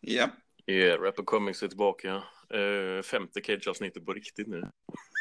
Ja. 0.00 0.30
Yeah, 0.66 1.00
Rapper 1.00 1.22
Comics 1.22 1.62
är 1.62 1.68
tillbaka. 1.68 2.22
Uh, 2.54 3.02
femte 3.02 3.40
Cage-avsnittet 3.42 4.06
på 4.06 4.12
riktigt 4.12 4.46
nu. 4.46 4.70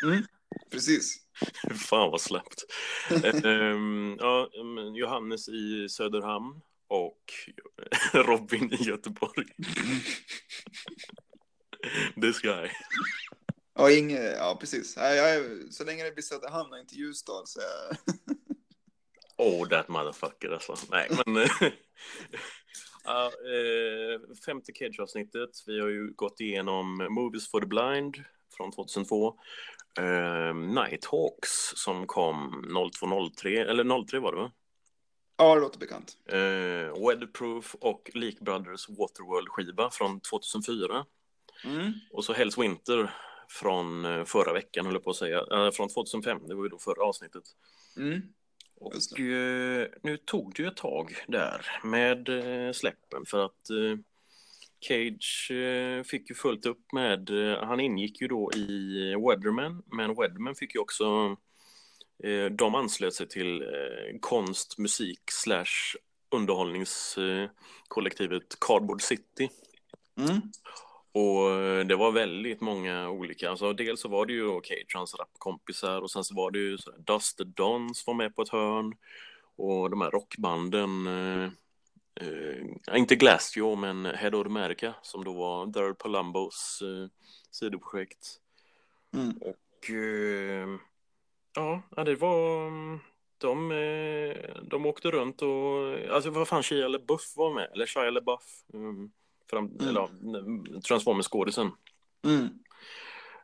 Mm, 0.04 0.24
precis. 0.72 1.18
Fan 1.90 2.12
vad 2.12 2.22
släppt. 2.22 2.64
um, 3.44 4.18
ja, 4.20 4.50
um, 4.54 4.96
Johannes 4.96 5.50
i 5.50 5.90
Söderhamn 5.90 6.62
och 6.88 7.34
Robin 8.14 8.74
i 8.74 8.84
Göteborg. 8.84 9.46
This 12.22 12.42
guy. 12.42 12.70
Ja, 13.76 13.92
inge, 13.92 14.22
ja 14.22 14.58
precis. 14.60 14.96
Ja, 14.98 15.10
jag, 15.10 15.44
så 15.74 15.84
länge 15.84 16.04
det 16.04 16.12
blir 16.12 16.24
Söderhamn 16.24 16.74
och 16.74 16.80
inte 16.80 16.96
Ljusdal 16.96 17.48
så 17.48 17.60
jag... 17.60 17.98
Oh, 19.38 19.70
that 19.70 19.88
motherfucker 19.88 20.50
alltså. 20.50 20.78
Nej, 20.92 21.10
men... 21.26 21.48
uh, 23.10 24.36
femte 24.46 24.72
Cage-avsnittet. 24.74 25.50
Vi 25.68 25.80
har 25.80 25.88
ju 25.88 26.14
gått 26.16 26.40
igenom 26.40 27.08
Movies 27.10 27.52
for 27.52 27.62
the 27.62 27.68
Blind 27.68 28.18
från 28.58 28.72
2002. 28.72 29.28
Uh, 30.00 30.56
Nighthawks 30.56 31.74
som 31.76 32.08
kom 32.08 32.66
0203, 33.00 33.58
eller 33.58 34.06
03 34.06 34.20
var 34.20 34.32
det 34.32 34.38
va? 34.38 34.52
Ja, 35.38 35.56
det 35.56 35.62
låter 35.62 35.80
bekant. 35.80 36.18
Uh, 36.34 37.08
Weatherproof 37.08 37.76
och 37.82 38.12
Leak 38.14 38.40
Brothers 38.40 38.90
Waterworld-skiva 38.90 39.90
från 39.90 40.20
2004. 40.20 41.06
Mm. 41.66 41.94
Och 42.12 42.26
så 42.26 42.34
Hells 42.34 42.58
Winter 42.58 43.14
från 43.50 44.06
eh, 44.06 44.24
förra 44.24 44.54
veckan, 44.54 44.86
höll 44.86 44.96
jag 44.96 45.04
på 45.04 45.10
att 45.10 45.16
säga. 45.16 45.38
Äh, 45.52 45.72
från 45.72 45.90
2005, 45.90 46.48
det 46.48 46.56
var 46.56 46.64
ju 46.64 46.70
då 46.70 46.78
förra 46.78 47.04
avsnittet. 47.04 47.44
Mm. 47.98 48.22
Och 48.80 49.20
eh, 49.20 49.88
nu 50.04 50.18
tog 50.18 50.54
det 50.56 50.64
ju 50.64 50.68
ett 50.68 50.76
tag 50.76 51.16
där 51.28 51.66
med 51.84 52.30
eh, 52.30 52.72
släppen 52.72 53.26
för 53.26 53.46
att 53.46 53.70
eh, 53.70 53.98
Cage 54.80 55.52
fick 56.06 56.30
ju 56.30 56.36
fullt 56.36 56.66
upp 56.66 56.94
med, 56.94 57.30
han 57.62 57.80
ingick 57.80 58.22
ju 58.22 58.28
då 58.28 58.52
i 58.56 59.16
Weatherman, 59.16 59.84
men 59.86 60.16
Weatherman 60.16 60.56
fick 60.56 60.76
ju 60.76 60.82
också, 60.82 61.36
de 62.52 62.76
anslöt 62.76 63.14
sig 63.14 63.28
till 63.28 63.64
konst, 64.20 64.78
musik 64.78 65.20
slash 65.32 65.96
underhållningskollektivet 66.30 68.60
Cardboard 68.60 69.02
City. 69.02 69.50
Mm. 70.18 70.42
Och 71.12 71.50
det 71.86 71.96
var 71.96 72.12
väldigt 72.12 72.62
många 72.62 73.10
olika, 73.10 73.50
alltså 73.50 73.74
dels 73.74 74.02
så 74.02 74.08
var 74.08 74.26
det 74.26 74.34
ju 74.34 74.62
Cage, 74.64 74.92
hans 74.94 75.16
rapkompisar 75.16 76.02
och 76.02 76.12
sen 76.12 76.24
så 76.24 76.36
var 76.36 76.52
det 76.52 76.60
ju 76.60 76.78
så 76.78 76.92
Dust 76.92 77.38
Dons 77.38 78.08
var 78.08 78.14
med 78.14 78.36
på 78.36 78.42
ett 78.42 78.50
hörn 78.50 78.96
och 79.58 79.90
de 79.90 80.02
här 80.02 80.12
rockbanden, 80.12 81.08
eh, 81.08 81.50
eh, 82.16 82.98
inte 82.98 83.16
Glassjaw 83.16 83.82
men 83.82 84.06
Head 84.06 84.36
of 84.36 84.46
America 84.46 84.94
som 85.02 85.24
då 85.24 85.34
var 85.34 85.66
Daryl 85.66 85.96
Palumbos 85.96 86.82
eh, 86.82 87.10
sidoprojekt. 87.52 88.28
Mm. 89.14 89.38
Och 89.38 89.90
eh, 89.90 90.68
ja, 91.56 92.04
det 92.04 92.16
var, 92.16 92.70
de, 93.38 93.72
eh, 93.72 94.64
de 94.64 94.86
åkte 94.86 95.12
runt 95.12 95.42
och, 95.42 96.00
alltså 96.10 96.30
vad 96.30 96.48
fan 96.48 96.64
Shia 96.64 96.88
LaBeouf 96.88 97.34
var 97.36 97.54
med, 97.54 97.70
eller 97.74 97.86
Shia 97.86 98.10
LaBeouf. 98.10 98.64
Um, 98.74 99.12
fram, 99.50 99.66
Mm. 99.66 99.88
eller, 99.88 100.08
Transformers-skådisen. 100.82 101.72
Mm. 102.26 102.48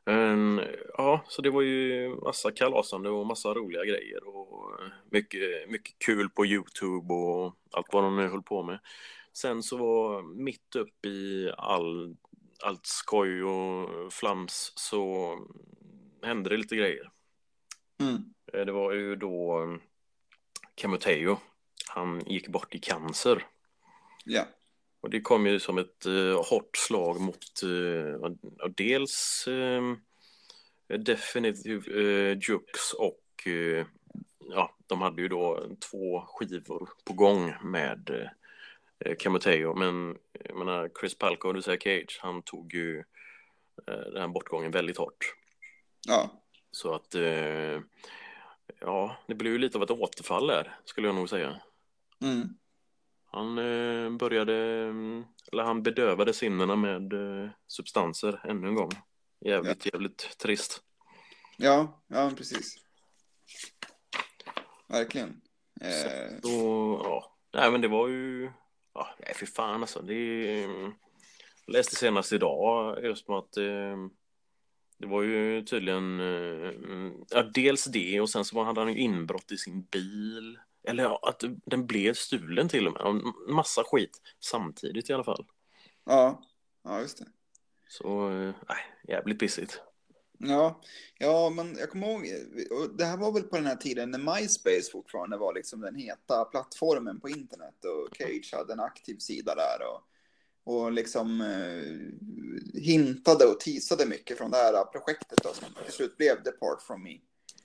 Um, 0.05 0.61
ja, 0.97 1.25
så 1.27 1.41
det 1.41 1.49
var 1.49 1.61
ju 1.61 2.09
massa 2.15 2.51
kalasande 2.51 3.09
och 3.09 3.25
massa 3.25 3.53
roliga 3.53 3.85
grejer 3.85 4.27
och 4.27 4.71
mycket, 5.09 5.69
mycket 5.69 5.99
kul 5.99 6.29
på 6.29 6.45
Youtube 6.45 7.13
och 7.13 7.55
allt 7.71 7.87
vad 7.93 8.03
de 8.03 8.15
nu 8.15 8.27
höll 8.27 8.41
på 8.43 8.63
med. 8.63 8.79
Sen 9.33 9.63
så 9.63 9.77
var 9.77 10.21
mitt 10.23 10.75
upp 10.75 11.05
i 11.05 11.51
all, 11.57 12.15
allt 12.63 12.85
skoj 12.85 13.43
och 13.43 14.13
flams 14.13 14.73
så 14.75 15.37
hände 16.21 16.49
det 16.49 16.57
lite 16.57 16.75
grejer. 16.75 17.09
Mm. 18.01 18.15
Eh, 18.53 18.65
Det 18.65 18.71
var 18.71 18.91
ju 18.93 19.15
då 19.15 19.59
um, 19.61 19.81
Camoteo. 20.75 21.37
Han 21.87 22.21
gick 22.25 22.47
bort 22.47 22.75
i 22.75 22.79
cancer. 22.79 23.45
Ja. 24.25 24.45
Och 25.03 25.09
det 25.09 25.21
kom 25.21 25.45
ju 25.47 25.59
som 25.59 25.77
ett 25.77 26.05
uh, 26.05 26.43
hårt 26.43 26.77
slag 26.77 27.21
mot 27.21 27.63
uh, 27.63 28.29
dels 28.75 29.45
uh, 29.47 29.95
Definitive 30.87 31.91
uh, 31.91 32.37
Jux 32.37 32.93
och 32.97 33.23
uh, 33.47 33.85
ja, 34.49 34.75
de 34.87 35.01
hade 35.01 35.21
ju 35.21 35.27
då 35.27 35.67
två 35.91 36.21
skivor 36.27 36.89
på 37.05 37.13
gång 37.13 37.53
med 37.63 38.09
uh, 39.05 39.15
Camoteo. 39.15 39.75
Men 39.75 40.17
jag 40.43 40.57
menar, 40.57 40.89
Chris 40.99 41.17
Palco, 41.17 41.53
du 41.53 41.61
säger 41.61 41.79
Cage, 41.79 42.19
han 42.21 42.41
tog 42.41 42.73
ju 42.73 42.97
uh, 42.97 43.03
den 43.85 44.21
här 44.21 44.27
bortgången 44.27 44.71
väldigt 44.71 44.97
hårt. 44.97 45.35
Ja. 46.07 46.29
Så 46.71 46.95
att 46.95 47.15
uh, 47.15 47.81
ja, 48.79 49.17
det 49.27 49.35
blev 49.35 49.53
ju 49.53 49.59
lite 49.59 49.77
av 49.77 49.83
ett 49.83 49.91
återfall 49.91 50.47
där, 50.47 50.75
skulle 50.85 51.07
jag 51.07 51.15
nog 51.15 51.29
säga. 51.29 51.61
Mm. 52.21 52.57
Han 53.33 53.57
eh, 53.57 54.09
började, 54.09 54.53
eller 55.51 55.63
han 55.63 55.83
bedövade 55.83 56.33
sinnena 56.33 56.75
med 56.75 57.13
eh, 57.13 57.49
substanser 57.67 58.41
ännu 58.43 58.67
en 58.67 58.75
gång. 58.75 58.91
Jävligt, 59.45 59.85
jävligt 59.85 60.37
trist. 60.37 60.83
Ja, 61.57 62.03
ja 62.07 62.31
precis. 62.37 62.75
Verkligen. 64.87 65.41
Eh, 65.81 66.39
Så, 66.43 67.01
ja, 67.03 67.35
nej 67.53 67.71
men 67.71 67.81
det 67.81 67.87
var 67.87 68.07
ju, 68.07 68.51
ja, 68.93 69.15
nej 69.19 69.33
för 69.35 69.45
fan 69.45 69.81
alltså. 69.81 70.01
Det, 70.01 70.61
jag 71.65 71.73
läste 71.73 71.95
senast 71.95 72.33
idag 72.33 73.03
just 73.03 73.27
med 73.27 73.37
att 73.37 73.53
det 74.97 75.07
var 75.07 75.21
ju 75.21 75.61
tydligen, 75.61 76.19
ja 77.29 77.43
dels 77.53 77.85
det 77.85 78.21
och 78.21 78.29
sen 78.29 78.45
så 78.45 78.63
hade 78.63 78.81
han 78.81 78.93
ju 78.93 78.99
inbrott 78.99 79.51
i 79.51 79.57
sin 79.57 79.83
bil. 79.83 80.59
Eller 80.83 81.29
att 81.29 81.43
den 81.65 81.87
blev 81.87 82.13
stulen 82.13 82.69
till 82.69 82.87
och 82.87 82.93
med. 82.93 83.33
Massa 83.49 83.83
skit 83.83 84.21
samtidigt 84.39 85.09
i 85.09 85.13
alla 85.13 85.23
fall. 85.23 85.45
ja. 86.05 86.43
ja, 86.83 87.01
just 87.01 87.17
det. 87.17 87.25
Så, 87.87 88.29
eh, 88.29 88.53
nej, 88.69 88.77
jävligt 89.07 89.39
pissigt. 89.39 89.81
Ja, 90.37 90.81
ja, 91.19 91.49
men 91.49 91.75
jag 91.77 91.89
kommer 91.89 92.07
ihåg, 92.07 92.21
och 92.71 92.97
det 92.97 93.05
här 93.05 93.17
var 93.17 93.31
väl 93.31 93.43
på 93.43 93.55
den 93.55 93.65
här 93.65 93.75
tiden 93.75 94.11
när 94.11 94.19
MySpace 94.19 94.91
fortfarande 94.91 95.37
var 95.37 95.53
liksom 95.53 95.81
den 95.81 95.95
heta 95.95 96.45
plattformen 96.45 97.19
på 97.19 97.29
internet 97.29 97.85
och 97.85 98.17
Cage 98.17 98.53
hade 98.53 98.73
en 98.73 98.79
aktiv 98.79 99.17
sida 99.17 99.55
där 99.55 99.77
och, 99.87 100.01
och 100.73 100.91
liksom 100.91 101.41
eh, 101.41 102.81
hintade 102.81 103.45
och 103.45 103.59
teasade 103.59 104.05
mycket 104.05 104.37
från 104.37 104.51
det 104.51 104.57
här 104.57 104.83
projektet 104.83 105.43
då, 105.43 105.53
som 105.53 105.83
till 105.83 105.93
slut 105.93 106.17
blev 106.17 106.43
Depart 106.43 106.81
from 106.81 107.03
me. 107.03 107.17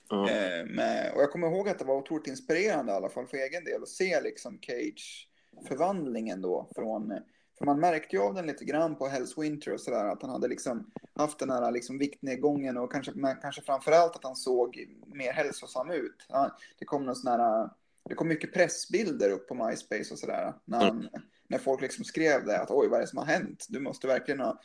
Ja. 0.09 0.31
Eh, 0.31 0.67
med, 0.67 1.13
och 1.15 1.23
jag 1.23 1.31
kommer 1.31 1.47
ihåg 1.47 1.69
att 1.69 1.79
det 1.79 1.85
var 1.85 1.97
otroligt 1.97 2.27
inspirerande 2.27 2.93
i 2.93 2.95
alla 2.95 3.09
fall 3.09 3.27
för 3.27 3.37
egen 3.37 3.65
del 3.65 3.83
att 3.83 3.89
se 3.89 4.21
liksom 4.21 4.59
Cage 4.63 5.29
förvandlingen 5.69 6.41
då 6.41 6.71
från 6.75 7.13
för 7.59 7.65
man 7.65 7.81
märkte 7.81 8.17
ju 8.17 8.23
av 8.23 8.35
den 8.35 8.47
lite 8.47 8.65
grann 8.65 8.97
på 8.97 9.07
Hells 9.07 9.39
Winter 9.39 9.73
och 9.73 9.81
sådär 9.81 10.05
att 10.05 10.23
han 10.23 10.31
hade 10.31 10.49
liksom 10.49 10.91
haft 11.15 11.39
den 11.39 11.51
här 11.51 11.73
liksom 11.73 11.99
viktnedgången 11.99 12.77
och 12.77 12.93
kanske, 12.93 13.13
kanske 13.43 13.63
framförallt 13.63 14.17
att 14.17 14.25
han 14.25 14.37
såg 14.37 14.87
mer 15.07 15.33
hälsosam 15.33 15.91
ut. 15.91 16.27
Ja, 16.29 16.57
det 16.79 16.85
kom 16.85 17.07
någon 17.07 17.17
sån 17.17 17.33
här, 17.33 17.71
det 18.09 18.15
kom 18.15 18.29
mycket 18.29 18.55
pressbilder 18.55 19.31
upp 19.31 19.49
på 19.49 19.55
MySpace 19.55 20.13
och 20.13 20.19
sådär 20.19 20.55
när, 20.65 20.85
han, 20.85 21.09
när 21.49 21.59
folk 21.59 21.81
liksom 21.83 22.05
skrev 22.05 22.45
det 22.47 22.61
att 22.61 22.71
oj 22.71 22.89
vad 22.89 22.97
är 22.97 23.01
det 23.01 23.09
som 23.09 23.19
har 23.19 23.27
hänt? 23.27 23.67
Du 23.69 23.81
måste 23.81 24.07
verkligen 24.07 24.41
ha, 24.41 24.61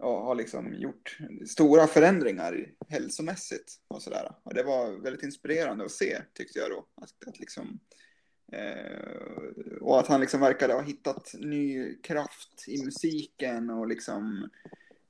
ha, 0.00 0.24
ha 0.24 0.34
liksom 0.34 0.74
gjort 0.74 1.18
stora 1.46 1.86
förändringar 1.86 2.66
hälsomässigt 2.88 3.74
och 3.88 4.02
sådär. 4.02 4.32
Och 4.42 4.54
det 4.54 4.62
var 4.62 5.02
väldigt 5.02 5.22
inspirerande 5.22 5.84
att 5.84 5.90
se 5.90 6.22
tyckte 6.34 6.58
jag 6.58 6.70
då. 6.70 6.86
Att, 6.94 7.28
att 7.28 7.40
liksom, 7.40 7.80
Eh, 8.52 9.76
och 9.80 10.00
att 10.00 10.06
han 10.06 10.20
liksom 10.20 10.40
verkade 10.40 10.74
ha 10.74 10.82
hittat 10.82 11.34
ny 11.38 11.94
kraft 11.94 12.68
i 12.68 12.84
musiken 12.84 13.70
och 13.70 13.88
liksom 13.88 14.48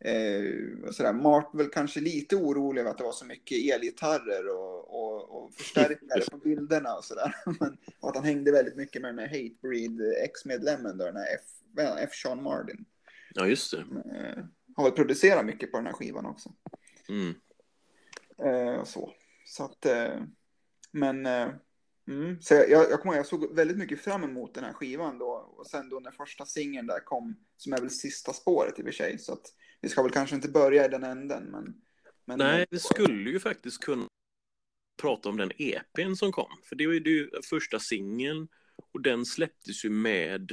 eh, 0.04 0.88
och 0.88 0.94
sådär. 0.94 1.12
Mart 1.12 1.54
väl 1.54 1.68
kanske 1.68 2.00
lite 2.00 2.36
orolig 2.36 2.80
över 2.80 2.90
att 2.90 2.98
det 2.98 3.04
var 3.04 3.12
så 3.12 3.26
mycket 3.26 3.74
elgitarrer 3.74 4.48
och, 4.48 5.02
och, 5.02 5.44
och 5.44 5.54
förstärkare 5.54 6.22
på 6.30 6.36
bilderna 6.36 6.94
och 6.94 7.04
sådär. 7.04 7.34
Men, 7.60 7.76
och 8.00 8.08
att 8.08 8.16
han 8.16 8.24
hängde 8.24 8.52
väldigt 8.52 8.76
mycket 8.76 9.02
med 9.02 9.10
den 9.10 9.18
här 9.18 9.26
Hatebreed 9.26 10.00
ex-medlemmen 10.24 10.98
då, 10.98 11.04
den 11.04 11.16
här 11.16 11.26
F, 11.34 11.86
F. 11.98 12.10
Sean 12.22 12.42
Martin. 12.42 12.84
ja, 13.34 13.46
just 13.46 13.70
det. 13.70 13.84
Har 14.80 14.90
väl 14.90 14.96
producerat 14.96 15.46
mycket 15.46 15.72
på 15.72 15.78
den 15.78 15.86
här 15.86 15.92
skivan 15.92 16.26
också. 16.26 16.52
Mm. 17.08 17.34
Eh, 18.44 18.84
så. 18.84 19.12
Så 19.44 19.64
att, 19.64 19.86
eh, 19.86 20.22
men 20.92 21.26
eh, 21.26 21.48
Mm. 22.08 22.40
Så 22.40 22.54
jag, 22.54 22.68
jag, 22.70 23.00
kommer 23.00 23.14
ihåg, 23.14 23.18
jag 23.18 23.26
såg 23.26 23.54
väldigt 23.54 23.78
mycket 23.78 24.00
fram 24.00 24.24
emot 24.24 24.54
den 24.54 24.64
här 24.64 24.72
skivan 24.72 25.18
då. 25.18 25.54
Och 25.56 25.66
sen 25.66 25.88
då 25.88 26.00
när 26.00 26.10
första 26.10 26.46
singeln 26.46 26.86
där 26.86 27.00
kom, 27.04 27.36
som 27.56 27.72
är 27.72 27.80
väl 27.80 27.90
sista 27.90 28.32
spåret 28.32 28.78
i 28.78 28.82
och 28.82 28.86
för 28.86 28.92
sig. 28.92 29.18
Så 29.18 29.32
att 29.32 29.46
vi 29.80 29.88
ska 29.88 30.02
väl 30.02 30.12
kanske 30.12 30.36
inte 30.36 30.48
börja 30.48 30.84
i 30.84 30.88
den 30.88 31.04
änden. 31.04 31.44
Men, 31.44 31.74
men 32.24 32.38
Nej, 32.38 32.66
vi 32.70 32.78
skulle 32.78 33.30
ju 33.30 33.40
faktiskt 33.40 33.84
kunna 33.84 34.06
prata 35.02 35.28
om 35.28 35.36
den 35.36 35.52
EPn 35.58 36.14
som 36.14 36.32
kom. 36.32 36.50
För 36.64 36.76
det 36.76 36.86
var 36.86 36.94
ju 36.94 37.00
det 37.00 37.46
första 37.46 37.78
singeln 37.78 38.48
och 38.92 39.02
den 39.02 39.26
släpptes 39.26 39.84
ju 39.84 39.90
med 39.90 40.52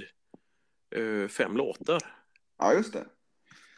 eh, 0.95 1.27
fem 1.27 1.57
låtar. 1.57 2.23
Ja, 2.57 2.73
just 2.73 2.93
det. 2.93 3.05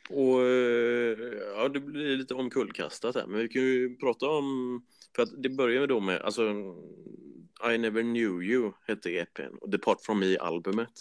Och 0.09 0.41
eh, 0.41 1.17
ja, 1.55 1.69
det 1.69 1.79
blir 1.79 2.17
lite 2.17 2.33
omkullkastat 2.33 3.15
här, 3.15 3.27
men 3.27 3.39
vi 3.39 3.47
kan 3.47 3.61
ju 3.61 3.95
prata 3.95 4.29
om, 4.29 4.81
för 5.15 5.23
att 5.23 5.43
det 5.43 5.49
börjar 5.49 5.87
då 5.87 5.99
med, 5.99 6.21
alltså 6.21 6.43
I 7.73 7.77
never 7.77 8.01
knew 8.01 8.43
you 8.43 8.71
hette 8.87 9.09
EPn 9.09 9.55
och 9.61 9.69
Depart 9.69 10.01
from 10.01 10.19
me-albumet. 10.19 10.93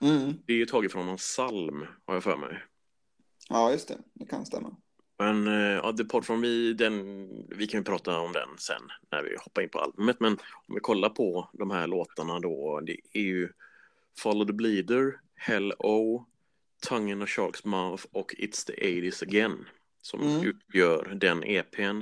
Mm. 0.00 0.32
Det 0.46 0.52
är 0.52 0.56
ju 0.56 0.66
taget 0.66 0.92
från 0.92 1.06
någon 1.06 1.16
psalm, 1.16 1.86
har 2.06 2.14
jag 2.14 2.22
för 2.22 2.36
mig. 2.36 2.64
Ja, 3.48 3.72
just 3.72 3.88
det. 3.88 3.98
Det 4.14 4.26
kan 4.26 4.46
stämma. 4.46 4.76
Men 5.18 5.46
eh, 5.46 5.80
ja, 5.82 5.92
Depart 5.92 6.24
from 6.24 6.40
me, 6.40 6.72
den, 6.72 7.28
vi 7.48 7.66
kan 7.66 7.80
ju 7.80 7.84
prata 7.84 8.18
om 8.18 8.32
den 8.32 8.48
sen 8.58 8.82
när 9.10 9.22
vi 9.22 9.36
hoppar 9.36 9.62
in 9.62 9.68
på 9.68 9.78
albumet. 9.78 10.20
Men 10.20 10.32
om 10.68 10.74
vi 10.74 10.80
kollar 10.80 11.08
på 11.08 11.50
de 11.52 11.70
här 11.70 11.86
låtarna 11.86 12.40
då, 12.40 12.80
det 12.80 12.96
är 13.12 13.22
ju 13.22 13.48
Follow 14.18 14.46
the 14.46 14.52
Bleeder, 14.52 15.20
Hell 15.34 15.72
O, 15.78 16.26
Tongue 16.88 17.12
in 17.12 17.22
a 17.22 17.26
Shark's 17.26 17.66
Mouth 17.66 18.04
och 18.12 18.34
It's 18.38 18.66
the 18.66 18.72
80s 18.72 19.22
Again 19.22 19.64
som 20.02 20.20
Mm. 20.20 20.42
utgör 20.46 21.14
den 21.14 21.44
EPn. 21.44 22.00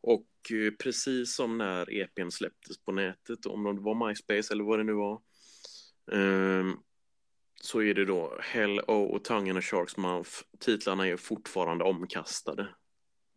Och 0.00 0.26
eh, 0.50 0.72
precis 0.78 1.34
som 1.34 1.58
när 1.58 1.92
EPn 1.94 2.30
släpptes 2.30 2.78
på 2.78 2.92
nätet, 2.92 3.46
om 3.46 3.64
det 3.64 3.82
var 3.82 4.08
MySpace 4.08 4.52
eller 4.52 4.64
vad 4.64 4.78
det 4.78 4.84
nu 4.84 4.92
var, 4.92 5.20
ehm, 6.12 6.76
så 7.60 7.82
är 7.82 7.94
det 7.94 8.04
då 8.04 8.38
Hell 8.40 8.80
O 8.80 8.92
och 9.04 9.30
in 9.48 9.56
a 9.56 9.60
Shark's 9.60 10.00
Mouth. 10.00 10.30
Titlarna 10.58 11.08
är 11.08 11.16
fortfarande 11.16 11.84
omkastade. 11.84 12.68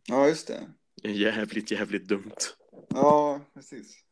Ja, 0.07 0.27
just 0.27 0.47
det. 0.47 0.69
Jävligt, 1.03 1.71
jävligt 1.71 2.07
dumt. 2.07 2.35
Ja, 2.89 3.41
precis. 3.53 4.03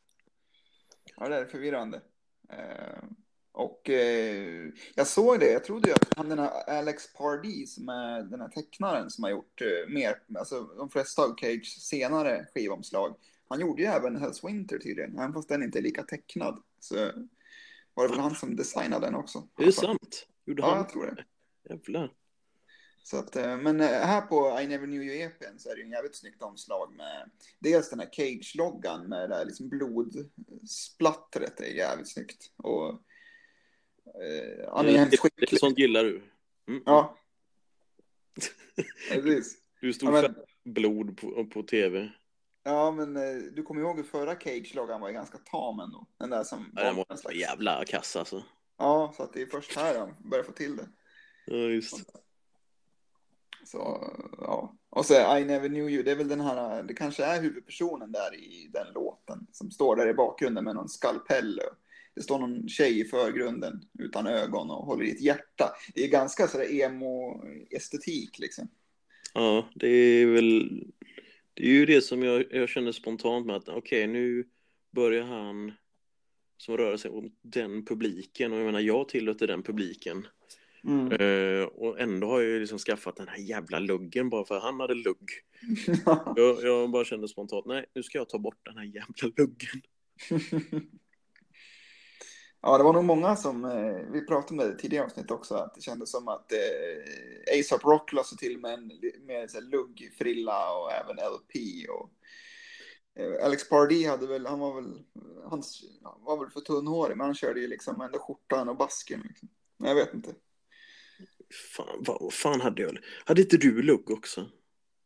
Ja, 1.16 1.30
det 1.30 1.36
är 1.36 1.46
förvirrande. 1.46 2.02
Eh, 2.50 3.04
och 3.58 3.90
eh, 3.90 4.70
jag 4.96 5.08
såg 5.08 5.40
det, 5.40 5.52
jag 5.52 5.64
trodde 5.64 5.90
ju 5.90 5.96
att 5.96 6.18
han 6.18 6.30
den 6.30 6.40
här 6.40 6.70
Alex 6.70 7.14
Pardee 7.14 7.68
som 7.68 7.90
är 7.90 8.22
den 8.24 8.42
här 8.42 8.50
tecknaren 8.50 9.10
som 9.10 9.24
har 9.24 9.32
gjort 9.32 9.62
eh, 9.62 9.94
mer, 9.94 10.22
alltså 10.40 10.64
de 10.64 10.90
flesta 10.90 11.22
av 11.24 11.36
Cage 11.38 11.78
senare 11.80 12.48
skivomslag. 12.54 13.16
Han 13.50 13.60
gjorde 13.60 13.82
ju 13.82 13.88
även 13.88 14.16
Hells 14.18 14.44
Winter 14.44 14.78
tydligen, 14.80 15.18
även 15.18 15.34
fast 15.34 15.50
den 15.50 15.64
inte 15.64 15.80
är 15.80 15.82
lika 15.82 16.04
tecknad. 16.04 16.64
Så 16.80 16.96
var 17.94 18.04
det 18.08 18.10
väl 18.10 18.20
han 18.20 18.36
som 18.36 18.56
designade 18.56 19.06
den 19.06 19.16
också. 19.16 19.48
Är 19.58 19.66
det 19.66 19.72
sant? 19.72 20.28
Gjorde 20.46 20.62
Ja, 20.62 20.70
han? 20.70 20.78
jag 20.78 20.90
tror 20.90 21.06
det. 21.06 21.26
Jävlar. 21.70 22.14
Så 23.04 23.18
att, 23.18 23.36
eh, 23.36 23.58
men 23.58 23.82
eh, 23.82 23.88
här 23.88 24.22
på 24.22 24.60
I 24.62 24.68
Never 24.68 24.86
Knew 24.86 25.04
You 25.04 25.16
EPn 25.22 25.58
så 25.58 25.70
är 25.70 25.76
det 25.76 25.80
ju 25.80 25.86
en 25.86 25.92
jävligt 25.92 26.16
snyggt 26.16 26.42
omslag 26.42 26.94
med 26.98 27.30
dels 27.60 27.90
den 27.90 28.00
här 28.00 28.10
Cage-loggan 28.12 29.08
med 29.08 29.30
det 29.30 29.36
där 29.36 29.46
liksom 29.46 29.70
blodsplattret 29.70 31.60
är 31.60 31.66
jävligt 31.66 32.12
snyggt. 32.12 32.52
Och 32.58 33.02
eh, 34.16 34.70
han 34.74 34.86
är 34.88 34.92
det, 34.92 34.98
hemskt 34.98 35.12
det, 35.12 35.18
skicklig. 35.18 35.60
sånt 35.60 35.78
gillar 35.80 36.04
du. 36.04 36.22
Mm. 36.68 36.84
Ja. 36.86 37.18
Precis. 39.12 39.58
Du 39.82 39.94
stod 39.94 40.10
Ja, 40.10 40.12
men, 40.12 40.22
för 40.24 40.46
blod 40.64 41.18
på, 41.18 41.46
på 41.46 41.64
tv. 41.64 42.12
ja, 42.64 42.92
men 42.92 43.18
eh, 43.18 43.36
du 43.54 43.64
kommer 43.64 43.82
ihåg 43.82 43.96
hur 43.98 44.04
förra 44.04 44.36
Cage-loggan 44.36 45.02
var 45.02 45.08
ju 45.08 45.14
ganska 45.14 45.38
tam 45.38 45.80
ändå. 45.80 46.08
Den 46.18 46.30
där 46.30 46.44
som 46.44 46.72
Ja, 46.76 46.84
den 46.84 46.96
var 46.96 47.06
en 47.10 47.18
slags... 47.18 47.38
jävla 47.38 47.86
kass 47.86 48.16
alltså. 48.16 48.44
Ja, 48.78 49.14
så 49.18 49.24
att 49.24 49.34
det 49.34 49.42
är 49.42 49.46
först 49.46 49.76
här 49.76 50.00
han 50.00 50.16
börjar 50.30 50.44
få 50.44 50.52
till 50.52 50.76
det. 50.78 50.88
Ja, 51.46 51.56
just. 51.58 51.96
Så, 53.66 54.14
ja. 54.38 54.74
Och 54.90 55.06
så 55.06 55.38
I 55.38 55.46
never 55.46 55.68
knew 55.68 55.90
you, 55.90 56.04
det 56.04 56.12
är 56.12 56.16
väl 56.16 56.28
den 56.28 56.42
här, 56.42 56.84
det 56.84 56.94
kanske 56.94 57.24
är 57.26 57.42
huvudpersonen 57.42 58.12
där 58.12 58.36
i 58.36 58.70
den 58.74 58.94
låten 58.94 59.48
som 59.52 59.72
står 59.72 59.96
där 59.96 60.08
i 60.10 60.14
bakgrunden 60.14 60.64
med 60.64 60.76
någon 60.76 60.90
skalpell. 60.90 61.60
och 61.60 61.78
Det 62.18 62.24
står 62.24 62.40
någon 62.40 62.70
tjej 62.70 63.00
i 63.00 63.06
förgrunden 63.06 63.82
utan 64.00 64.28
ögon 64.28 64.70
och 64.70 64.86
håller 64.86 65.06
i 65.06 65.12
ett 65.12 65.22
hjärta. 65.22 65.76
Det 65.94 66.04
är 66.04 66.08
ganska 66.08 66.48
sådär 66.48 66.72
emo-estetik 66.72 68.40
liksom. 68.40 68.68
Ja, 69.34 69.70
det 69.76 69.88
är 69.88 70.26
väl... 70.26 70.84
Det 71.54 71.64
är 71.64 71.72
ju 71.72 71.86
det 71.86 72.02
som 72.02 72.24
jag, 72.24 72.46
jag 72.52 72.70
känner 72.70 72.92
spontant 72.92 73.46
med 73.46 73.56
att 73.56 73.70
okej, 73.70 74.08
nu 74.08 74.48
börjar 74.92 75.24
han 75.24 75.74
som 76.58 76.78
rör 76.78 76.98
sig 76.98 77.12
mot 77.12 77.34
den 77.42 77.86
publiken 77.86 78.54
och 78.54 78.60
jag 78.60 78.66
menar, 78.66 78.80
jag 78.80 79.10
tillhör 79.10 79.34
till 79.34 79.48
den 79.48 79.64
publiken. 79.64 80.28
Mm. 80.84 81.12
Eh, 81.12 81.66
och 81.66 82.00
ändå 82.00 82.28
har 82.28 82.42
jag 82.42 82.50
ju 82.50 82.60
liksom 82.60 82.80
skaffat 82.80 83.16
den 83.16 83.28
här 83.28 83.38
jävla 83.38 83.80
luggen 83.80 84.30
bara 84.30 84.46
för 84.46 84.58
att 84.58 84.64
han 84.64 84.80
hade 84.80 84.96
lugg. 84.96 85.30
Jag, 86.36 86.64
jag 86.64 86.90
bara 86.90 87.06
kände 87.06 87.28
spontant, 87.28 87.66
nej, 87.66 87.86
nu 87.96 88.04
ska 88.04 88.18
jag 88.18 88.30
ta 88.30 88.40
bort 88.40 88.66
den 88.66 88.78
här 88.78 88.86
jävla 88.86 89.34
luggen. 89.38 89.82
ja, 92.62 92.78
det 92.78 92.84
var 92.84 92.94
nog 92.94 93.04
många 93.04 93.36
som, 93.36 93.66
eh, 93.66 94.12
vi 94.12 94.26
pratade 94.26 94.52
om 94.52 94.70
det 94.70 94.76
i 94.76 94.82
tidigare 94.82 95.06
avsnitt 95.06 95.32
också, 95.32 95.56
att 95.56 95.76
det 95.76 95.82
kändes 95.82 96.12
som 96.12 96.28
att 96.28 96.52
eh, 96.52 97.60
ASAP 97.60 97.84
Rock 97.84 98.14
la 98.14 98.24
sig 98.24 98.38
till 98.38 98.58
med 98.58 98.74
en 98.74 98.92
med 99.26 99.52
så 99.52 99.58
här 99.58 99.66
luggfrilla 99.66 100.74
och 100.74 100.92
även 100.92 101.16
LP. 101.16 101.56
Och, 101.90 102.10
eh, 103.22 103.46
Alex 103.46 103.70
Pardee 103.70 104.10
hade 104.10 104.28
väl, 104.28 104.46
han 104.46 104.60
var 104.60 104.76
väl, 104.76 105.04
han 105.50 105.64
var 106.24 106.40
väl 106.40 106.50
för 106.50 106.62
tunnhårig, 106.62 107.18
men 107.18 107.26
han 107.26 107.36
körde 107.36 107.60
ju 107.60 107.68
liksom 107.68 108.02
ändå 108.02 108.20
skjortan 108.20 108.70
och 108.70 108.78
basken. 108.78 109.22
Liksom. 109.28 109.50
Men 109.78 109.90
jag 109.90 109.96
vet 109.96 110.14
inte. 110.14 110.36
Fan, 111.76 112.04
vad 112.08 112.34
fan 112.34 112.62
hade 112.62 112.82
jag? 112.82 112.98
Hade 113.26 113.42
inte 113.42 113.58
du 113.58 113.82
lugg 113.82 114.12
också? 114.12 114.46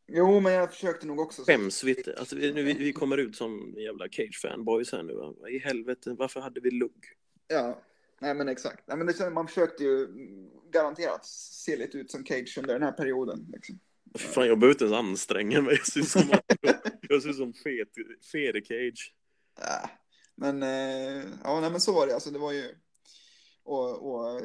Jo, 0.08 0.40
men 0.40 0.52
jag 0.52 0.72
försökte 0.72 1.06
nog 1.06 1.20
också. 1.20 1.42
Skäms 1.42 1.84
vi 1.84 1.96
inte? 1.96 2.16
Alltså, 2.18 2.36
vi, 2.36 2.52
nu, 2.52 2.62
vi, 2.62 2.72
vi 2.72 2.92
kommer 2.92 3.18
ut 3.18 3.36
som 3.36 3.74
jävla 3.76 4.08
Cage-fanboys 4.08 4.92
här 4.92 5.02
nu. 5.02 5.14
va? 5.14 5.48
I 5.48 5.58
helvete, 5.58 6.14
varför 6.18 6.40
hade 6.40 6.60
vi 6.60 6.70
lugg? 6.70 7.04
Ja, 7.52 7.82
nej 8.20 8.34
men 8.34 8.48
exakt. 8.48 8.88
Nej, 8.88 8.96
men 8.96 9.06
det, 9.06 9.30
man 9.30 9.48
försökte 9.48 9.84
ju 9.84 10.08
garanterat 10.70 11.26
se 11.26 11.76
lite 11.76 11.98
ut 11.98 12.10
som 12.10 12.24
Cage 12.24 12.58
under 12.58 12.74
den 12.74 12.82
här 12.82 12.92
perioden. 12.92 13.46
Liksom. 13.52 13.78
Fan, 14.18 14.46
jag 14.46 14.58
behöver 14.58 14.74
inte 14.74 14.84
ens 14.84 14.96
anstränga 14.96 15.62
mig. 15.62 15.74
Jag 15.74 15.86
ser 15.86 16.00
ut 16.00 16.08
som, 16.08 16.22
jag 17.00 17.22
ser 17.22 17.32
som 17.32 17.52
fet, 18.32 18.66
Cage. 18.66 19.14
Äh, 19.60 19.90
men 20.34 20.62
eh, 20.62 21.24
ja, 21.44 21.60
nej, 21.60 21.70
men 21.70 21.80
så 21.80 21.92
var 21.92 22.06
det. 22.06 22.14
Alltså, 22.14 22.30
det 22.30 22.38
var 22.38 22.52
ju... 22.52 22.74
Och, 23.64 24.14
och 24.14 24.40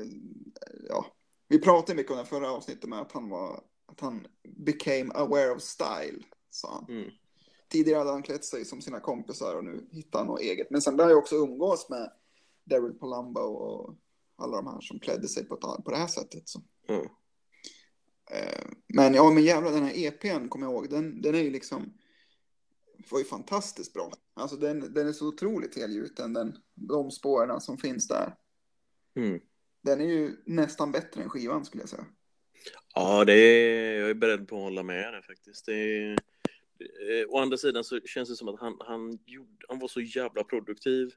ja, 0.89 1.06
vi 1.48 1.60
pratade 1.60 1.95
mycket 1.95 2.12
om 2.12 2.18
det 2.18 2.25
förra 2.25 2.51
avsnittet 2.51 2.89
med 2.89 3.00
att 3.00 3.12
han 3.12 3.30
var 3.30 3.63
att 3.88 4.00
han 4.00 4.27
became 4.44 5.12
aware 5.13 5.51
of 5.51 5.62
style, 5.62 6.24
sa 6.50 6.74
han. 6.74 6.98
Mm. 6.98 7.12
Tidigare 7.69 7.98
hade 7.98 8.12
han 8.12 8.24
klätt 8.24 8.45
sig 8.45 8.65
som 8.65 8.81
sina 8.81 9.00
kompisar 9.00 9.56
och 9.56 9.63
nu 9.63 9.88
hittar 9.92 10.19
han 10.19 10.27
något 10.27 10.42
eget. 10.42 10.69
Men 10.69 10.81
sen 10.81 10.98
började 10.98 11.12
jag 11.12 11.19
också 11.19 11.36
umgås 11.36 11.89
med 11.89 12.12
Daryl 12.69 12.94
Palumbo 12.94 13.40
och 13.40 13.96
alla 14.36 14.58
de 14.58 14.68
här 14.68 14.81
som 14.81 15.00
klädde 15.00 15.28
sig 15.28 15.46
på, 15.46 15.58
på 15.86 15.92
det 15.92 15.98
här 15.98 16.08
sättet. 16.08 16.50
Så. 16.50 16.62
Mm. 16.88 17.06
Eh, 18.32 18.65
Men 18.88 19.13
ja, 19.13 19.32
men 19.32 19.44
jävlar 19.44 19.72
den 19.72 19.84
här 19.84 19.98
EPn 19.98 20.48
kommer 20.50 20.65
jag 20.65 20.74
ihåg, 20.74 20.89
den, 20.89 21.22
den 21.22 21.36
är 21.36 21.39
ju 21.39 21.51
liksom 21.51 21.94
var 23.12 23.20
ju 23.20 23.25
fantastiskt 23.25 23.94
bra. 23.94 24.12
Alltså 24.34 24.58
den, 24.58 24.94
den 24.94 25.08
är 25.08 25.12
så 25.12 25.27
otroligt 25.27 25.75
helgjuten, 25.77 26.34
den, 26.34 26.58
de 26.75 27.12
spåren 27.12 27.62
som 27.62 27.77
finns 27.77 28.08
där. 28.08 28.36
Mm. 29.15 29.39
Den 29.84 30.01
är 30.01 30.06
ju 30.06 30.36
nästan 30.46 30.91
bättre 30.91 31.24
än 31.24 31.30
skivan 31.30 31.65
skulle 31.65 31.82
jag 31.82 31.89
säga. 31.89 32.06
Ja, 32.96 33.25
det 33.25 33.34
är, 33.34 34.00
jag 34.00 34.10
är 34.10 34.13
beredd 34.13 34.48
på 34.48 34.56
att 34.56 34.62
hålla 34.62 34.84
med 34.84 35.13
dig 35.13 35.24
faktiskt. 35.24 35.65
Det 35.65 35.74
är, 35.74 36.12
eh, 36.12 37.30
å 37.30 37.39
andra 37.39 37.58
sidan 37.58 37.84
så 37.84 38.00
känns 38.00 38.30
det 38.30 38.36
som 38.36 38.48
att 38.48 38.60
han, 38.60 38.77
han, 38.80 39.20
gjorde, 39.25 39.65
han 39.68 39.80
var 39.80 39.88
så 39.88 40.01
jävla 40.01 40.44
produktiv. 40.44 41.13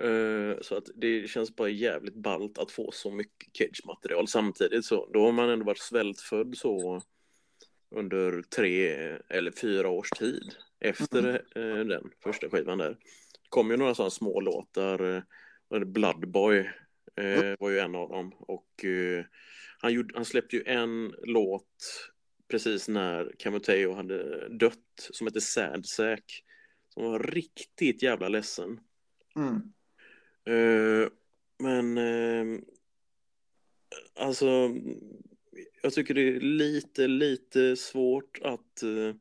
Eh, 0.00 0.60
så 0.60 0.76
att 0.76 0.88
det 0.94 1.30
känns 1.30 1.56
bara 1.56 1.68
jävligt 1.68 2.14
ballt 2.14 2.58
att 2.58 2.70
få 2.70 2.92
så 2.92 3.10
mycket 3.10 3.56
Cage-material 3.56 4.28
samtidigt. 4.28 4.84
Så 4.84 5.10
då 5.12 5.24
har 5.24 5.32
man 5.32 5.50
ändå 5.50 5.64
varit 5.64 5.78
svältfödd 5.78 6.56
så 6.56 7.02
under 7.90 8.42
tre 8.42 8.88
eller 9.28 9.50
fyra 9.50 9.88
års 9.88 10.10
tid 10.10 10.54
efter 10.80 11.42
eh, 11.56 11.84
den 11.84 12.10
första 12.22 12.50
skivan 12.50 12.78
där. 12.78 12.90
Det 13.42 13.48
kom 13.48 13.70
ju 13.70 13.76
några 13.76 13.94
sådana 13.94 14.10
små 14.10 14.40
låtar. 14.40 15.16
Eh? 15.16 15.22
Bloodboy 15.84 16.58
eh, 17.16 17.54
var 17.58 17.70
ju 17.70 17.78
en 17.78 17.94
av 17.94 18.08
dem. 18.08 18.32
Och 18.38 18.84
han, 19.78 19.92
gjorde, 19.92 20.14
han 20.14 20.24
släppte 20.24 20.56
ju 20.56 20.62
en 20.66 21.14
låt 21.22 22.10
precis 22.48 22.88
när 22.88 23.32
Camoteo 23.38 23.92
hade 23.94 24.48
dött 24.48 24.78
som 24.96 25.26
hette 25.26 25.40
Sad 25.40 25.86
Sack. 25.86 26.44
Som 26.88 27.04
var 27.04 27.18
riktigt 27.18 28.02
jävla 28.02 28.28
ledsen. 28.28 28.80
Mm. 29.36 29.72
Eh, 30.44 31.08
men 31.58 31.98
eh, 31.98 32.60
alltså 34.14 34.74
jag 35.82 35.92
tycker 35.92 36.14
det 36.14 36.28
är 36.36 36.40
lite, 36.40 37.06
lite 37.06 37.76
svårt 37.76 38.38
att 38.42 38.82
eh, 38.82 39.14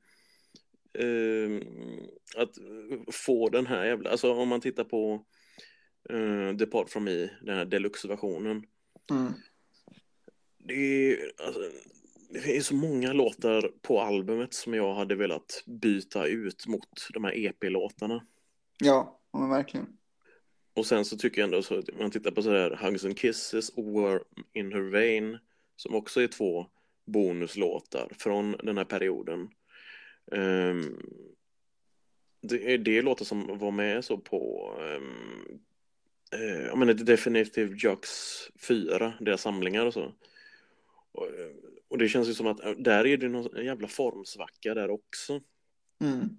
att 2.37 2.57
få 3.11 3.49
den 3.49 3.67
här 3.67 3.85
jävla, 3.85 4.09
alltså 4.09 4.33
om 4.33 4.49
man 4.49 4.61
tittar 4.61 4.83
på 4.83 5.25
eh, 6.09 6.49
Depart 6.55 6.89
from 6.89 7.03
me, 7.03 7.29
den 7.41 7.57
här 7.57 7.65
deluxe-versionen. 7.65 8.63
Mm. 9.11 9.33
Det 10.57 10.73
är, 10.73 11.31
alltså, 11.45 11.61
det 12.29 12.57
är 12.57 12.61
så 12.61 12.75
många 12.75 13.13
låtar 13.13 13.71
på 13.81 14.01
albumet 14.01 14.53
som 14.53 14.73
jag 14.73 14.93
hade 14.93 15.15
velat 15.15 15.63
byta 15.65 16.27
ut 16.27 16.67
mot 16.67 17.07
de 17.13 17.23
här 17.23 17.45
EP-låtarna. 17.45 18.25
Ja, 18.77 19.19
men 19.33 19.49
verkligen. 19.49 19.97
Och 20.73 20.85
sen 20.85 21.05
så 21.05 21.17
tycker 21.17 21.41
jag 21.41 21.45
ändå 21.45 21.63
så 21.63 21.79
att 21.79 21.99
man 21.99 22.11
tittar 22.11 22.31
på 22.31 22.41
så 22.41 22.51
här 22.51 22.71
Hugs 22.75 23.05
and 23.05 23.17
Kisses, 23.17 23.69
och 23.69 23.83
Worm 23.85 24.23
in 24.53 24.73
Her 24.73 24.81
Vein, 24.81 25.37
som 25.75 25.95
också 25.95 26.21
är 26.21 26.27
två 26.27 26.65
bonuslåtar 27.05 28.11
från 28.19 28.51
den 28.63 28.77
här 28.77 28.85
perioden. 28.85 29.49
Um, 30.31 30.99
det, 32.41 32.77
det 32.77 32.97
är 32.97 33.01
låtar 33.01 33.25
som 33.25 33.57
var 33.57 33.71
med 33.71 34.05
så 34.05 34.17
på 34.17 34.73
ehm, 34.81 35.59
eh, 36.31 36.39
um, 36.39 36.59
uh, 36.59 36.65
jag 36.65 36.77
menar 36.77 36.93
Definitive 36.93 37.77
Jux 37.77 38.09
4, 38.67 39.13
deras 39.19 39.41
samlingar 39.41 39.85
och 39.85 39.93
så. 39.93 40.13
Och, 41.11 41.27
eh, 41.27 41.51
och, 41.87 41.97
det 41.97 42.09
känns 42.09 42.29
ju 42.29 42.33
som 42.33 42.47
att 42.47 42.63
eh, 42.63 42.71
där 42.71 43.07
är 43.07 43.17
det 43.17 43.29
någon 43.29 43.65
jävla 43.65 43.87
formsvacka 43.87 44.73
där 44.73 44.89
också. 44.89 45.41
Mm. 46.01 46.29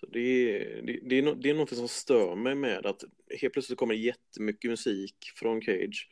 Så 0.00 0.06
det, 0.06 0.20
är, 0.20 0.82
det, 0.82 1.00
det, 1.02 1.18
är 1.18 1.22
no, 1.22 1.34
det 1.34 1.50
är 1.50 1.54
något 1.54 1.76
som 1.76 1.88
stör 1.88 2.34
mig 2.34 2.54
med 2.54 2.86
att 2.86 3.04
helt 3.40 3.52
plötsligt 3.52 3.78
kommer 3.78 3.94
jättemycket 3.94 4.70
musik 4.70 5.16
från 5.34 5.62
Cage 5.62 6.08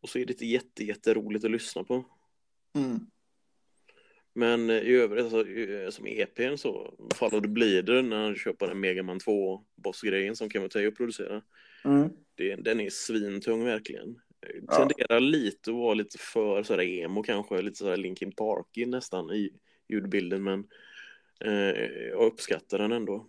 och 0.00 0.08
så 0.08 0.18
är 0.18 0.26
det 0.26 0.32
inte 0.32 0.46
jätte, 0.46 0.84
jätteroligt 0.84 1.44
att 1.44 1.50
lyssna 1.50 1.84
på. 1.84 2.04
Mm. 2.74 3.00
Men 4.34 4.70
i 4.70 4.92
övrigt, 4.92 5.24
alltså, 5.24 5.44
som 5.90 6.06
EPn 6.06 6.56
så, 6.56 6.94
Follow 7.14 7.40
the 7.40 7.48
Bleeder 7.48 8.02
när 8.02 8.24
han 8.24 8.36
köper 8.36 8.66
den 8.66 8.80
Megaman 8.80 9.18
2 9.18 9.64
bossgrejen 9.76 10.36
som 10.36 10.50
Kemoteyo 10.50 10.90
producerar. 10.90 11.42
Mm. 11.84 12.08
Det, 12.34 12.54
den 12.54 12.80
är 12.80 12.90
svintung 12.90 13.64
verkligen. 13.64 14.20
Ja. 14.66 14.76
Tenderar 14.76 15.20
lite 15.20 15.70
att 15.70 15.76
vara 15.76 15.94
lite 15.94 16.18
för 16.18 16.62
sådär 16.62 16.82
emo 16.82 17.22
kanske, 17.22 17.62
lite 17.62 17.76
sådär 17.76 17.96
Linkin 17.96 18.32
Park 18.32 18.66
nästan 18.86 19.30
i 19.30 19.52
ljudbilden 19.88 20.42
men 20.42 20.60
eh, 20.60 20.66
jag 22.10 22.22
uppskattar 22.22 22.78
den 22.78 22.92
ändå. 22.92 23.26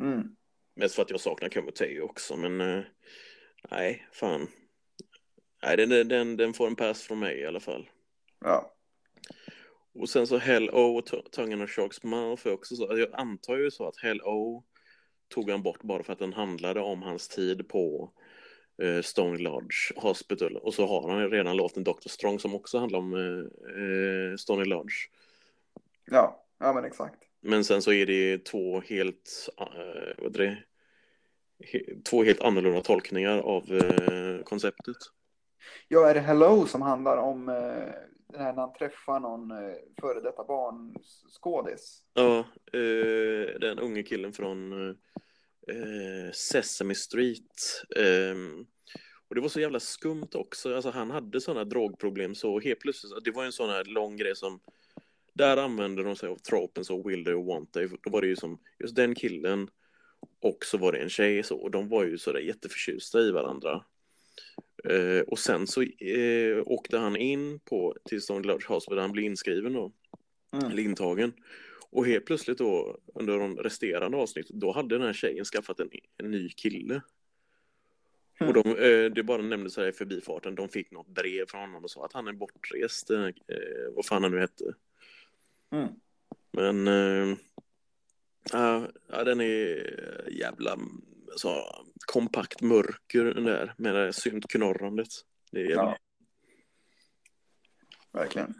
Mm. 0.00 0.36
Mest 0.76 0.94
för 0.94 1.02
att 1.02 1.10
jag 1.10 1.20
saknar 1.20 1.48
Kemoteyo 1.48 2.02
också 2.02 2.36
men 2.36 2.60
eh, 2.60 2.84
nej, 3.70 4.08
fan. 4.12 4.48
Nej, 5.62 5.76
den, 5.76 6.08
den, 6.08 6.36
den 6.36 6.54
får 6.54 6.66
en 6.66 6.76
pass 6.76 7.02
från 7.02 7.18
mig 7.18 7.38
i 7.38 7.46
alla 7.46 7.60
fall. 7.60 7.90
Ja. 8.40 8.74
Och 9.94 10.08
sen 10.08 10.26
så 10.26 10.38
Hell 10.38 10.70
O 10.70 10.98
och 10.98 11.32
Tongues 11.32 11.62
of 11.62 11.70
Sharks 11.70 12.02
Mouth 12.02 12.46
är 12.46 12.52
också 12.52 12.76
så. 12.76 12.98
Jag 12.98 13.08
antar 13.12 13.56
ju 13.56 13.70
så 13.70 13.88
att 13.88 14.00
Hell 14.02 14.20
O 14.22 14.64
tog 15.28 15.50
han 15.50 15.62
bort 15.62 15.82
bara 15.82 16.02
för 16.02 16.12
att 16.12 16.18
den 16.18 16.32
handlade 16.32 16.80
om 16.80 17.02
hans 17.02 17.28
tid 17.28 17.68
på 17.68 18.12
eh, 18.82 19.02
Stone 19.02 19.38
Lodge 19.38 19.92
Hospital. 19.96 20.56
Och 20.56 20.74
så 20.74 20.86
har 20.86 21.10
han 21.10 21.30
redan 21.30 21.56
låten 21.56 21.84
Dr. 21.84 22.08
Strong 22.08 22.38
som 22.38 22.54
också 22.54 22.78
handlar 22.78 22.98
om 22.98 23.14
eh, 23.14 24.36
Stony 24.36 24.64
Lodge. 24.64 24.94
Ja, 26.04 26.46
ja 26.58 26.72
men 26.72 26.84
exakt. 26.84 27.27
Men 27.40 27.64
sen 27.64 27.82
så 27.82 27.92
är 27.92 28.06
det 28.06 28.44
två 28.44 28.80
helt, 28.80 29.48
eh, 29.60 30.14
vad 30.18 30.36
är 30.36 30.46
det? 30.46 30.58
He 31.64 31.80
två 32.10 32.24
helt 32.24 32.40
annorlunda 32.40 32.80
tolkningar 32.80 33.38
av 33.38 33.72
eh, 33.72 34.42
konceptet. 34.44 34.96
Ja, 35.88 36.08
är 36.08 36.14
det 36.14 36.20
Hello 36.20 36.66
som 36.66 36.82
handlar 36.82 37.16
om 37.16 37.48
eh, 37.48 37.54
den 38.32 38.40
här 38.40 38.52
när 38.52 38.60
han 38.60 38.72
träffar 38.72 39.20
någon 39.20 39.48
före 40.00 40.20
detta 40.20 40.44
barnskådis? 40.44 42.02
Ja, 42.14 42.44
den 43.60 43.78
unge 43.78 44.02
killen 44.02 44.32
från 44.32 44.72
Sesame 46.32 46.94
Street. 46.94 47.84
Ehm, 47.96 48.66
och 49.28 49.34
det 49.34 49.40
var 49.40 49.48
så 49.48 49.60
jävla 49.60 49.80
skumt 49.80 50.28
också. 50.34 50.74
Alltså, 50.74 50.90
han 50.90 51.10
hade 51.10 51.40
sådana 51.40 51.64
drogproblem 51.64 52.34
så 52.34 52.60
helt 52.60 52.80
plötsligt, 52.80 53.24
det 53.24 53.30
var 53.30 53.44
en 53.44 53.52
sån 53.52 53.70
här 53.70 53.84
lång 53.84 54.16
grej 54.16 54.36
som 54.36 54.60
där 55.38 55.56
använde 55.56 56.02
de 56.02 56.16
sig 56.16 56.28
av 56.28 56.36
tropen 56.36 56.84
så 56.84 57.08
will 57.08 57.24
they 57.24 57.34
or 57.34 57.44
want 57.44 57.72
they. 57.72 57.88
Då 58.02 58.10
var 58.10 58.20
det 58.20 58.26
ju 58.26 58.36
som 58.36 58.58
just 58.78 58.96
den 58.96 59.14
killen 59.14 59.68
och 60.40 60.58
så 60.64 60.78
var 60.78 60.92
det 60.92 60.98
en 60.98 61.08
tjej 61.08 61.42
så 61.42 61.56
och 61.56 61.70
de 61.70 61.88
var 61.88 62.04
ju 62.04 62.18
sådär 62.18 62.40
jätteförtjusta 62.40 63.20
i 63.20 63.30
varandra. 63.30 63.84
Eh, 64.84 65.20
och 65.20 65.38
sen 65.38 65.66
så 65.66 65.82
eh, 65.82 66.62
åkte 66.66 66.98
han 66.98 67.16
in 67.16 67.60
på 67.60 67.96
till 68.04 68.22
Stone 68.22 68.46
Lodge 68.46 68.68
Hospital 68.68 68.96
där 68.96 69.02
han 69.02 69.12
blev 69.12 69.24
inskriven 69.24 69.72
då. 69.72 69.92
Mm. 70.52 70.70
Eller 70.70 70.82
intagen. 70.82 71.32
Och 71.90 72.06
helt 72.06 72.26
plötsligt 72.26 72.58
då 72.58 72.98
under 73.14 73.38
de 73.38 73.56
resterande 73.56 74.16
avsnitten 74.16 74.58
då 74.58 74.72
hade 74.72 74.98
den 74.98 75.06
här 75.06 75.12
tjejen 75.12 75.44
skaffat 75.44 75.80
en, 75.80 75.90
en 76.16 76.30
ny 76.30 76.48
kille. 76.48 77.02
Mm. 78.40 78.48
Och 78.48 78.64
de, 78.64 78.76
eh, 78.76 79.10
det 79.10 79.22
bara 79.22 79.42
nämndes 79.42 79.76
här 79.76 79.88
i 79.88 79.92
förbifarten, 79.92 80.54
de 80.54 80.68
fick 80.68 80.90
något 80.90 81.08
brev 81.08 81.46
från 81.46 81.60
honom 81.60 81.84
och 81.84 81.90
sa 81.90 82.04
att 82.04 82.12
han 82.12 82.28
är 82.28 82.32
bortrest, 82.32 83.10
eh, 83.10 83.28
vad 83.94 84.06
fan 84.06 84.22
han 84.22 84.32
nu 84.32 84.38
hette. 84.38 84.74
Mm. 85.70 85.88
Men 86.52 86.88
äh, 86.88 87.36
ja, 88.52 89.24
den 89.24 89.40
är 89.40 90.28
jävla 90.30 90.78
så, 91.36 91.84
kompakt 92.06 92.62
mörker 92.62 93.24
den 93.24 93.44
där 93.44 93.74
med 93.78 93.94
det 93.94 94.12
syntknorrandet. 94.12 95.08
Det 95.50 95.60
är 95.60 95.64
jävla... 95.64 95.82
Ja. 95.82 95.98
Verkligen. 98.12 98.54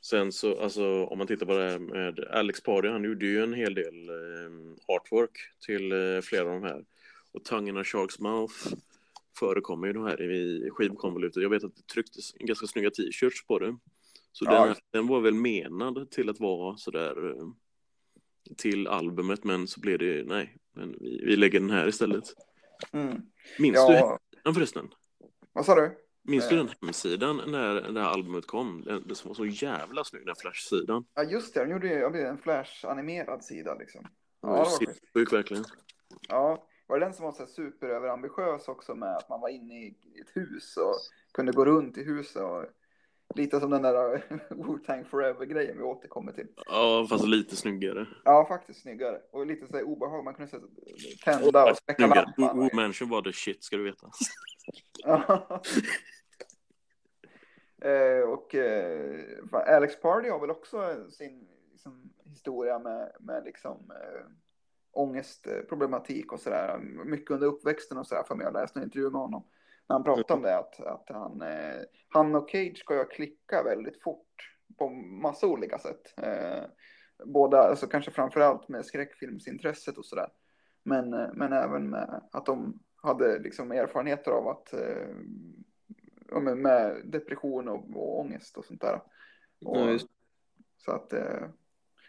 Sen 0.00 0.32
så, 0.32 0.60
alltså 0.60 1.04
om 1.04 1.18
man 1.18 1.26
tittar 1.26 1.46
på 1.46 1.58
det 1.58 1.70
här 1.70 1.78
med 1.78 2.20
Alex 2.20 2.62
Pardy, 2.62 2.88
han 2.88 3.04
gjorde 3.04 3.26
ju 3.26 3.42
en 3.42 3.54
hel 3.54 3.74
del 3.74 4.08
eh, 4.08 4.94
artwork 4.96 5.38
till 5.66 5.92
eh, 5.92 6.20
flera 6.20 6.42
av 6.42 6.60
de 6.60 6.62
här. 6.62 6.84
Och 7.32 7.44
Tongues 7.44 7.80
of 7.80 7.86
Sharks 7.86 8.18
Mouth 8.18 8.54
förekommer 9.38 9.86
ju 9.86 9.92
de 9.92 10.04
här 10.04 10.22
i 10.22 10.70
skivkonvolutet. 10.70 11.42
Jag 11.42 11.50
vet 11.50 11.64
att 11.64 11.76
det 11.76 11.86
trycktes 11.86 12.32
ganska 12.32 12.66
snygga 12.66 12.90
t-shirts 12.90 13.46
på 13.46 13.58
det. 13.58 13.78
Så 14.32 14.44
Ja. 14.44 14.66
den, 14.66 14.76
den 14.92 15.06
var 15.06 15.20
väl 15.20 15.34
menad 15.34 16.10
till 16.10 16.28
att 16.30 16.40
vara 16.40 16.76
sådär 16.76 17.30
eh, 17.30 17.46
till 18.56 18.86
albumet, 18.86 19.44
men 19.44 19.66
så 19.66 19.80
blev 19.80 19.98
det, 19.98 20.24
nej, 20.26 20.56
men 20.74 20.92
vi, 21.00 21.24
vi 21.26 21.36
lägger 21.36 21.60
den 21.60 21.70
här 21.70 21.88
istället. 21.88 22.24
Mm. 22.92 23.22
Minns 23.58 23.76
Ja, 23.76 23.88
du 23.88 23.94
hemsidan 23.96 24.54
förresten? 24.54 24.88
vad 25.52 25.64
sa 25.66 25.74
du? 25.74 25.98
Minns 26.24 26.48
du 26.48 26.54
Eh. 26.58 26.64
den 26.64 26.74
hemsidan 26.80 27.40
när 27.46 27.74
det 27.92 28.00
här 28.00 28.08
albumet 28.10 28.46
kom? 28.46 28.82
Den, 28.86 29.02
den 29.06 29.14
som 29.16 29.28
var 29.28 29.34
så 29.34 29.46
jävla 29.46 30.04
snygg, 30.04 30.26
den 30.26 30.34
Flash-sidan. 30.36 31.04
Ja, 31.14 31.22
just 31.22 31.54
det. 31.54 31.64
De 31.64 31.70
gjorde 31.70 32.18
ju 32.18 32.26
en 32.26 32.38
Flash-animerad 32.38 33.44
sida 33.44 33.74
liksom. 33.74 34.06
Ja, 34.42 34.56
Ja, 34.58 34.76
det 34.80 34.86
var. 34.86 34.94
Sjuk 35.14 35.32
verkligen. 35.32 35.64
Ja, 36.28 36.66
var 36.86 36.98
det 36.98 37.04
den 37.06 37.14
som 37.14 37.24
var 37.24 37.32
så 37.32 37.46
superöverambitiös 37.46 38.68
också 38.68 38.94
med 38.94 39.16
att 39.16 39.28
man 39.28 39.40
var 39.40 39.48
inne 39.48 39.74
i 39.74 39.88
ett 40.20 40.36
hus 40.36 40.76
och 40.76 40.94
kunde 41.34 41.52
gå 41.52 41.64
runt 41.64 41.98
i 41.98 42.04
huset 42.04 42.42
och 42.42 42.64
lite 43.34 43.60
som 43.60 43.70
den 43.70 43.82
där 43.82 44.24
Wu-Tang 44.50 45.04
Forever-grejen 45.04 45.78
vi 45.78 45.82
återkommer 45.82 46.32
till. 46.32 46.46
Ja, 46.66 47.06
fast 47.08 47.26
lite 47.26 47.56
snyggare. 47.56 48.06
Ja, 48.24 48.46
faktiskt 48.48 48.82
snyggare. 48.82 49.20
Och 49.32 49.46
lite 49.46 49.66
så 49.66 49.82
obehag. 49.82 50.24
Man 50.24 50.34
kunde 50.34 50.50
så 50.50 50.60
tända 51.24 51.70
och 51.70 51.76
släcka 51.76 52.06
lampan. 52.06 52.58
Wu 52.58 52.68
Mansion 52.72 53.08
var 53.08 53.22
the 53.22 53.32
shit, 53.32 53.64
ska 53.64 53.76
du 53.76 53.84
veta. 53.84 54.10
Eh, 57.84 58.28
och 58.28 58.54
eh, 58.54 59.20
Alex 59.52 60.00
Party 60.00 60.28
har 60.28 60.40
väl 60.40 60.50
också 60.50 61.06
sin 61.10 61.48
liksom, 61.72 62.12
historia 62.24 62.78
med, 62.78 63.12
med 63.20 63.44
liksom, 63.44 63.90
eh, 63.90 64.26
ångestproblematik 64.92 66.32
och 66.32 66.40
sådär. 66.40 66.78
Mycket 67.04 67.30
under 67.30 67.46
uppväxten 67.46 67.98
och 67.98 68.06
sådär 68.06 68.22
för 68.22 68.34
mig. 68.34 68.44
Jag 68.44 68.54
läste 68.54 68.78
en 68.78 68.84
intervju 68.84 69.10
med 69.10 69.20
honom. 69.20 69.44
När 69.88 69.94
han 69.94 70.04
pratade 70.04 70.34
om 70.34 70.42
det 70.42 70.58
att, 70.58 70.80
att 70.80 71.08
han, 71.08 71.42
eh, 71.42 71.82
han 72.08 72.34
och 72.34 72.50
Cage 72.50 72.78
ska 72.78 72.94
ju 72.94 73.04
klicka 73.04 73.62
väldigt 73.62 74.02
fort 74.02 74.58
på 74.78 74.88
massa 74.90 75.46
olika 75.46 75.78
sätt. 75.78 76.14
Eh, 76.16 76.64
båda, 77.24 77.58
alltså 77.58 77.86
kanske 77.86 78.10
framförallt 78.10 78.68
med 78.68 78.86
skräckfilmsintresset 78.86 79.98
och 79.98 80.06
sådär. 80.06 80.28
Men, 80.82 81.14
eh, 81.14 81.28
men 81.34 81.52
även 81.52 81.90
med 81.90 82.20
att 82.32 82.46
de 82.46 82.78
hade 82.96 83.38
liksom 83.38 83.72
erfarenheter 83.72 84.30
av 84.30 84.48
att 84.48 84.72
eh, 84.72 86.40
med 86.40 87.00
depression 87.04 87.68
och, 87.68 87.96
och 87.96 88.20
ångest 88.20 88.56
och 88.56 88.64
sånt 88.64 88.80
där. 88.80 89.02
Och, 89.64 89.90
just. 89.90 90.08
Så 90.76 90.92
att, 90.92 91.12
eh, 91.12 91.48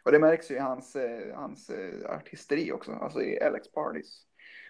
och 0.03 0.12
det 0.12 0.20
märks 0.20 0.51
ju 0.51 0.56
i 0.56 0.60
hans, 0.60 0.96
eh, 0.96 1.36
hans 1.36 1.72
artisteri 2.06 2.72
också, 2.72 2.92
alltså 2.92 3.22
i 3.22 3.42
Alex 3.42 3.72
Partys 3.72 4.25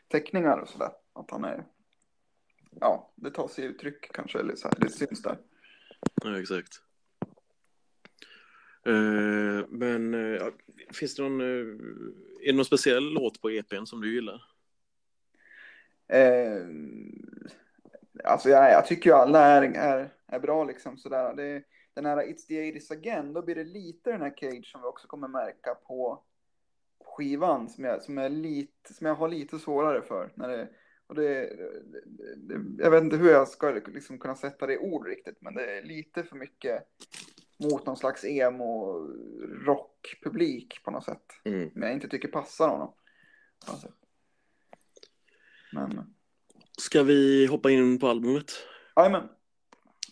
teckningar 0.07 0.57
och 0.57 0.69
sådär. 0.69 0.91
Att 1.13 1.31
han 1.31 1.43
är, 1.43 1.65
ja, 2.79 3.13
det 3.15 3.31
tar 3.31 3.47
sig 3.47 3.65
uttryck 3.65 4.11
kanske, 4.11 4.39
eller 4.39 4.55
så 4.55 4.67
här, 4.67 4.75
det 4.79 4.89
syns 4.89 5.21
där. 5.21 5.37
Ja, 6.23 6.39
exakt. 6.39 6.81
Eh, 8.85 9.67
men 9.69 10.13
eh, 10.13 10.47
finns 10.93 11.15
det 11.15 11.23
någon, 11.23 11.41
eh, 11.41 11.47
är 12.41 12.47
det 12.47 12.53
någon 12.53 12.65
speciell 12.65 13.13
låt 13.13 13.41
på 13.41 13.49
EPn 13.49 13.85
som 13.85 14.01
du 14.01 14.13
gillar? 14.13 14.41
Eh, 16.07 16.65
alltså 18.23 18.49
jag, 18.49 18.71
jag 18.71 18.85
tycker 18.85 19.09
ju 19.09 19.15
alla 19.15 19.45
är, 19.45 19.61
är, 19.61 20.13
är 20.27 20.39
bra 20.39 20.63
liksom 20.63 20.97
sådär. 20.97 21.33
Det, 21.35 21.63
den 21.93 22.05
här 22.05 22.17
It's 22.17 22.47
the 22.47 22.71
80s 22.71 22.91
again, 22.91 23.33
då 23.33 23.41
blir 23.41 23.55
det 23.55 23.63
lite 23.63 24.11
den 24.11 24.21
här 24.21 24.33
Cage 24.37 24.71
som 24.71 24.81
vi 24.81 24.87
också 24.87 25.07
kommer 25.07 25.27
märka 25.27 25.75
på 25.75 26.23
skivan 27.05 27.69
som 27.69 27.83
jag, 27.83 28.01
som 28.01 28.17
jag, 28.17 28.31
lite, 28.31 28.93
som 28.93 29.07
jag 29.07 29.15
har 29.15 29.27
lite 29.27 29.59
svårare 29.59 30.01
för. 30.01 30.31
När 30.35 30.47
det, 30.47 30.69
och 31.13 31.19
det, 31.19 31.49
det, 32.37 32.83
jag 32.83 32.91
vet 32.91 33.03
inte 33.03 33.17
hur 33.17 33.31
jag 33.31 33.47
ska 33.47 33.71
liksom 33.71 34.19
kunna 34.19 34.35
sätta 34.35 34.67
det 34.67 34.73
i 34.73 34.77
ord 34.77 35.07
riktigt, 35.07 35.37
men 35.41 35.53
det 35.53 35.77
är 35.77 35.83
lite 35.83 36.23
för 36.23 36.35
mycket 36.35 36.83
mot 37.59 37.85
någon 37.85 37.97
slags 37.97 38.25
emo 38.25 38.99
rockpublik 39.65 40.83
på 40.83 40.91
något 40.91 41.05
sätt. 41.05 41.23
Mm. 41.43 41.69
Men 41.73 41.83
jag 41.83 41.93
inte 41.93 42.07
tycker 42.07 42.27
passar 42.27 42.69
honom. 42.69 42.93
sätt. 43.81 43.91
Men, 45.73 46.15
Ska 46.77 47.03
vi 47.03 47.45
hoppa 47.45 47.71
in 47.71 47.99
på 47.99 48.07
albumet? 48.07 48.51
jajamän. 48.95 49.29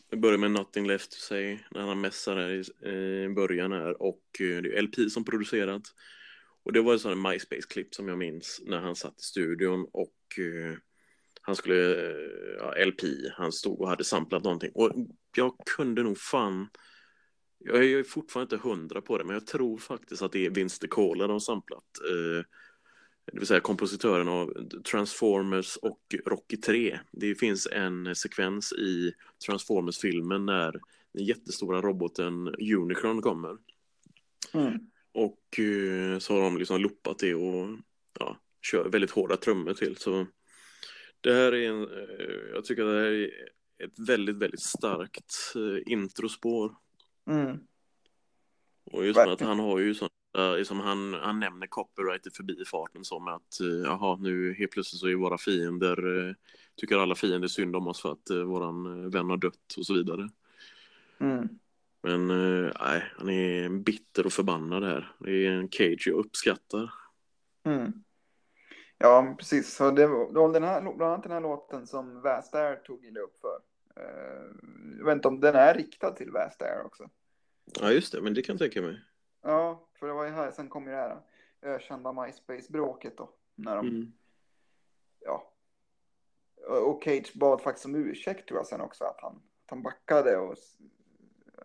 Det 0.10 0.18
börjar 0.18 0.38
med 0.38 0.52
Nothing 0.52 0.88
Left 0.88 1.12
to 1.12 1.18
Say 1.18 1.60
när 1.72 1.82
han 1.82 2.02
mässar 2.02 2.36
här 2.36 2.86
i 2.88 3.30
början 3.30 3.72
här 3.72 4.02
och 4.02 4.24
eh, 4.40 4.62
det 4.62 4.78
är 4.78 4.82
LP 4.82 5.12
som 5.12 5.26
producerat. 5.26 5.84
Och 6.64 6.74
det 6.74 6.82
var 6.82 6.96
ett 6.96 7.02
sånt 7.02 7.28
MySpace-klipp 7.28 7.96
som 7.96 8.08
jag 8.08 8.18
minns 8.18 8.62
när 8.66 8.80
han 8.80 8.96
satt 8.96 9.20
i 9.20 9.24
studion 9.24 9.88
och 9.92 10.16
uh, 10.40 10.78
han 11.42 11.56
skulle, 11.56 11.76
uh, 11.76 12.56
ja, 12.58 12.86
LP, 12.86 13.02
han 13.38 13.52
stod 13.52 13.82
och 13.82 13.90
hade 13.90 14.04
samplat 14.04 14.44
någonting. 14.44 14.72
Och 14.74 14.92
jag 15.36 15.54
kunde 15.76 16.04
nog 16.04 16.18
fan, 16.18 16.70
jag 17.58 17.86
är 17.86 18.04
fortfarande 18.04 18.56
inte 18.56 18.68
hundra 18.68 19.02
på 19.02 19.18
det, 19.18 19.24
men 19.24 19.34
jag 19.34 19.48
tror 19.48 19.78
faktiskt 19.78 20.22
att 20.22 20.32
det 20.32 20.46
är 20.46 20.50
Vince 20.50 20.78
DeCola 20.82 21.28
de 21.28 21.34
har 21.34 21.40
samplat. 21.40 21.86
Uh, 22.12 22.44
det 23.32 23.40
vill 23.40 23.48
säga 23.48 23.60
kompositören 23.60 24.28
av 24.28 24.54
Transformers 24.92 25.78
och 25.78 26.00
Rocky 26.26 26.58
3. 26.58 27.00
Det 27.12 27.36
finns 27.36 27.68
en 27.72 28.16
sekvens 28.16 28.74
i 28.74 29.14
Transformers-filmen 29.46 30.46
när 30.46 30.72
den 31.14 31.26
jättestora 31.26 31.82
roboten 31.82 32.48
Unicron 32.48 33.22
kommer. 33.22 33.58
Mm. 34.54 34.80
Och 35.12 35.60
eh, 35.60 36.20
så 36.20 36.34
har 36.34 36.42
de 36.42 36.58
liksom 36.58 36.82
loopat 36.82 37.20
det 37.20 37.36
och 37.36 37.70
ja, 38.20 38.38
kör 38.62 38.90
väldigt 38.90 39.12
hårda 39.12 39.38
trummor 39.38 39.74
till. 39.74 39.98
Så 39.98 40.28
det 41.22 41.34
här 41.34 41.52
är 41.52 41.70
en, 41.70 41.84
eh, 41.84 42.54
jag 42.54 42.66
tycker 42.66 42.84
det 42.84 43.00
här 43.00 43.12
är 43.12 43.30
ett 43.84 44.00
väldigt, 44.10 44.36
väldigt 44.36 44.62
starkt 44.62 45.54
eh, 45.56 45.94
introspår. 45.94 46.76
Mm. 47.30 47.60
Och 48.92 49.06
just 49.06 49.18
med 49.18 49.30
att 49.30 49.42
han 49.42 49.60
har 49.60 49.80
ju 49.80 49.94
sån 49.94 50.10
Uh, 50.38 50.58
liksom 50.58 50.80
han, 50.80 51.14
han 51.14 51.40
nämner 51.40 51.68
copyright 51.68 52.28
i 52.28 52.30
förbifarten 52.30 53.04
som 53.06 53.28
att 53.28 53.58
jaha, 53.84 54.18
nu 54.22 54.54
helt 54.54 54.72
plötsligt 54.72 55.00
så 55.00 55.08
är 55.08 55.16
våra 55.16 55.38
fiender, 55.38 56.36
tycker 56.76 56.98
alla 56.98 57.16
fiender 57.16 57.48
synd 57.48 57.76
om 57.76 57.88
oss 57.88 58.02
för 58.02 58.12
att 58.12 58.30
våran 58.30 59.10
vän 59.10 59.30
har 59.30 59.38
dött 59.38 59.74
och 59.78 59.86
så 59.86 59.94
vidare. 59.94 60.30
Mm. 61.20 61.50
Men 62.04 62.28
nej, 62.80 63.12
han 63.18 63.30
är 63.30 63.70
bitter 63.70 64.26
och 64.26 64.34
förbannad 64.34 64.84
här. 64.84 65.12
Det 65.20 65.46
är 65.46 65.52
en 65.52 65.70
cage 65.70 66.04
jag 66.08 66.16
uppskattar. 66.16 66.94
Mm. 67.64 68.04
Ja, 69.02 69.36
precis. 69.38 69.74
Så 69.76 69.92
det 69.92 70.08
var 70.08 70.54
den 70.54 70.64
här, 70.64 70.82
bland 70.82 71.02
annat 71.02 71.24
den 71.24 71.32
här 71.32 71.40
låten 71.42 71.88
som 71.88 72.22
Vast 72.22 72.56
Air 72.56 72.76
tog 72.76 73.06
illa 73.06 73.20
upp 73.20 73.42
för. 73.42 73.60
jag 74.98 75.06
vet 75.06 75.16
inte 75.16 75.28
om 75.28 75.40
den 75.40 75.56
är 75.56 75.74
riktad 75.74 76.12
till 76.12 76.32
Vast 76.32 76.62
Air 76.62 76.86
också. 76.86 77.10
Ja, 77.80 77.92
just 77.92 78.12
det, 78.14 78.22
men 78.22 78.34
det 78.34 78.42
kan 78.42 78.54
jag 78.54 78.60
tänka 78.60 78.82
mig. 78.88 79.02
Ja, 79.42 79.88
för 80.00 80.08
det 80.08 80.14
var 80.14 80.26
ju 80.26 80.32
här, 80.32 80.52
sen 80.52 80.70
kom 80.70 80.84
ju 80.86 80.92
det 80.92 80.98
här 80.98 81.18
ökända 81.62 82.12
MySpace-bråket 82.14 83.18
då. 83.18 83.30
När 83.56 83.76
de, 83.76 83.88
Mm. 83.88 84.12
ja. 85.20 85.48
Och 86.68 87.04
Cage 87.04 87.32
bad 87.36 87.62
faktiskt 87.62 87.86
om 87.86 87.96
ursäkt 87.96 88.48
tror 88.48 88.60
jag 88.60 88.68
sen 88.68 88.82
också, 88.82 89.04
att 89.04 89.22
han, 89.22 89.36
att 89.36 89.70
han 89.70 89.82
backade 89.84 90.38
och 90.38 90.56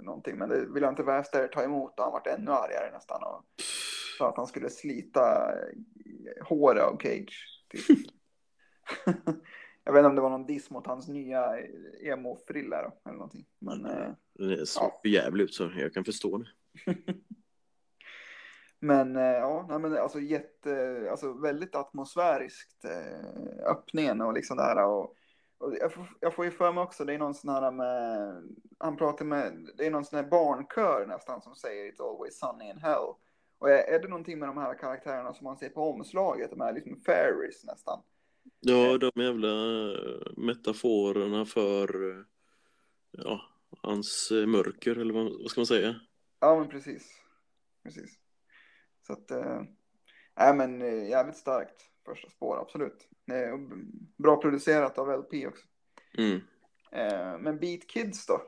någonting. 0.00 0.37
Men 0.38 0.49
det 0.49 0.64
ville 0.66 0.88
inte 0.88 1.02
Väster 1.02 1.49
ta 1.49 1.62
emot 1.62 1.99
och 1.99 2.05
han 2.05 2.12
vart 2.12 2.26
ännu 2.26 2.50
argare 2.50 2.90
nästan. 2.93 3.23
Och 3.23 3.45
sa 4.18 4.28
att 4.28 4.37
han 4.37 4.46
skulle 4.46 4.70
slita 4.70 5.52
eh, 5.52 6.46
håret 6.46 6.82
av 6.82 6.99
Cage. 6.99 7.62
Typ. 7.68 7.99
jag 9.85 9.92
vet 9.92 10.00
inte 10.00 10.08
om 10.08 10.14
det 10.14 10.23
var 10.23 10.30
någon 10.30 10.46
diss 10.46 10.70
mot 10.70 10.87
hans 10.87 11.08
nya 11.08 11.58
emo-frilla 12.00 12.82
då, 12.82 13.11
eller 13.11 13.18
någonting. 13.18 13.46
Men, 13.58 13.87
eh, 13.87 14.11
Det 14.35 14.66
såg 14.66 14.92
för 15.02 15.08
jävligt 15.08 15.44
ut 15.44 15.54
så 15.54 15.70
jag 15.76 15.94
kan 15.94 16.04
förstå 16.04 16.38
det. 16.38 16.46
Men 18.80 19.16
eh, 19.16 19.23
ja, 19.23 19.66
nej, 19.68 19.78
men 19.78 19.99
alltså 19.99 20.20
jätte, 20.20 21.06
alltså 21.11 21.32
väldigt 21.32 21.75
atmosfäriskt 21.75 22.85
eh, 22.85 23.66
öppningen 23.70 24.20
och 24.20 24.32
liksom 24.32 24.56
det 24.56 24.62
här 24.62 24.87
och, 24.87 25.14
och 25.58 25.75
jag, 25.80 25.92
får, 25.92 26.06
jag 26.20 26.35
får 26.35 26.44
ju 26.44 26.50
för 26.50 26.73
mig 26.73 26.85
också, 26.85 27.04
det 27.04 27.14
är 27.14 27.18
någon 27.18 27.35
sån 27.35 27.50
här 27.50 27.70
med, 27.70 28.42
han 28.78 28.96
pratar 28.96 29.25
med, 29.25 29.68
det 29.76 29.87
är 29.87 29.90
någon 29.90 30.04
sån 30.04 30.16
här 30.16 30.30
barnkör 30.30 31.06
nästan 31.06 31.42
som 31.42 31.54
säger 31.54 31.92
It's 31.92 32.02
always 32.02 32.38
sunny 32.38 32.70
in 32.70 32.78
hell. 32.78 33.14
Och 33.59 33.71
är, 33.71 33.99
det 33.99 34.09
någonting 34.09 34.38
med 34.38 34.49
de 34.49 34.59
här 34.59 34.79
karaktärerna 34.79 35.35
som 35.35 35.45
man 35.45 35.57
ser 35.57 35.69
på 35.69 35.90
omslaget, 35.90 36.51
de 36.51 36.61
här 36.61 36.73
liksom 36.73 37.01
fairies 37.01 37.64
nästan? 37.64 38.03
Ja, 38.61 38.99
de 38.99 39.23
jävla 39.23 39.49
eh, 39.92 40.33
metaforerna 40.37 41.45
för 41.45 42.11
eh, 42.11 42.25
ja, 43.11 43.40
hans 43.83 44.31
eh, 44.31 44.47
mörker, 44.47 44.97
eller 44.97 45.14
vad, 45.14 45.51
ska 45.51 45.61
man 45.61 45.66
säga? 45.66 46.01
Ja, 46.40 46.59
men 46.59 46.69
precis. 46.69 47.23
Precis. 47.83 48.19
Så 49.07 49.12
att, 49.12 49.31
eh, 49.31 49.62
nej 50.37 50.55
men 50.55 50.83
eh, 50.83 51.09
jävligt 51.09 51.37
starkt 51.37 51.83
första 52.05 52.31
spår, 52.31 52.61
absolut. 52.61 53.09
Eh, 53.31 53.59
bra 54.16 54.37
producerat 54.37 54.99
av 54.99 55.19
LP 55.19 55.47
också. 55.47 55.66
Mm. 56.19 56.40
Eh, 56.92 57.38
men 57.38 57.59
Beat 57.59 57.87
Kids 57.87 58.27
då? 58.27 58.42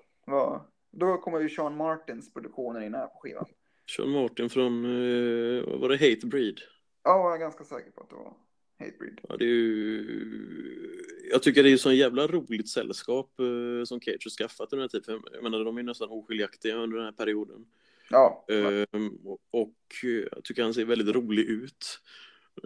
Då 0.91 1.17
kommer 1.17 1.41
ju 1.41 1.49
Sean 1.49 1.77
Martins 1.77 2.33
produktioner 2.33 2.81
in 2.81 2.95
här 2.95 3.07
på 3.07 3.19
skivan. 3.19 3.47
Sean 3.97 4.11
Martin 4.11 4.51
från, 4.51 4.85
eh, 4.85 5.65
vad 5.65 5.81
var 5.81 5.89
det, 5.89 5.97
Hatebreed? 5.97 6.61
Ja, 7.05 7.25
jag 7.25 7.35
är 7.35 7.39
ganska 7.39 7.65
säker 7.65 7.91
på 7.91 8.01
att 8.01 8.11
det 8.11 8.17
var 8.17 8.35
Hatebreed. 8.79 9.21
Ja, 9.29 9.37
det 9.37 9.45
är 9.45 9.49
ju... 9.49 11.05
Jag 11.31 11.43
tycker 11.43 11.63
det 11.63 11.71
är 11.73 11.77
så 11.77 11.93
jävla 11.93 12.27
roligt 12.27 12.69
sällskap 12.69 13.41
eh, 13.41 13.85
som 13.85 14.01
Cage 14.01 14.25
har 14.25 14.31
skaffat 14.31 14.73
under 14.73 14.89
den 14.89 14.91
här 14.93 15.01
tiden. 15.01 15.23
Jag 15.33 15.43
menar, 15.43 15.65
de 15.65 15.79
är 15.79 15.83
nästan 15.83 16.09
oskiljaktiga 16.09 16.77
under 16.77 16.97
den 16.97 17.07
här 17.07 17.13
perioden. 17.13 17.67
Ja, 18.11 18.47
Ehm, 18.49 19.19
och, 19.51 19.75
eh, 20.05 20.29
jag 20.33 20.45
tycker 20.45 20.63
han 20.63 20.75
ser 20.75 20.85
väldigt 20.85 21.15
rolig 21.15 21.45
ut. 21.45 22.01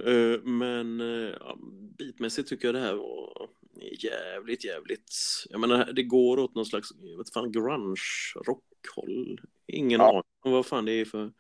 Eh, 0.05 0.43
men 0.43 1.01
ja, 1.41 1.59
beatmässigt 1.99 2.49
tycker 2.49 2.69
jag 2.69 2.75
det 2.75 2.81
här 2.81 2.95
var 2.95 3.49
jävligt, 3.99 4.65
jävligt. 4.65 5.15
Jag 5.51 5.61
menar, 5.61 5.93
det 5.93 6.03
går 6.03 6.39
åt 6.39 6.55
någon 6.55 6.67
slags, 6.67 6.89
vet 7.19 7.33
fan, 7.33 7.53
grunge, 7.53 8.01
rockhåll. 8.47 9.41
Ingen 9.73 10.01
Ja. 10.01 10.09
aning 10.09 10.23
om 10.41 10.53
vad 10.53 10.67
fan 10.67 10.85
det 10.85 10.93
är 10.93 11.05
för 11.05 11.33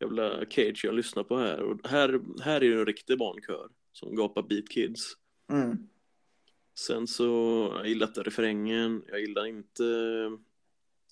jävla 0.00 0.44
Cage 0.50 0.80
jag 0.84 0.94
lyssnar 0.94 1.24
på 1.24 1.38
här. 1.38 1.60
Och 1.62 1.88
här, 1.88 2.20
här 2.42 2.64
är 2.64 2.70
det 2.70 2.80
en 2.80 2.86
riktig 2.86 3.18
barnkör 3.18 3.68
som 3.92 4.16
gapar 4.16 4.42
Beat 4.42 4.68
Kids. 4.68 5.12
mm. 5.52 5.88
Sen 6.78 7.06
så, 7.06 7.24
jag 7.76 7.86
gillar 7.88 8.06
inte 8.06 8.22
refrängen, 8.22 9.02
jag 9.08 9.20
gillar 9.20 9.46
inte 9.46 9.84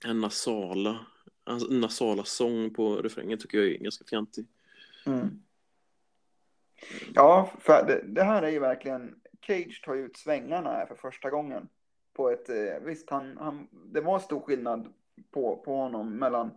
en 0.04 0.20
nasala, 0.20 1.06
alltså, 1.44 1.72
nasala 1.72 2.24
sång 2.24 2.74
på 2.74 2.96
refrängen 2.96 3.38
tycker 3.38 3.58
jag 3.58 3.66
är 3.66 3.78
ganska 3.78 4.04
fjantig. 4.04 4.46
Mm. 5.06 5.42
Ja, 7.14 7.52
för 7.60 7.86
det, 7.86 8.04
det 8.06 8.22
här 8.22 8.42
är 8.42 8.50
ju 8.50 8.58
verkligen, 8.58 9.14
Cage 9.46 9.82
tar 9.84 9.94
ju 9.94 10.04
ut 10.04 10.16
svängarna 10.16 10.70
här 10.70 10.86
för 10.86 10.94
första 10.94 11.30
gången. 11.30 11.68
På 12.12 12.30
ett, 12.30 12.48
eh, 12.48 12.80
visst 12.84 13.10
han, 13.10 13.36
han, 13.36 13.68
det 13.72 14.00
var 14.00 14.18
stor 14.18 14.40
skillnad 14.40 14.92
på, 15.30 15.56
på 15.56 15.76
honom 15.76 16.18
mellan 16.18 16.50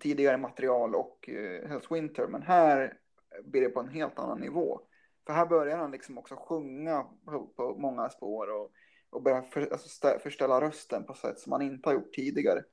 tidigare 0.00 0.36
material 0.36 0.94
och 0.94 1.28
eh, 1.28 1.68
Hells 1.68 1.90
Winter, 1.90 2.26
men 2.26 2.42
här 2.42 2.98
blir 3.44 3.60
det 3.60 3.68
på 3.68 3.80
en 3.80 3.88
helt 3.88 4.18
annan 4.18 4.40
nivå. 4.40 4.80
För 5.26 5.32
här 5.32 5.46
börjar 5.46 5.78
han 5.78 5.90
liksom 5.90 6.18
också 6.18 6.36
sjunga 6.36 7.06
på, 7.24 7.46
på 7.46 7.74
många 7.78 8.10
spår 8.10 8.50
och, 8.50 8.72
och 9.10 9.22
börja 9.22 9.42
för, 9.42 9.72
alltså 9.72 9.88
stä, 9.88 10.18
förställa 10.18 10.60
rösten 10.60 11.04
på 11.04 11.14
sätt 11.14 11.38
som 11.38 11.50
man 11.50 11.62
inte 11.62 11.88
har 11.88 11.94
gjort 11.94 12.12
tidigare. 12.12 12.64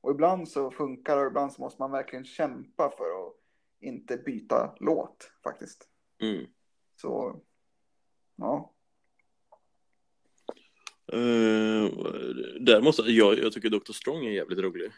Och 0.00 0.10
ibland 0.10 0.48
så 0.48 0.70
funkar 0.70 1.16
det 1.16 1.22
och 1.22 1.28
ibland 1.28 1.52
så 1.52 1.62
måste 1.62 1.82
man 1.82 1.90
verkligen 1.90 2.24
kämpa 2.24 2.90
för 2.90 3.04
att 3.04 3.34
inte 3.80 4.16
byta 4.16 4.74
låt 4.80 5.30
faktiskt. 5.44 5.88
Mm. 6.22 6.46
Så, 6.96 7.40
ja. 8.36 8.74
Uh, 11.12 11.90
där 12.60 12.80
måste, 12.80 13.02
jag, 13.02 13.38
jag 13.38 13.52
tycker 13.52 13.70
Dr. 13.70 13.92
Strong 13.92 14.26
är 14.26 14.30
jävligt 14.30 14.58
rolig. 14.58 14.90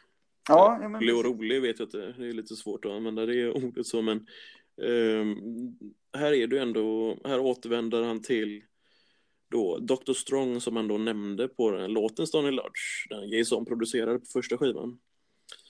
Ja, 0.49 0.79
ja 0.83 0.89
men 0.89 1.01
Rolig 1.01 1.17
och 1.17 1.25
rolig 1.25 1.63
vet 1.63 1.79
jag 1.79 1.87
inte, 1.87 2.15
det 2.19 2.29
är 2.29 2.33
lite 2.33 2.57
svårt 2.57 2.85
att 2.85 2.93
använda 2.93 3.27
det 3.27 3.51
ordet 3.51 3.87
så 3.87 4.03
men 4.03 4.27
ehm, 4.83 5.37
här 6.13 6.33
är 6.33 6.35
ju 6.35 6.59
ändå, 6.59 7.17
här 7.25 7.41
återvänder 7.41 8.03
han 8.03 8.23
till 8.23 8.63
då 9.51 9.79
Dr. 9.79 10.13
Strong 10.13 10.61
som 10.61 10.77
han 10.77 10.89
då 10.89 10.99
nämnde 10.99 11.49
på 11.49 11.71
den 11.71 11.93
låten 11.93 12.27
Stony 12.27 12.51
Lodge, 12.51 13.09
den 13.09 13.29
Jason 13.29 13.65
producerade 13.65 14.19
på 14.19 14.27
första 14.27 14.59
skivan. 14.59 14.99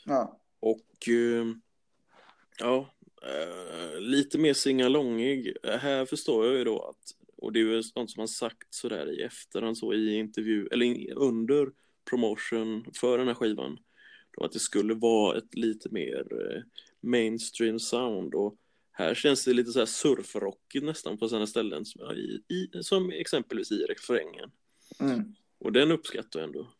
Ja, 0.04 0.40
Och 0.60 1.08
eh, 1.08 1.46
ja, 2.58 2.94
eh, 3.22 4.00
lite 4.00 4.38
mer 4.38 4.54
singalongig. 4.54 5.56
Här 5.62 6.04
förstår 6.04 6.46
jag 6.46 6.54
ju 6.54 6.64
då 6.64 6.82
att, 6.82 7.19
och 7.40 7.52
det 7.52 7.60
är 7.60 7.64
ju 7.64 7.82
sånt 7.82 8.10
som 8.10 8.20
han 8.20 8.28
sagt 8.28 8.74
sådär 8.74 9.12
i 9.12 9.22
efterhand 9.22 9.78
så 9.78 9.94
i 9.94 10.14
intervju, 10.18 10.66
eller 10.70 11.12
under 11.18 11.72
promotion 12.10 12.84
för 13.00 13.18
den 13.18 13.26
här 13.26 13.34
skivan. 13.34 13.78
Då 14.36 14.44
att 14.44 14.52
det 14.52 14.58
skulle 14.58 14.94
vara 14.94 15.38
ett 15.38 15.54
lite 15.54 15.88
mer 15.90 16.26
eh, 16.32 16.62
mainstream 17.00 17.78
sound 17.78 18.34
och 18.34 18.56
här 18.92 19.14
känns 19.14 19.44
det 19.44 19.52
lite 19.52 19.70
så 19.72 19.78
här 19.78 19.86
surfrockigt 19.86 20.84
nästan 20.84 21.18
på 21.18 21.28
sina 21.28 21.46
ställen 21.46 21.84
som, 21.84 22.10
i, 22.10 22.42
i, 22.48 22.70
som 22.82 23.10
exempelvis 23.10 23.72
i 23.72 23.74
refrängen. 23.84 24.50
mm. 25.00 25.34
Och 25.58 25.72
den 25.72 25.90
uppskattar 25.90 26.40
jag 26.40 26.46
ändå. 26.46 26.72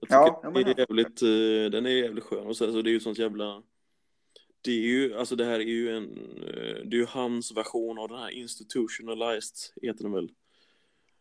Jag 0.00 0.08
Ja, 0.10 0.40
ja, 0.42 0.50
men 0.50 0.64
det 0.64 0.70
är 0.70 0.74
jag- 0.76 0.78
jävligt, 0.78 1.22
eh, 1.22 1.70
den 1.70 1.86
är 1.86 1.90
jävligt 1.90 2.24
skön 2.24 2.46
och 2.46 2.56
så, 2.56 2.72
så 2.72 2.82
det 2.82 2.90
är 2.90 2.92
ju 2.92 3.00
sånt 3.00 3.18
jävla 3.18 3.62
det 4.64 4.70
är 4.70 4.82
ju, 4.82 5.14
alltså 5.14 5.36
det 5.36 5.44
här 5.44 5.60
är 5.60 5.64
ju 5.64 5.96
en, 5.96 6.04
eh, 6.42 6.84
det 6.84 6.96
är 6.96 7.00
ju 7.00 7.06
hans 7.06 7.56
version 7.56 7.98
av 7.98 8.08
den 8.08 8.18
här 8.18 8.30
institutionalized, 8.30 9.56
heter 9.82 10.02
den 10.02 10.12
väl. 10.12 10.32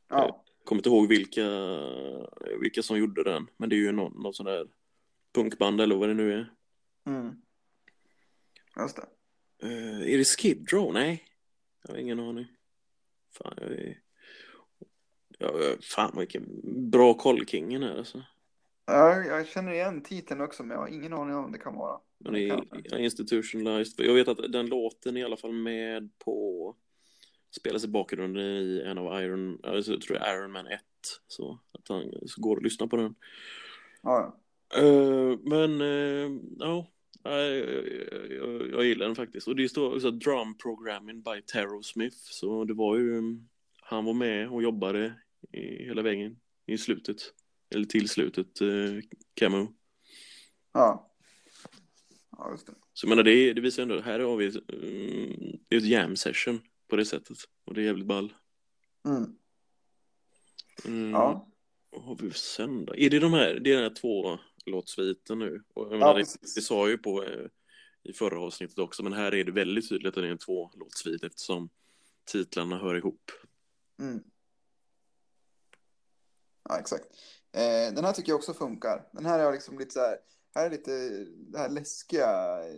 ja, 0.09 0.43
kommer 0.65 0.79
inte 0.79 0.89
ihåg 0.89 1.07
vilka, 1.07 1.49
vilka 2.61 2.83
som 2.83 2.97
gjorde 2.97 3.23
den, 3.23 3.47
men 3.57 3.69
det 3.69 3.75
är 3.75 3.77
ju 3.77 3.91
någon, 3.91 4.21
någon 4.21 4.33
sån 4.33 4.45
där 4.45 4.67
punkband 5.33 5.81
eller 5.81 5.95
vad 5.95 6.09
det 6.09 6.13
nu 6.13 6.33
är. 6.33 6.53
Mm. 7.05 7.35
Just 8.79 8.95
det. 8.95 9.07
Uh, 9.67 10.13
är 10.13 10.17
det 10.17 10.23
Skid 10.23 10.69
Row? 10.71 10.93
Nej, 10.93 11.23
jag 11.83 11.93
har 11.93 11.99
ingen 11.99 12.19
aning. 12.19 12.47
Fan, 13.37 13.53
jag 13.57 13.71
är... 13.71 13.99
Ja, 15.39 15.51
fan 15.81 16.17
vilken 16.17 16.61
bra 16.91 17.13
koll 17.13 17.45
kingen 17.45 17.83
är 17.83 17.97
alltså. 17.97 18.23
Ja, 18.85 19.23
jag 19.23 19.47
känner 19.47 19.71
igen 19.71 20.03
titeln 20.03 20.41
också, 20.41 20.63
men 20.63 20.71
jag 20.71 20.81
har 20.81 20.87
ingen 20.87 21.13
aning 21.13 21.35
om 21.35 21.51
det 21.51 21.57
kan 21.57 21.75
vara. 21.75 21.99
Men 22.23 22.33
det 22.33 22.49
är 22.49 22.97
institutionalized. 22.97 24.05
Jag 24.05 24.13
vet 24.13 24.27
att 24.27 24.51
den 24.51 24.65
låten 24.65 25.17
är 25.17 25.21
i 25.21 25.23
alla 25.23 25.37
fall 25.37 25.53
med 25.53 26.09
på 26.19 26.75
spelas 27.55 27.83
i 27.83 27.87
bakgrunden 27.87 28.41
i 28.41 28.83
en 28.85 28.97
av 28.97 29.21
Iron, 29.23 29.59
alltså, 29.63 29.91
jag 29.91 30.01
tror 30.01 30.17
Iron 30.17 30.51
Man 30.51 30.67
1. 30.67 30.81
Så 31.27 31.59
att 31.71 31.87
han 31.87 32.11
så 32.25 32.41
går 32.41 32.55
och 32.55 32.63
lyssnar 32.63 32.87
på 32.87 32.97
den. 32.97 33.15
Ja. 34.01 34.39
Uh, 34.81 35.39
men 35.43 35.81
uh, 35.81 36.41
ja, 36.59 36.87
jag, 37.23 37.57
jag, 38.31 38.69
jag, 38.71 38.85
gillar 38.85 39.05
den 39.05 39.15
faktiskt. 39.15 39.47
Och 39.47 39.55
det 39.55 39.69
står 39.69 39.95
också 39.95 40.11
Drum 40.11 40.57
Programming 40.57 41.21
by 41.21 41.41
Taro 41.45 41.83
Smith. 41.83 42.17
Så 42.19 42.63
det 42.63 42.73
var 42.73 42.97
ju, 42.97 43.21
han 43.81 44.05
var 44.05 44.13
med 44.13 44.49
och 44.49 44.63
jobbade 44.63 45.13
i, 45.51 45.85
hela 45.85 46.01
vägen 46.01 46.39
i 46.65 46.77
slutet. 46.77 47.17
Eller 47.75 47.85
till 47.85 48.09
slutet, 48.09 48.61
uh, 48.61 49.01
Camo. 49.33 49.73
Ja. 50.73 51.12
Ja, 52.37 52.51
just 52.51 52.67
det. 52.67 52.73
Så 52.93 53.05
jag 53.05 53.09
menar, 53.09 53.23
det, 53.23 53.53
det 53.53 53.61
visar 53.61 53.83
ändå, 53.83 54.01
här 54.01 54.19
har 54.19 54.37
vi 54.37 54.45
ett, 54.45 54.55
um, 54.55 55.59
ett 55.69 55.85
jam 55.85 56.15
session 56.15 56.61
på 56.87 56.95
det 56.95 57.05
sättet. 57.05 57.37
Och 57.65 57.73
det 57.73 57.81
är 57.81 57.85
jävligt 57.85 58.07
ball. 58.07 58.33
Mm. 59.05 59.35
Mm. 60.85 61.11
Ja. 61.11 61.49
Vad 61.89 62.03
har 62.03 62.15
vi 62.15 62.31
sen 62.31 62.85
då? 62.85 62.95
Är 62.95 63.09
det 63.09 63.19
de 63.19 63.33
här, 63.33 63.59
det 63.59 63.71
är 63.71 63.75
den 63.75 63.83
här 63.83 63.95
två 63.95 64.39
låtsviten 64.65 65.39
nu? 65.39 65.63
Och 65.73 65.85
jag 65.85 65.93
Ja, 65.93 65.97
menar, 65.97 66.13
det, 66.13 66.19
precis. 66.19 66.55
det 66.55 66.61
sa 66.61 66.89
ju 66.89 66.97
på 66.97 67.23
eh, 67.23 67.47
i 68.03 68.13
förra 68.13 68.41
avsnittet 68.41 68.79
också, 68.79 69.03
men 69.03 69.13
här 69.13 69.33
är 69.33 69.43
det 69.43 69.51
väldigt 69.51 69.89
tydligt 69.89 70.07
att 70.07 70.23
det 70.23 70.27
är 70.27 70.31
en 70.31 70.37
två 70.37 70.71
låtsvit 70.75 71.23
eftersom 71.23 71.69
titlarna 72.25 72.77
hör 72.77 72.95
ihop. 72.95 73.31
Mm. 73.99 74.23
Ja, 76.69 76.79
exakt. 76.79 77.05
Eh, 77.51 77.95
den 77.95 78.05
här 78.05 78.13
tycker 78.13 78.29
jag 78.29 78.37
också 78.37 78.53
funkar. 78.53 79.09
Den 79.13 79.25
här 79.25 79.39
är 79.39 79.51
liksom 79.51 79.79
lite 79.79 79.91
så 79.91 79.99
här, 79.99 80.17
här 80.55 80.65
är 80.65 80.69
lite 80.69 80.91
den 81.35 81.61
här 81.61 81.69
läskiga 81.69 82.59
eh, 82.63 82.75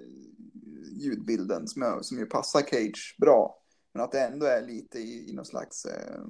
ljudbilden 1.01 1.67
som, 1.67 1.81
jag, 1.81 2.05
som 2.05 2.17
ju 2.17 2.25
passar 2.25 2.61
Cage 2.61 3.15
bra. 3.19 3.61
Men 3.93 4.03
att 4.03 4.11
det 4.11 4.21
ändå 4.21 4.45
är 4.45 4.61
lite 4.61 4.99
i, 4.99 5.29
i 5.29 5.33
någon 5.33 5.45
slags 5.45 5.85
eh, 5.85 6.23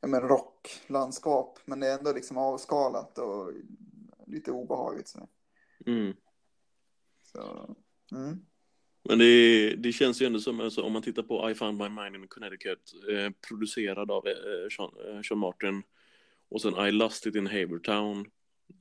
ja, 0.00 0.08
men 0.08 0.20
rocklandskap. 0.20 1.58
Men 1.64 1.80
det 1.80 1.86
är 1.86 1.98
ändå 1.98 2.12
liksom 2.12 2.38
avskalat 2.38 3.18
och 3.18 3.52
lite 4.26 4.52
obehagligt. 4.52 5.08
Så. 5.08 5.28
Mm. 5.86 6.14
Så, 7.22 7.76
mm. 8.12 8.38
Men 9.08 9.18
det, 9.18 9.76
det 9.76 9.92
känns 9.92 10.22
ju 10.22 10.26
ändå 10.26 10.38
som, 10.38 10.60
alltså, 10.60 10.82
om 10.82 10.92
man 10.92 11.02
tittar 11.02 11.22
på 11.22 11.50
I 11.50 11.54
found 11.54 11.78
my 11.78 11.88
mind 11.88 12.16
in 12.16 12.28
Connecticut, 12.28 12.92
eh, 13.10 13.30
producerad 13.48 14.10
av 14.10 14.26
eh, 14.26 14.68
Sean, 14.76 14.90
eh, 15.06 15.22
Sean 15.22 15.38
Martin, 15.38 15.82
och 16.48 16.62
sen 16.62 16.86
I 16.86 16.92
lost 16.92 17.26
it 17.26 17.36
in 17.36 17.46
Havertown, 17.46 18.26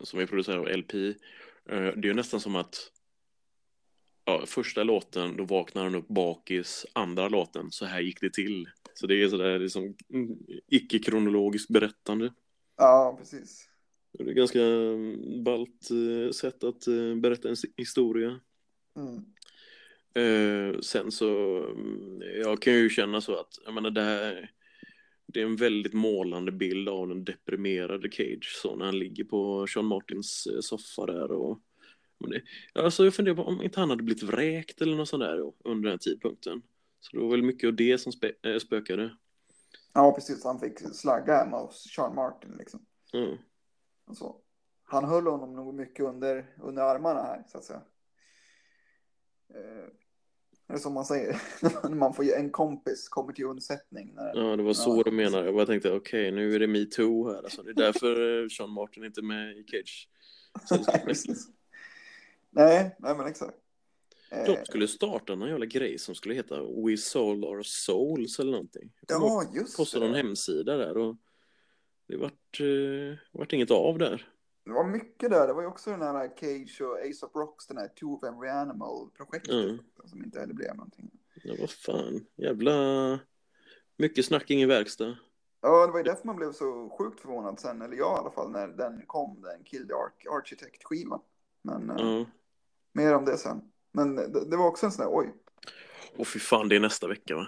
som 0.03 0.19
är 0.19 0.25
producerad 0.25 0.59
av 0.59 0.77
LP. 0.77 0.93
Eh, 0.93 1.13
det 1.65 1.75
är 1.75 2.05
ju 2.05 2.13
nästan 2.13 2.39
som 2.39 2.55
att 2.55 2.91
ja, 4.25 4.43
första 4.45 4.83
låten, 4.83 5.37
då 5.37 5.45
vaknar 5.45 5.83
han 5.83 5.95
upp 5.95 6.07
bakis, 6.07 6.85
andra 6.93 7.29
låten, 7.29 7.71
så 7.71 7.85
här 7.85 8.01
gick 8.01 8.21
det 8.21 8.33
till. 8.33 8.69
Så 8.93 9.07
det 9.07 9.23
är 9.23 9.27
sådär 9.27 9.59
liksom 9.59 9.95
mm, 10.13 10.37
icke-kronologiskt 10.67 11.69
berättande. 11.69 12.33
Ja, 12.77 13.15
precis. 13.19 13.69
Det 14.11 14.23
är 14.23 14.33
ganska 14.33 14.61
mm, 14.61 15.43
ballt 15.43 15.89
eh, 15.91 16.31
sätt 16.31 16.63
att 16.63 16.87
eh, 16.87 17.15
berätta 17.15 17.49
en 17.49 17.55
historia. 17.77 18.39
Mm. 18.95 19.25
Eh, 20.15 20.79
sen 20.79 21.11
så, 21.11 21.57
mm, 21.63 22.21
jag 22.21 22.61
kan 22.61 22.73
ju 22.73 22.89
känna 22.89 23.21
så 23.21 23.39
att, 23.39 23.59
jag 23.65 23.73
menar 23.73 23.89
det 23.89 24.01
här, 24.01 24.51
det 25.33 25.41
är 25.41 25.45
en 25.45 25.55
väldigt 25.55 25.93
målande 25.93 26.51
bild 26.51 26.89
av 26.89 27.07
den 27.07 27.23
deprimerade 27.23 28.11
Cage, 28.11 28.59
så 28.61 28.75
när 28.75 28.85
han 28.85 28.99
ligger 28.99 29.23
på 29.23 29.67
Sean 29.67 29.85
Martins 29.85 30.47
eh, 30.47 30.59
soffa 30.59 31.05
där 31.05 31.31
och 31.31 31.59
alltså 32.73 33.03
jag 33.03 33.13
funderar 33.13 33.35
på 33.35 33.43
om 33.43 33.61
inte 33.61 33.79
han 33.79 33.89
hade 33.89 34.03
blivit 34.03 34.23
vräkt 34.23 34.81
eller 34.81 34.95
något 34.95 35.09
sånt 35.09 35.23
där 35.23 35.37
då, 35.37 35.55
under 35.63 35.89
den 35.89 35.99
tidpunkten. 35.99 36.61
Så 36.99 37.17
det 37.17 37.23
var 37.23 37.31
väl 37.31 37.43
mycket 37.43 37.67
av 37.67 37.75
det 37.75 37.97
som 37.97 38.11
spö, 38.11 38.31
äh, 38.43 38.57
spökade. 38.57 39.17
Ja, 39.93 40.11
precis. 40.11 40.43
Han 40.43 40.59
fick 40.59 40.79
slagga 40.79 41.37
hemma 41.37 41.59
hos 41.59 41.93
Sean 41.95 42.15
Martin 42.15 42.55
liksom. 42.59 42.85
Mm. 43.13 43.37
Och 44.05 44.17
så. 44.17 44.41
Han 44.83 45.05
höll 45.05 45.27
honom 45.27 45.55
nog 45.55 45.73
mycket 45.73 46.05
under, 46.05 46.55
under 46.61 46.81
armarna 46.81 47.23
här, 47.23 47.43
så 47.47 47.57
att 47.57 47.63
säga. 47.63 47.81
Eh, 50.73 50.75
det 50.75 50.79
är 50.79 50.81
som 50.81 50.93
man 50.93 51.05
säger, 51.05 51.41
man 51.95 52.13
får 52.13 52.23
en 52.33 52.49
kompis 52.49 53.09
kommer 53.09 53.33
till 53.33 53.45
undsättning. 53.45 54.13
När, 54.15 54.35
Ja, 54.35 54.55
det 54.55 54.63
var 54.63 54.73
så 54.73 54.97
Ja. 54.97 55.03
du 55.03 55.11
menade. 55.11 55.45
Jag 55.45 55.55
bara 55.55 55.65
tänkte, 55.65 55.91
okej, 55.91 56.31
nu 56.31 56.55
är 56.55 56.59
det 56.59 56.67
metoo 56.67 57.29
här. 57.31 57.43
Alltså, 57.43 57.63
det 57.63 57.69
är 57.71 57.73
därför 57.75 58.43
eh, 58.43 58.47
Sean 58.49 58.69
Martin 58.69 59.03
inte 59.03 59.19
är 59.19 59.23
med 59.23 59.57
i 59.57 59.63
Cage. 59.67 60.09
nej, 62.51 62.95
nej, 62.99 63.15
men 63.17 63.27
exakt. 63.27 63.57
Eh, 64.31 64.45
De 64.45 64.65
skulle 64.65 64.87
starta 64.87 65.35
någon 65.35 65.49
jävla 65.49 65.65
grej 65.65 65.97
som 65.99 66.15
skulle 66.15 66.35
heta 66.35 66.61
We 66.63 66.97
Sold 66.97 67.43
Our 67.45 67.61
Souls 67.63 68.39
eller 68.39 68.51
någonting. 68.51 68.91
Ja, 69.07 69.43
just 69.55 69.77
postade 69.77 70.05
någon 70.05 70.11
det. 70.13 70.17
hemsida 70.17 70.77
där 70.77 70.97
och 70.97 71.15
det 72.07 72.17
vart, 72.17 72.59
eh, 72.59 73.17
vart 73.31 73.53
inget 73.53 73.71
av 73.71 73.97
där. 73.97 74.32
Det 74.65 74.71
var 74.71 74.83
mycket 74.83 75.29
där. 75.29 75.47
Det 75.47 75.53
var 75.53 75.61
ju 75.61 75.67
också 75.67 75.89
den 75.89 76.01
här 76.01 76.27
Cage 76.39 76.81
och 76.81 76.99
Ace 76.99 77.25
of 77.25 77.35
Rocks, 77.35 77.67
den 77.67 77.77
här 77.77 77.87
Two 77.87 78.05
of 78.05 78.23
Every 78.23 78.49
Animal-projektet. 78.49 79.53
Mm. 79.53 79.77
Som 80.05 80.23
inte 80.23 80.39
heller 80.39 80.53
blev 80.53 80.75
någonting. 80.75 81.11
Ja, 81.43 81.55
vad 81.59 81.69
fan. 81.69 82.25
Jävla... 82.35 82.71
Mycket 83.97 84.25
snack, 84.25 84.51
ingen 84.51 84.69
verkstad. 84.69 85.17
Ja, 85.61 85.85
det 85.85 85.91
var 85.91 85.99
ju 85.99 86.03
därför 86.03 86.25
man 86.27 86.35
blev 86.35 86.51
så 86.51 86.89
sjukt 86.97 87.19
förvånad 87.19 87.59
sen, 87.59 87.81
eller 87.81 87.97
jag 87.97 88.15
i 88.17 88.19
alla 88.19 88.31
fall, 88.31 88.51
när 88.51 88.67
den 88.67 89.05
kom, 89.05 89.41
den 89.41 89.63
Kill 89.63 89.87
the 89.87 89.93
Arch- 89.93 90.37
Architect-skivan. 90.39 91.21
Men 91.61 91.89
eh, 91.89 91.95
Ja. 91.97 92.25
mer 92.93 93.15
om 93.15 93.25
det 93.25 93.37
sen. 93.37 93.71
Men 93.91 94.15
det, 94.15 94.49
det 94.49 94.57
var 94.57 94.67
också 94.67 94.85
en 94.85 94.91
sån 94.91 95.05
där, 95.05 95.15
oj, 95.17 95.33
Och 96.17 96.27
fy 96.27 96.39
fan, 96.39 96.69
det 96.69 96.75
är 96.75 96.79
nästa 96.79 97.07
vecka 97.07 97.35
va? 97.35 97.47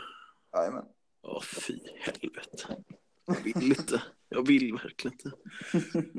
jajamän. 0.53 0.85
Ja, 1.21 1.41
fy 1.67 1.79
helvete. 1.99 2.83
Jag 3.25 3.43
vill 3.43 3.63
inte. 3.63 4.03
Jag 4.29 4.47
vill 4.47 4.73
verkligen 4.73 5.13
inte. 5.13 5.31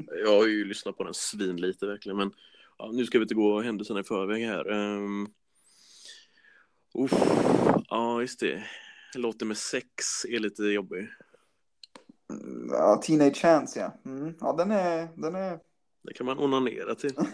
Jag 0.24 0.30
har 0.38 0.46
ju 0.46 0.64
lyssnat 0.64 0.96
på 0.96 1.04
den 1.04 1.14
svin 1.14 1.56
lite 1.56 1.86
verkligen, 1.86 2.16
men 2.16 2.32
ja, 2.78 2.90
nu 2.92 3.06
ska 3.06 3.18
vi 3.18 3.22
inte 3.22 3.34
gå 3.34 3.60
händelserna 3.60 4.00
i 4.00 4.04
förväg 4.04 4.44
här. 4.44 4.70
Um, 4.70 5.28
uff, 6.94 7.12
ja, 7.88 8.20
just 8.20 8.40
det. 8.40 8.64
Låten 9.16 9.48
med 9.48 9.56
sex 9.56 10.24
är 10.28 10.38
lite 10.38 10.62
jobbig. 10.62 11.08
Mm, 12.30 12.68
Ja, 12.70 13.02
Teenage 13.04 13.36
Chance, 13.36 13.80
ja. 13.80 14.10
Mm. 14.10 14.34
Ja, 14.40 14.52
den 14.52 14.70
är, 14.70 15.08
den 15.16 15.34
är... 15.34 15.58
Det 16.02 16.14
kan 16.14 16.26
man 16.26 16.38
onanera 16.38 16.94
till. 16.94 17.14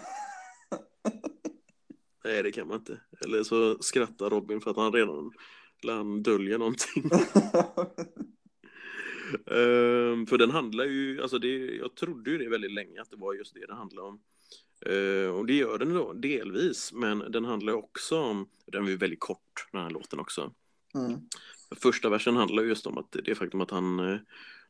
Nej, 2.24 2.42
det 2.42 2.52
kan 2.52 2.68
man 2.68 2.78
inte. 2.78 3.00
Eller 3.24 3.42
så 3.42 3.78
skrattar 3.82 4.30
Robin 4.30 4.60
för 4.60 4.70
att 4.70 4.76
han 4.76 4.92
redan 4.92 5.32
han 5.86 6.22
döljer 6.22 6.58
någonting. 6.58 7.10
Ehm, 9.34 10.26
för 10.26 10.38
den 10.38 10.50
handlar 10.50 10.84
ju, 10.84 11.22
alltså 11.22 11.38
det, 11.38 11.76
jag 11.76 11.94
trodde 11.94 12.30
ju 12.30 12.38
det 12.38 12.48
väldigt 12.48 12.72
länge 12.72 13.02
att 13.02 13.10
det 13.10 13.16
var 13.16 13.34
just 13.34 13.54
det 13.54 13.66
det 13.66 13.74
handlade 13.74 14.08
om. 14.08 14.20
Ehm, 14.86 15.34
och 15.34 15.46
det 15.46 15.54
gör 15.54 15.78
den 15.78 15.94
då, 15.94 16.12
delvis, 16.12 16.92
men 16.92 17.18
den 17.18 17.44
handlar 17.44 17.72
också 17.72 18.20
om, 18.20 18.48
den 18.66 18.86
är 18.86 18.90
ju 18.90 18.96
väldigt 18.96 19.20
kort 19.20 19.68
den 19.72 19.82
här 19.82 19.90
låten 19.90 20.20
också. 20.20 20.52
mm. 20.94 21.20
Första 21.76 22.08
versen 22.08 22.36
handlar 22.36 22.62
just 22.62 22.86
om 22.86 22.98
att 22.98 23.16
det 23.24 23.34
faktum 23.34 23.60
att 23.60 23.70
han 23.70 23.98
eh, 23.98 24.18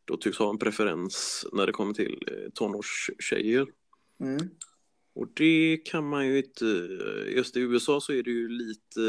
då 0.05 0.17
tycks 0.17 0.39
ha 0.39 0.51
en 0.51 0.59
preferens 0.59 1.47
när 1.53 1.67
det 1.67 1.73
kommer 1.73 1.95
till 1.95 2.25
eh, 2.27 2.51
tonårstjejer. 2.55 3.67
Mm. 4.21 4.51
Och 5.15 5.29
det 5.35 5.77
kan 5.85 6.09
man 6.09 6.27
ju 6.27 6.39
inte, 6.39 6.65
just 7.37 7.57
i 7.57 7.61
USA 7.61 8.01
så 8.01 8.13
är 8.13 8.23
det 8.23 8.31
ju 8.31 8.49
lite, 8.49 9.01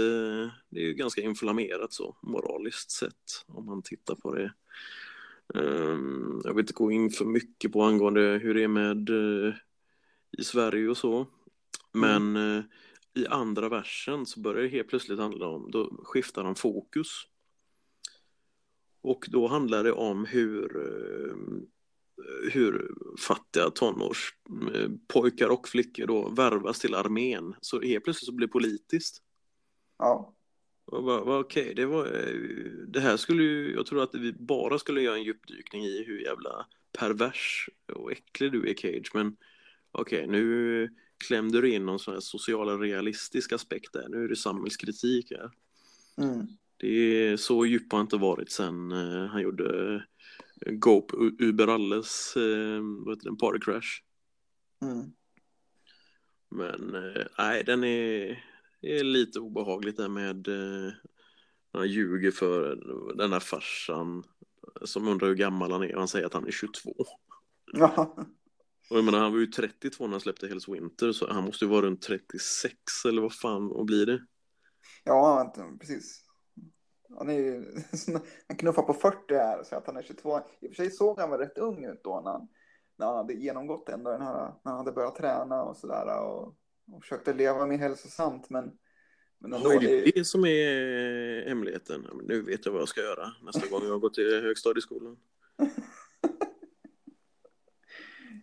det 0.69 0.79
är 0.79 0.85
ju 0.85 0.93
ganska 0.93 1.21
inflammerat 1.21 1.93
så, 1.93 2.17
moraliskt 2.21 2.91
sett, 2.91 3.45
om 3.47 3.65
man 3.65 3.81
tittar 3.81 4.15
på 4.15 4.35
det. 4.35 4.53
Ehm, 5.55 6.41
jag 6.43 6.53
vill 6.53 6.63
inte 6.63 6.73
gå 6.73 6.91
in 6.91 7.09
för 7.09 7.25
mycket 7.25 7.71
på 7.71 7.83
angående 7.83 8.21
hur 8.21 8.53
det 8.53 8.63
är 8.63 8.67
med 8.67 9.09
eh, 9.09 9.53
i 10.37 10.43
Sverige 10.43 10.89
och 10.89 10.97
så. 10.97 11.27
Men 11.91 12.35
eh, 12.35 12.63
i 13.13 13.27
andra 13.27 13.69
versen 13.69 14.25
så 14.25 14.39
börjar 14.39 14.63
det 14.63 14.69
helt 14.69 14.87
plötsligt 14.87 15.19
handla 15.19 15.47
om, 15.47 15.71
då 15.71 16.01
skiftar 16.03 16.43
han 16.43 16.55
fokus. 16.55 17.07
Och 19.01 19.25
då 19.29 19.47
handlar 19.47 19.83
det 19.83 19.91
om 19.91 20.25
hur, 20.25 20.77
eh, 20.77 21.35
hur 22.51 22.91
fattiga 23.19 23.69
tonårspojkar 23.69 25.49
och 25.49 25.67
flickor 25.67 26.07
då 26.07 26.29
värvas 26.29 26.79
till 26.79 26.95
armén. 26.95 27.55
Så 27.61 27.81
helt 27.81 28.03
plötsligt 28.03 28.27
så 28.27 28.33
blir 28.33 28.47
det 28.47 28.51
politiskt. 28.51 29.21
Ja. 29.97 30.33
Och 30.85 31.03
bara, 31.03 31.25
bara, 31.25 31.39
okej, 31.39 31.73
det 31.75 31.85
var, 31.85 32.05
eh, 32.05 32.33
det 32.87 32.99
här 32.99 33.17
skulle 33.17 33.43
ju, 33.43 33.73
jag 33.73 33.85
tror 33.85 34.03
att 34.03 34.15
vi 34.15 34.33
bara 34.33 34.79
skulle 34.79 35.01
göra 35.01 35.15
en 35.15 35.23
djupdykning 35.23 35.83
i 35.83 36.03
hur 36.07 36.19
jävla 36.19 36.65
pervers 36.97 37.69
och 37.93 38.11
äcklig 38.11 38.51
du 38.51 38.69
är 38.69 38.73
Cage, 38.73 39.11
men 39.13 39.35
okej, 39.91 40.27
nu 40.27 40.89
klämde 41.27 41.61
du 41.61 41.73
in 41.73 41.85
någon 41.85 41.99
sån 41.99 42.13
här 42.13 42.21
social 42.21 42.79
realistisk 42.79 43.53
aspekt 43.53 43.93
där, 43.93 44.09
nu 44.09 44.23
är 44.23 44.27
det 44.27 44.35
samhällskritik 44.35 45.31
här. 45.31 45.51
Mm. 46.17 46.47
Det 46.77 47.27
är 47.27 47.37
så 47.37 47.65
djup 47.65 47.91
har 47.91 48.01
inte 48.01 48.17
varit 48.17 48.51
sen 48.51 48.91
eh, 48.91 49.25
han 49.25 49.41
gjorde 49.41 49.95
eh, 50.65 50.71
Gope 50.71 51.17
Uber 51.39 51.67
Alles, 51.67 52.33
vad 53.05 53.15
heter 53.15 53.29
den, 53.29 53.37
Party 53.37 53.59
Crash. 53.59 53.89
Mm. 54.81 55.11
Men 56.49 56.95
nej, 57.37 57.63
den 57.63 57.83
är, 57.83 58.43
det 58.83 58.99
är 58.99 59.03
lite 59.03 59.39
obehagligt 59.39 59.97
där 59.97 60.09
med 60.09 60.47
eh, 60.47 60.93
han 61.73 61.87
ljuger 61.87 62.31
för 62.31 62.75
den 63.17 63.33
här 63.33 63.39
farsan 63.39 64.23
som 64.81 65.07
undrar 65.07 65.27
hur 65.27 65.35
gammal 65.35 65.71
han 65.71 65.83
är 65.83 65.95
han 65.95 66.07
säger 66.07 66.25
att 66.25 66.33
han 66.33 66.47
är 66.47 66.51
22. 66.51 66.93
Ja. 67.73 68.15
Och 68.89 68.97
jag 68.97 69.05
menar, 69.05 69.19
han 69.19 69.31
var 69.31 69.39
ju 69.39 69.47
32 69.47 70.03
när 70.03 70.11
han 70.11 70.21
släppte 70.21 70.47
Hells 70.47 70.67
Winter 70.67 71.11
så 71.11 71.33
han 71.33 71.43
måste 71.43 71.65
ju 71.65 71.71
vara 71.71 71.81
runt 71.85 72.01
36 72.01 72.75
eller 73.07 73.21
vad 73.21 73.33
fan, 73.33 73.71
och 73.71 73.85
blir 73.85 74.05
det? 74.05 74.25
Ja, 75.03 75.35
vänta, 75.35 75.77
precis. 75.79 76.21
Han, 77.17 77.29
är 77.29 77.33
ju, 77.33 77.65
han 78.47 78.57
knuffar 78.57 78.83
på 78.83 78.93
40 78.93 79.33
här 79.33 79.59
och 79.59 79.65
säger 79.65 79.81
att 79.81 79.87
han 79.87 79.97
är 79.97 80.03
22. 80.03 80.39
I 80.39 80.67
och 80.67 80.69
för 80.69 80.75
sig 80.75 80.91
såg 80.91 81.19
han 81.19 81.29
väl 81.29 81.39
rätt 81.39 81.57
ung 81.57 81.85
ut 81.85 82.03
då 82.03 82.21
när 82.25 82.31
han, 82.31 82.47
när 82.97 83.05
han 83.05 83.15
hade 83.15 83.33
genomgått 83.33 83.89
ändå 83.89 84.11
den 84.11 84.21
här, 84.21 84.53
när 84.63 84.71
han 84.71 84.77
hade 84.77 84.91
börjat 84.91 85.15
träna 85.15 85.63
och 85.63 85.77
sådär 85.77 86.19
och, 86.19 86.55
och 86.91 87.01
försökte 87.03 87.33
leva 87.33 87.65
mer 87.65 87.77
hälsosamt. 87.77 88.49
Men, 88.49 88.71
men 89.39 89.53
ändå, 89.53 89.69
Ja, 89.73 89.75
är 89.75 89.79
det 89.79 90.01
det, 90.01 90.11
det 90.15 90.25
som 90.25 90.45
är 90.45 91.47
hemligheten? 91.47 92.05
Ja, 92.09 92.13
men 92.15 92.25
Nu 92.25 92.41
vet 92.41 92.65
jag 92.65 92.71
vad 92.71 92.81
jag 92.81 92.89
ska 92.89 93.01
göra 93.01 93.31
nästa 93.43 93.67
gång 93.67 93.87
jag 93.87 94.01
går 94.01 94.09
till 94.09 94.41
högstadieskolan. 94.41 95.17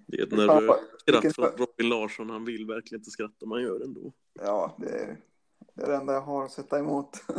Det 0.07 0.19
är 0.19 0.23
ett 0.23 0.33
nervöst 0.37 0.81
skratt 1.01 1.35
från 1.35 1.45
Robin 1.67 1.89
Larsson. 1.89 2.31
Han 2.31 2.45
vill 2.45 2.67
verkligen 2.67 3.01
inte 3.01 3.11
skratta, 3.11 3.47
man 3.47 3.63
gör 3.63 3.79
det 3.79 3.85
ändå. 3.85 4.13
ja, 4.41 4.77
det, 4.79 4.89
är- 4.89 5.17
det 5.75 5.83
är 5.83 5.87
det 5.89 5.97
enda 5.97 6.13
jag 6.13 6.21
har 6.21 6.45
att 6.45 6.53
sätta 6.53 6.79
emot. 6.79 7.17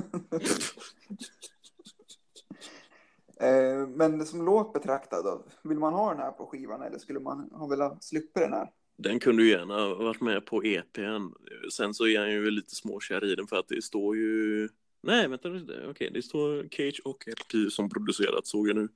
Eh, 3.39 3.87
Men 3.87 4.25
som 4.25 4.45
låt 4.45 4.73
betraktad 4.73 5.23
då, 5.23 5.45
vill 5.63 5.79
man 5.79 5.93
ha 5.93 6.09
den 6.13 6.19
här 6.21 6.31
på 6.31 6.45
skivan 6.45 6.81
eller 6.81 6.97
skulle 6.99 7.19
man 7.19 7.51
ha 7.51 7.67
velat 7.67 8.03
slippa 8.03 8.39
den 8.39 8.53
här? 8.53 8.71
Den 9.01 9.19
kunde 9.19 9.43
ju 9.43 9.49
gärna 9.49 9.93
varit 9.95 10.21
med 10.21 10.45
på 10.45 10.63
EPn. 10.63 11.27
Sen 11.73 11.93
så 11.93 12.07
är 12.07 12.19
han 12.19 12.31
ju 12.31 12.51
lite 12.51 12.75
småkär 12.75 13.23
i 13.25 13.35
den 13.35 13.47
för 13.47 13.55
att 13.55 13.67
det 13.67 13.81
står 13.81 14.15
ju... 14.17 14.69
Nej, 15.03 15.27
vänta. 15.27 15.49
det- 15.49 15.87
Okej, 15.87 16.09
det 16.13 16.21
står 16.21 16.63
Cage 16.71 17.01
och 17.03 17.23
LP 17.27 17.71
som 17.71 17.89
producerat, 17.89 18.47
såg 18.47 18.69
jag 18.69 18.75
nu. 18.75 18.87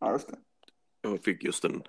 Ja, 0.00 0.12
just 0.12 0.28
det. 0.28 0.38
Jag 1.02 1.24
fick 1.24 1.44
just 1.44 1.64
en 1.64 1.82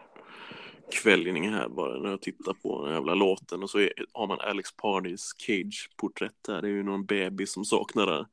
kvällning 0.91 1.49
här 1.49 1.69
bara 1.69 1.99
när 1.99 2.09
jag 2.09 2.21
tittar 2.21 2.53
på 2.53 2.85
den 2.85 2.93
jävla 2.95 3.15
låten 3.15 3.63
och 3.63 3.69
så 3.69 3.79
är, 3.79 3.93
har 4.13 4.27
man 4.27 4.39
Alex 4.39 4.75
Pardys 4.75 5.29
Cage-porträtt 5.37 6.43
där. 6.47 6.61
Det 6.61 6.67
är 6.67 6.71
ju 6.71 6.83
någon 6.83 7.05
bebis 7.05 7.51
som 7.51 7.65
saknar 7.65 8.05
det 8.07 8.27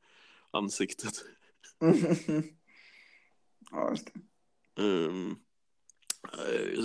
ansiktet. 0.51 1.13
Ja, 3.71 3.89
just 3.89 4.09
det. 4.75 4.83
Eh, 4.83 5.11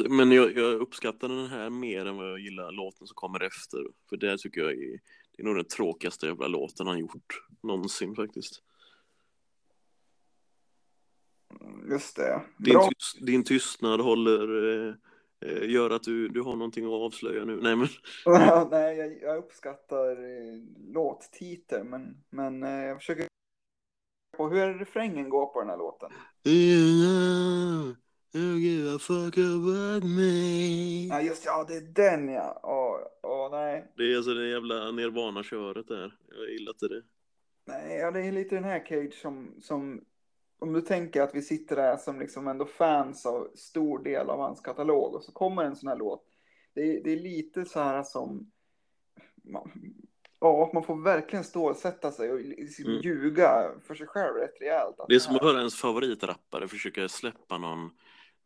men 0.08 0.32
jag, 0.32 0.56
jag 0.56 0.74
uppskattar 0.74 1.28
den 1.28 1.46
här 1.46 1.70
mer 1.70 2.06
än 2.06 2.16
vad 2.16 2.30
jag 2.30 2.40
gillar 2.40 2.72
låten 2.72 3.06
som 3.06 3.14
kommer 3.14 3.42
efter. 3.42 3.78
För 4.08 4.16
det 4.16 4.38
tycker 4.38 4.60
jag 4.60 4.72
är, 4.72 5.00
det 5.36 5.42
är 5.42 5.44
nog 5.44 5.56
den 5.56 5.64
tråkigaste 5.64 6.26
jävla 6.26 6.48
låten 6.48 6.86
han 6.86 6.98
gjort 6.98 7.42
någonsin 7.62 8.14
faktiskt. 8.14 8.62
Just 11.90 12.16
det. 12.16 12.42
Din, 12.58 12.80
tyst, 12.88 13.26
din 13.26 13.44
tystnad 13.44 14.00
håller, 14.00 14.72
eh, 14.88 14.94
eh, 15.40 15.70
gör 15.70 15.90
att 15.90 16.02
du, 16.02 16.28
du 16.28 16.42
har 16.42 16.56
någonting 16.56 16.84
att 16.84 16.90
avslöja 16.90 17.44
nu. 17.44 17.60
Nej 17.62 17.76
men, 17.76 17.88
Nej, 18.70 18.96
jag, 18.96 19.22
jag 19.22 19.38
uppskattar 19.38 20.10
eh, 20.10 20.60
låttiteln, 20.92 21.90
men, 21.90 22.24
men 22.30 22.62
eh, 22.62 22.70
jag 22.70 22.96
försöker... 22.96 23.26
Och 24.38 24.50
hur 24.50 24.74
refrängen 24.74 25.28
går 25.28 25.46
på 25.46 25.60
den 25.60 25.70
här 25.70 25.76
låten? 25.76 26.10
You 28.36 28.58
give 28.58 28.94
a 28.94 28.98
fuck 28.98 29.38
about 29.38 30.04
me. 30.04 31.06
Ja, 31.06 31.20
just 31.20 31.44
ja, 31.44 31.64
det 31.68 31.76
är 31.76 31.80
den 31.80 32.28
ja. 32.28 32.60
Åh, 32.62 32.98
åh 33.22 33.50
nej. 33.50 33.92
Det 33.96 34.12
är 34.12 34.16
alltså 34.16 34.34
det 34.34 34.48
jävla 34.48 34.90
Nirvana-köret 34.90 35.88
där. 35.88 36.14
Jag 36.28 36.50
gillar 36.50 36.72
inte 36.72 36.88
det. 36.88 37.02
Nej, 37.66 37.98
ja, 37.98 38.10
det 38.10 38.20
är 38.20 38.32
lite 38.32 38.54
den 38.54 38.64
här 38.64 38.84
Cage 38.88 39.14
som, 39.14 39.54
som... 39.60 40.04
Om 40.58 40.72
du 40.72 40.80
tänker 40.80 41.22
att 41.22 41.34
vi 41.34 41.42
sitter 41.42 41.76
där 41.76 41.96
som 41.96 42.20
liksom 42.20 42.48
ändå 42.48 42.64
fans 42.66 43.26
av 43.26 43.48
stor 43.54 44.04
del 44.04 44.30
av 44.30 44.38
hans 44.40 44.60
katalog 44.60 45.14
och 45.14 45.22
så 45.22 45.32
kommer 45.32 45.64
en 45.64 45.76
sån 45.76 45.88
här 45.88 45.96
låt. 45.96 46.24
Det 46.74 46.80
är, 46.80 47.04
det 47.04 47.12
är 47.12 47.20
lite 47.20 47.64
så 47.64 47.80
här 47.80 48.02
som... 48.02 48.50
Man, 49.44 49.70
ja, 50.40 50.70
man 50.74 50.82
får 50.82 51.02
verkligen 51.02 51.44
stålsätta 51.44 52.12
sig 52.12 52.32
och 52.32 52.40
liksom 52.40 52.84
Mm. 52.84 53.00
ljuga 53.00 53.70
för 53.86 53.94
sig 53.94 54.06
själv 54.06 54.34
rätt 54.34 54.60
rejält. 54.60 54.96
Det 55.08 55.14
är 55.14 55.18
som 55.18 55.36
att 55.36 55.42
höra 55.42 55.58
ens 55.58 55.80
favoritrappare 55.80 56.68
försöka 56.68 57.08
släppa 57.08 57.58
någon, 57.58 57.90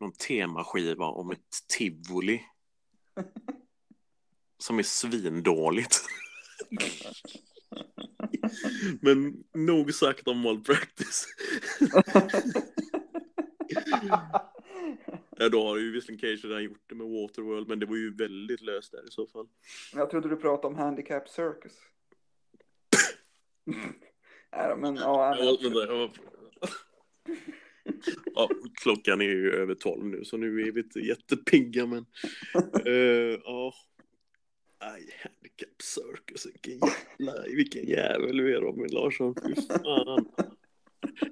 någon 0.00 0.12
temaskiva 0.12 1.06
om 1.06 1.30
ett 1.30 1.48
tivoli. 1.78 2.42
Som 4.58 4.78
är 4.78 4.82
svindåligt. 4.82 6.00
Men 9.00 9.44
nog 9.54 9.94
sagt 9.94 10.28
om 10.28 10.38
Malpractice. 10.40 11.26
ja, 15.36 15.48
då 15.48 15.68
har 15.68 15.76
ju 15.76 15.92
visserligen 15.92 16.20
Cage 16.20 16.44
redan 16.44 16.64
gjort 16.64 16.82
det 16.88 16.94
med 16.94 17.06
Waterworld, 17.06 17.68
men 17.68 17.78
det 17.78 17.86
var 17.86 17.96
ju 17.96 18.16
väldigt 18.16 18.60
löst 18.60 18.92
där 18.92 19.08
i 19.08 19.10
så 19.10 19.26
fall. 19.26 19.48
Jag 19.94 20.10
trodde 20.10 20.28
du 20.28 20.36
pratade 20.36 20.66
om 20.66 20.74
Handicap 20.74 21.28
Circus. 21.28 21.72
Nej, 24.52 24.76
men 24.76 24.96
ja, 24.96 25.36
Ja, 25.38 25.58
men 25.62 25.72
det- 25.72 26.10
ja. 28.34 28.50
Klockan 28.74 29.20
är 29.20 29.24
ju 29.24 29.52
över 29.52 29.74
tolv 29.74 30.04
nu, 30.04 30.24
så 30.24 30.36
nu 30.36 30.60
är 30.68 30.72
vi 30.72 30.80
inte 30.80 31.00
jättepigga, 31.00 31.86
men... 31.86 32.06
eh, 32.86 33.40
Ja. 33.44 33.74
Aj, 34.82 35.08
handicap 35.22 35.82
circus, 35.82 36.46
vilken 36.46 36.72
jävla, 37.18 37.42
vilken 37.42 37.86
jävel 37.86 38.36
du 38.36 38.56
är 38.56 38.60
Robin 38.60 38.92
Larsson. 38.92 39.34
Fy 39.34 39.62
fan. 39.62 40.28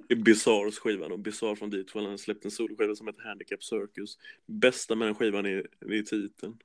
Det 0.07 0.13
är 0.13 0.15
Bizarres 0.15 0.79
skivan 0.79 1.11
och 1.11 1.19
Bizarre 1.19 1.55
från 1.55 1.69
dit 1.69 1.91
han 1.93 2.05
har 2.05 2.17
släppt 2.17 2.45
en 2.45 2.51
solskiva 2.51 2.95
som 2.95 3.07
heter 3.07 3.21
Handicap 3.21 3.63
Circus. 3.63 4.17
Bästa 4.45 4.95
med 4.95 5.07
den 5.07 5.15
skivan 5.15 5.45
är, 5.45 5.67
är 5.79 6.01
titeln. 6.01 6.57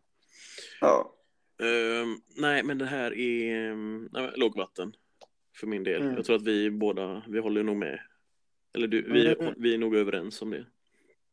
ja. 0.81 1.15
Ehm, 1.63 2.21
nej, 2.37 2.63
men 2.63 2.79
det 2.79 2.87
här 2.87 3.19
är 3.19 3.71
um, 3.71 4.09
lågvatten 4.37 4.97
för 5.57 5.67
min 5.67 5.85
del. 5.85 6.03
Mm. 6.03 6.15
Jag 6.15 6.25
tror 6.25 6.37
att 6.37 6.43
vi 6.43 6.71
båda, 6.71 7.23
vi 7.29 7.39
håller 7.39 7.63
nog 7.63 7.77
med. 7.77 8.01
Eller 8.75 8.89
du, 8.89 9.03
vi, 9.03 9.37
vi 9.57 9.75
är 9.75 9.79
nog 9.79 9.97
överens 9.97 10.43
om 10.43 10.51
det. 10.51 10.67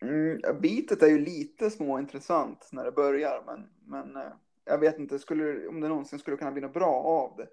Mm, 0.02 0.40
ja, 0.44 0.54
beatet 0.54 1.04
är 1.04 1.08
ju 1.08 1.20
lite 1.26 1.70
småintressant 1.70 2.70
när 2.72 2.86
det 2.86 2.92
börjar, 2.92 3.44
men, 3.46 3.70
men 3.86 4.16
eh, 4.16 4.34
jag 4.66 4.78
vet 4.78 5.00
inte 5.00 5.20
skulle, 5.20 5.68
om 5.68 5.82
det 5.82 5.88
någonsin 5.88 6.20
skulle 6.20 6.38
kunna 6.38 6.52
bli 6.52 6.62
något 6.62 6.74
bra 6.74 6.94
av 6.94 7.38
det. 7.38 7.48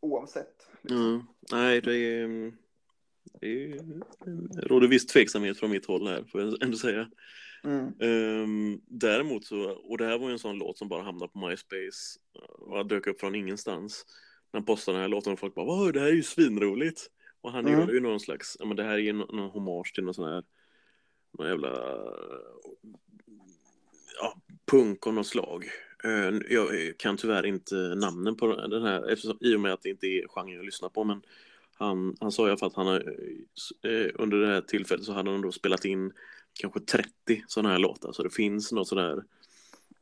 Oavsett. 0.00 0.68
liksom. 0.82 1.06
Mm. 1.06 1.22
Nej, 1.52 1.80
det 1.80 1.96
är, 1.96 2.24
mm, 2.24 2.52
det 3.40 3.64
är, 3.64 3.80
råder 4.68 4.88
viss 4.88 5.06
tveksamhet 5.06 5.58
från 5.58 5.70
mitt 5.70 5.86
håll 5.86 6.06
här, 6.06 6.24
får 6.24 6.40
jag 6.40 6.62
ändå 6.62 6.76
säga. 6.76 7.10
Mm. 7.64 7.92
Ehm, 8.00 8.80
däremot 8.86 9.44
så, 9.44 9.70
och 9.70 9.98
det 9.98 10.06
här 10.06 10.18
var 10.18 10.26
ju 10.26 10.32
en 10.32 10.38
sån 10.38 10.58
låt 10.58 10.78
som 10.78 10.88
bara 10.88 11.02
hamnade 11.02 11.32
på 11.32 11.38
MySpace 11.38 12.18
och 12.58 12.86
dök 12.86 13.06
upp 13.06 13.20
från 13.20 13.34
ingenstans. 13.34 14.04
När 14.52 14.60
han 14.60 14.66
postade 14.66 14.98
den 14.98 15.02
här 15.02 15.08
låten 15.08 15.32
och 15.32 15.38
folk 15.38 15.54
bara 15.54 15.66
Wow, 15.66 15.92
det 15.92 16.00
här 16.00 16.06
är 16.06 16.12
ju 16.12 16.22
svinroligt. 16.22 17.10
Och 17.48 17.54
han 17.54 17.66
Mm. 17.66 17.80
gör 17.80 17.88
ju 17.94 18.00
någon 18.00 18.20
slags, 18.20 18.56
ja 18.60 18.66
men 18.66 18.76
det 18.76 18.82
här 18.82 18.92
är 18.94 18.98
ju 18.98 19.12
någon, 19.12 19.36
någon 19.36 19.50
hommage 19.50 19.94
till 19.94 20.04
någon 20.04 20.14
sån 20.14 20.28
här, 20.32 20.42
någon 21.38 21.48
jävla, 21.48 21.68
ja, 24.20 24.34
punk 24.70 25.06
av 25.06 25.14
något 25.14 25.26
slag. 25.26 25.64
Eh, 26.04 26.34
Jag 26.50 26.98
kan 26.98 27.16
tyvärr 27.16 27.46
inte 27.46 27.74
namnen 27.74 28.36
på 28.36 28.46
den 28.56 28.82
här, 28.82 29.12
eftersom, 29.12 29.38
i 29.40 29.56
och 29.56 29.60
med 29.60 29.72
att 29.72 29.82
det 29.82 29.88
inte 29.90 30.06
är 30.06 30.28
genren 30.28 30.54
jag 30.56 30.64
lyssnar 30.64 30.88
på, 30.88 31.04
men 31.04 31.22
han, 31.74 32.16
han 32.20 32.32
sa 32.32 32.46
i 32.46 32.50
alla 32.50 32.56
fall 32.58 32.66
att 32.68 32.74
han 32.76 32.86
har, 32.86 33.00
eh, 33.82 34.10
under 34.14 34.38
det 34.38 34.46
här 34.46 34.60
tillfället 34.60 35.04
så 35.04 35.12
hade 35.12 35.30
han 35.30 35.42
då 35.42 35.52
spelat 35.52 35.84
in 35.84 36.12
kanske 36.60 36.80
30 36.80 37.44
sådana 37.46 37.68
här 37.68 37.78
låtar, 37.78 38.12
så 38.12 38.22
det 38.22 38.30
finns 38.30 38.72
något 38.72 38.88
sådär 38.88 39.24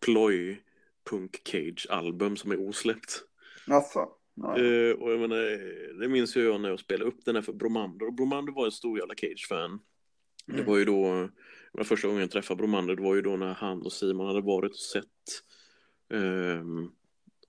ploj 0.01 0.63
punk 1.11 1.41
cage 1.45 1.87
album 1.91 2.37
som 2.37 2.51
är 2.53 2.61
osläppt. 2.69 3.23
Alltså, 3.71 4.09
ja. 4.37 4.59
Eh, 4.59 4.93
och 4.93 5.13
jag 5.13 5.21
menar, 5.21 5.53
eh, 5.53 5.97
det 6.01 6.09
minns 6.09 6.37
jag 6.37 6.61
när 6.61 6.69
jag 6.69 6.81
spelade 6.81 7.11
upp 7.11 7.25
den 7.25 7.35
här 7.35 7.43
för 7.43 7.53
Bromander. 7.53 8.07
Och 8.07 8.15
Bromander 8.15 8.53
var 8.53 8.65
en 8.65 8.73
stor 8.73 8.99
jävla 8.99 9.15
Cage-fan. 9.15 9.81
Det 10.47 10.53
Mm. 10.53 10.67
var 10.67 10.79
ju 10.79 10.85
då, 10.85 11.13
det 11.73 11.79
var 11.79 11.85
första 11.85 12.09
gången 12.09 12.21
jag 12.21 12.31
träffade 12.31 12.59
Bromander, 12.59 12.97
det 12.97 13.03
var 13.03 13.15
ju 13.15 13.23
då 13.23 13.37
när 13.37 13.55
han 13.55 13.83
och 13.83 13.93
Simon 13.93 14.27
hade 14.27 14.41
varit 14.41 14.71
och 14.73 14.79
sett 14.79 15.05
ehm, 16.15 16.91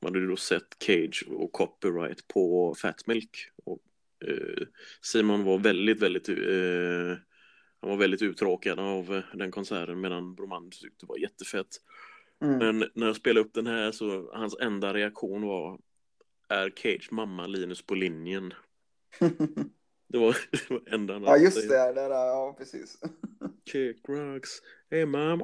man 0.02 0.14
hade 0.14 0.28
då 0.28 0.36
sett 0.36 0.68
Cage 0.80 1.26
och 1.30 1.52
copyright 1.52 2.28
på 2.28 2.76
Fat 2.82 3.08
Milk. 3.08 3.38
Och, 3.66 3.82
eh, 4.28 4.68
Simon 5.02 5.44
var 5.44 5.60
väldigt, 5.60 6.02
väldigt 6.02 6.30
eh, 6.30 7.18
han 7.82 7.90
var 7.90 7.98
väldigt 7.98 8.22
uttråkad 8.22 8.80
av 8.80 9.22
den 9.34 9.52
konserten 9.52 10.02
medan 10.02 10.36
Broman 10.36 10.70
tyckte 10.72 11.06
det 11.06 11.10
var 11.10 11.18
jättefett. 11.18 11.68
Mm. 12.42 12.58
Men 12.58 12.90
när 12.94 13.08
jag 13.08 13.16
spelade 13.16 13.46
upp 13.48 13.54
den 13.54 13.68
här 13.68 13.92
så 13.92 14.32
hans 14.34 14.58
enda 14.60 14.94
reaktion 14.94 15.42
var 15.42 15.80
Är 16.50 16.70
Cage 16.70 17.08
mamma 17.12 17.48
Linus 17.48 17.82
på 17.82 17.96
linjen? 17.96 18.54
det, 20.08 20.18
var, 20.18 20.38
det 20.52 20.70
var 20.70 20.94
enda 20.94 21.14
han 21.14 21.24
Ja 21.24 21.38
just 21.38 21.70
det, 21.70 21.94
där, 21.94 22.10
ja 22.10 22.56
precis. 22.58 22.98
Kick 23.66 24.10
rocks, 24.10 24.50
hey 24.90 25.06
mom. 25.06 25.42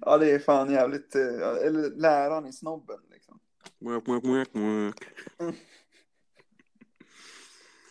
ja 0.00 0.18
det 0.18 0.30
är 0.30 0.38
fan 0.38 0.72
jävligt, 0.72 1.14
eh, 1.14 1.66
eller 1.66 1.90
läraren 1.96 2.46
i 2.46 2.52
snobben 2.52 3.00
liksom. 3.10 3.40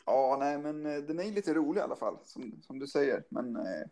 Ja, 0.05 0.37
nej, 0.39 0.57
men 0.57 0.85
eh, 0.85 0.97
den 0.97 1.19
är 1.19 1.31
lite 1.31 1.53
rolig 1.53 1.79
i 1.79 1.83
alla 1.83 1.95
fall, 1.95 2.17
som, 2.23 2.61
som 2.61 2.79
du 2.79 2.87
säger. 2.87 3.23
Men 3.29 3.55
eh, 3.55 3.87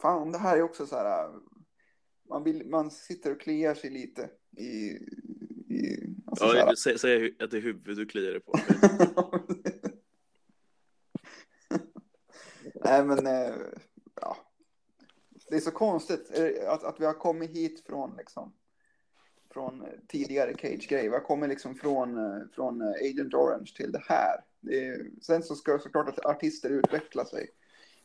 fan, 0.00 0.32
det 0.32 0.38
här 0.38 0.56
är 0.56 0.62
också 0.62 0.86
så 0.86 0.96
här. 0.96 1.30
Man, 2.28 2.44
vill, 2.44 2.66
man 2.66 2.90
sitter 2.90 3.32
och 3.32 3.40
kliar 3.40 3.74
sig 3.74 3.90
lite 3.90 4.30
i... 4.56 4.98
i 5.68 6.06
alltså 6.26 6.56
ja, 6.56 6.74
säg, 6.76 6.98
säg 6.98 7.34
att 7.38 7.50
det 7.50 7.56
är 7.56 7.60
huvudet 7.60 7.96
du 7.96 8.06
kliar 8.06 8.30
dig 8.30 8.40
på. 8.40 8.52
nej, 12.84 13.04
men 13.04 13.26
ja. 14.20 14.36
Det 15.48 15.56
är 15.56 15.60
så 15.60 15.70
konstigt 15.70 16.30
att, 16.66 16.84
att 16.84 17.00
vi 17.00 17.04
har 17.04 17.12
kommit 17.12 17.50
hit 17.50 17.82
från 17.86 18.16
liksom 18.16 18.52
från 19.54 19.86
tidigare 20.08 20.54
Cage-grejer. 20.58 21.10
Vi 21.10 21.16
har 21.16 21.20
kommit 21.20 21.48
liksom 21.48 21.74
från, 21.74 22.18
från 22.54 22.82
Agent 22.82 23.34
Orange 23.34 23.72
till 23.76 23.92
det 23.92 24.02
här. 24.08 24.44
Är, 24.70 25.06
sen 25.22 25.42
så 25.42 25.54
ska 25.54 25.78
såklart 25.78 26.08
att 26.08 26.26
artister 26.26 26.70
utveckla 26.70 27.24
sig. 27.24 27.48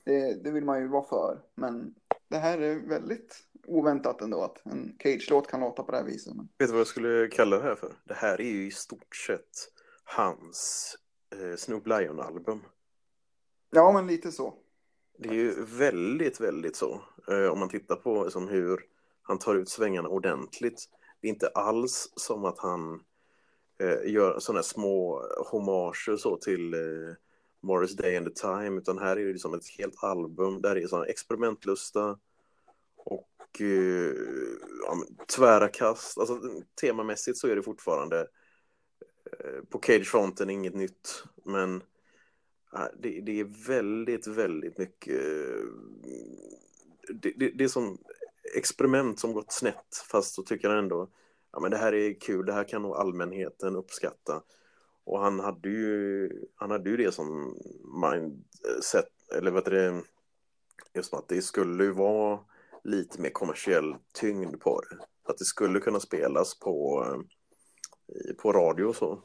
Det, 0.03 0.43
det, 0.43 0.51
vill 0.51 0.63
man 0.63 0.81
ju 0.81 0.87
vara 0.87 1.03
för. 1.03 1.41
Men 1.55 1.95
det 2.27 2.37
här 2.37 2.57
är 2.57 2.75
väldigt 2.75 3.43
oväntat 3.67 4.21
ändå 4.21 4.43
att 4.43 4.65
en 4.65 4.95
Cage-låt 4.99 5.47
kan 5.47 5.59
låta 5.59 5.83
på 5.83 5.91
det 5.91 5.97
här 5.97 6.05
viset. 6.05 6.35
Men... 6.35 6.49
Vet 6.57 6.67
du 6.67 6.71
vad 6.71 6.79
jag 6.79 6.87
skulle 6.87 7.27
kalla 7.27 7.57
det 7.57 7.63
här 7.63 7.75
för? 7.75 7.93
Det 8.03 8.13
här 8.13 8.41
är 8.41 8.49
ju 8.49 8.67
i 8.67 8.71
stort 8.71 9.15
sett 9.15 9.71
hans 10.03 10.95
eh, 11.35 11.55
Snoop 11.55 11.87
Lion-album. 11.87 12.61
Ja, 13.69 13.91
men 13.91 14.07
lite 14.07 14.31
så. 14.31 14.53
Det 15.17 15.29
är 15.29 15.33
ju 15.33 15.65
väldigt, 15.65 16.39
väldigt 16.39 16.75
så. 16.75 17.01
Eh, 17.27 17.51
om 17.51 17.59
man 17.59 17.69
tittar 17.69 17.95
på 17.95 18.23
liksom, 18.23 18.47
hur 18.47 18.79
han 19.21 19.39
tar 19.39 19.55
ut 19.55 19.69
svängarna 19.69 20.09
ordentligt. 20.09 20.89
Det 21.21 21.27
är 21.27 21.29
inte 21.29 21.47
alls 21.47 22.13
som 22.15 22.45
att 22.45 22.59
han 22.59 23.03
eh, 23.79 24.11
gör 24.11 24.39
sådana 24.39 24.63
små 24.63 25.23
hommager 25.51 26.17
så 26.17 26.37
till 26.37 26.73
eh, 26.73 26.79
Morris 27.61 27.95
Day 27.95 28.17
and 28.17 28.27
the 28.27 28.33
Time, 28.33 28.77
utan 28.77 28.97
här 28.97 29.17
är 29.17 29.25
det 29.25 29.31
liksom 29.33 29.53
ett 29.53 29.67
helt 29.77 30.03
album 30.03 30.61
där 30.61 30.75
det 30.75 30.83
är 30.83 30.87
sådana 30.87 31.05
experimentlusta 31.05 32.19
och 33.09 33.61
eh, 33.61 34.13
ja, 34.85 35.03
tvära 35.35 35.67
kast. 35.67 36.17
Alltså 36.17 36.41
temamässigt 36.81 37.37
så 37.37 37.47
är 37.47 37.55
det 37.55 37.63
fortfarande 37.63 38.27
eh, 39.31 39.63
på 39.69 39.79
Cage-fronten 39.79 40.49
inget 40.49 40.75
nytt, 40.75 41.23
men 41.45 41.75
eh, 42.73 42.87
det, 42.99 43.21
det, 43.21 43.39
är 43.39 43.67
väldigt, 43.67 44.27
väldigt 44.27 44.77
mycket 44.77 45.21
det, 47.09 47.33
det, 47.35 47.49
det 47.49 47.63
är 47.63 47.67
som 47.67 47.97
experiment 48.55 49.19
som 49.19 49.33
gått 49.33 49.51
snett, 49.51 50.05
fast 50.11 50.33
så 50.33 50.43
tycker 50.43 50.69
han 50.69 50.77
ändå 50.77 51.09
ja, 51.51 51.59
men 51.59 51.71
det 51.71 51.77
här 51.77 51.93
är 51.93 52.19
kul, 52.19 52.45
det 52.45 52.53
här 52.53 52.63
kan 52.63 52.81
nog 52.81 52.95
allmänheten 52.95 53.75
uppskatta. 53.75 54.43
Och 55.03 55.19
han 55.19 55.39
hade 55.39 55.69
ju, 55.69 56.29
han 56.55 56.71
hade 56.71 56.89
ju 56.89 56.97
det 56.97 57.11
som 57.11 57.57
mindset, 58.01 59.09
eller 59.35 59.51
vad 59.51 59.67
är 59.67 59.71
det, 59.71 60.03
just 60.93 61.13
att 61.13 61.27
det 61.27 61.41
skulle 61.41 61.83
ju 61.83 61.91
vara 61.91 62.39
lite 62.89 63.21
mer 63.21 63.29
kommersiell 63.29 63.95
tyngd 64.11 64.59
på 64.59 64.81
det. 64.81 64.97
Att 65.31 65.37
det 65.37 65.45
skulle 65.45 65.79
kunna 65.79 65.99
spelas 65.99 66.59
på, 66.59 67.05
på 68.37 68.53
radio 68.53 68.85
och 68.85 68.95
så. 68.95 69.23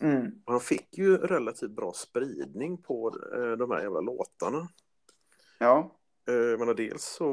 Mm. 0.00 0.32
Och 0.44 0.52
han 0.52 0.60
fick 0.60 0.98
ju 0.98 1.16
relativt 1.16 1.70
bra 1.70 1.92
spridning 1.92 2.82
på 2.82 3.14
eh, 3.34 3.52
de 3.52 3.70
här 3.70 3.80
jävla 3.80 4.00
låtarna. 4.00 4.68
Ja. 5.58 5.96
Eh, 6.28 6.34
jag 6.34 6.58
menar, 6.58 6.74
dels 6.74 7.04
så, 7.04 7.24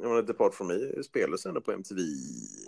jag 0.00 0.08
menar, 0.08 0.22
Depart 0.22 0.54
from 0.54 0.66
Me 0.66 1.02
spelades 1.02 1.46
ändå 1.46 1.60
på 1.60 1.72
MTV, 1.72 2.00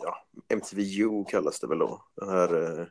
ja, 0.02 0.26
MTV 0.48 0.82
kallas 1.28 1.60
det 1.60 1.66
väl 1.66 1.78
då, 1.78 2.04
den 2.14 2.28
här 2.28 2.80
eh, 2.80 2.86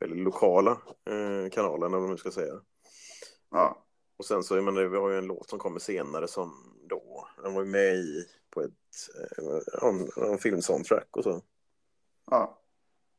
väldigt 0.00 0.24
lokala 0.24 0.70
eh, 1.10 1.50
kanalen, 1.50 1.86
eller 1.86 1.98
vad 1.98 2.08
man 2.08 2.18
ska 2.18 2.30
säga. 2.30 2.54
Ja. 3.50 3.86
Och 4.18 4.24
sen 4.24 4.42
så, 4.42 4.56
jag 4.56 4.64
menar, 4.64 4.82
vi 4.82 4.96
har 4.96 5.10
ju 5.10 5.18
en 5.18 5.26
låt 5.26 5.50
som 5.50 5.58
kommer 5.58 5.78
senare 5.78 6.28
som 6.28 6.52
då, 6.88 7.28
den 7.42 7.54
var 7.54 7.62
ju 7.62 7.70
med 7.70 7.94
i 7.94 8.24
på 8.52 8.60
ett, 8.60 8.70
eh, 9.38 9.88
en, 9.88 10.08
en 10.30 10.38
filmsoundtrack 10.38 11.16
och 11.16 11.24
så. 11.24 11.42
Ja. 12.30 12.58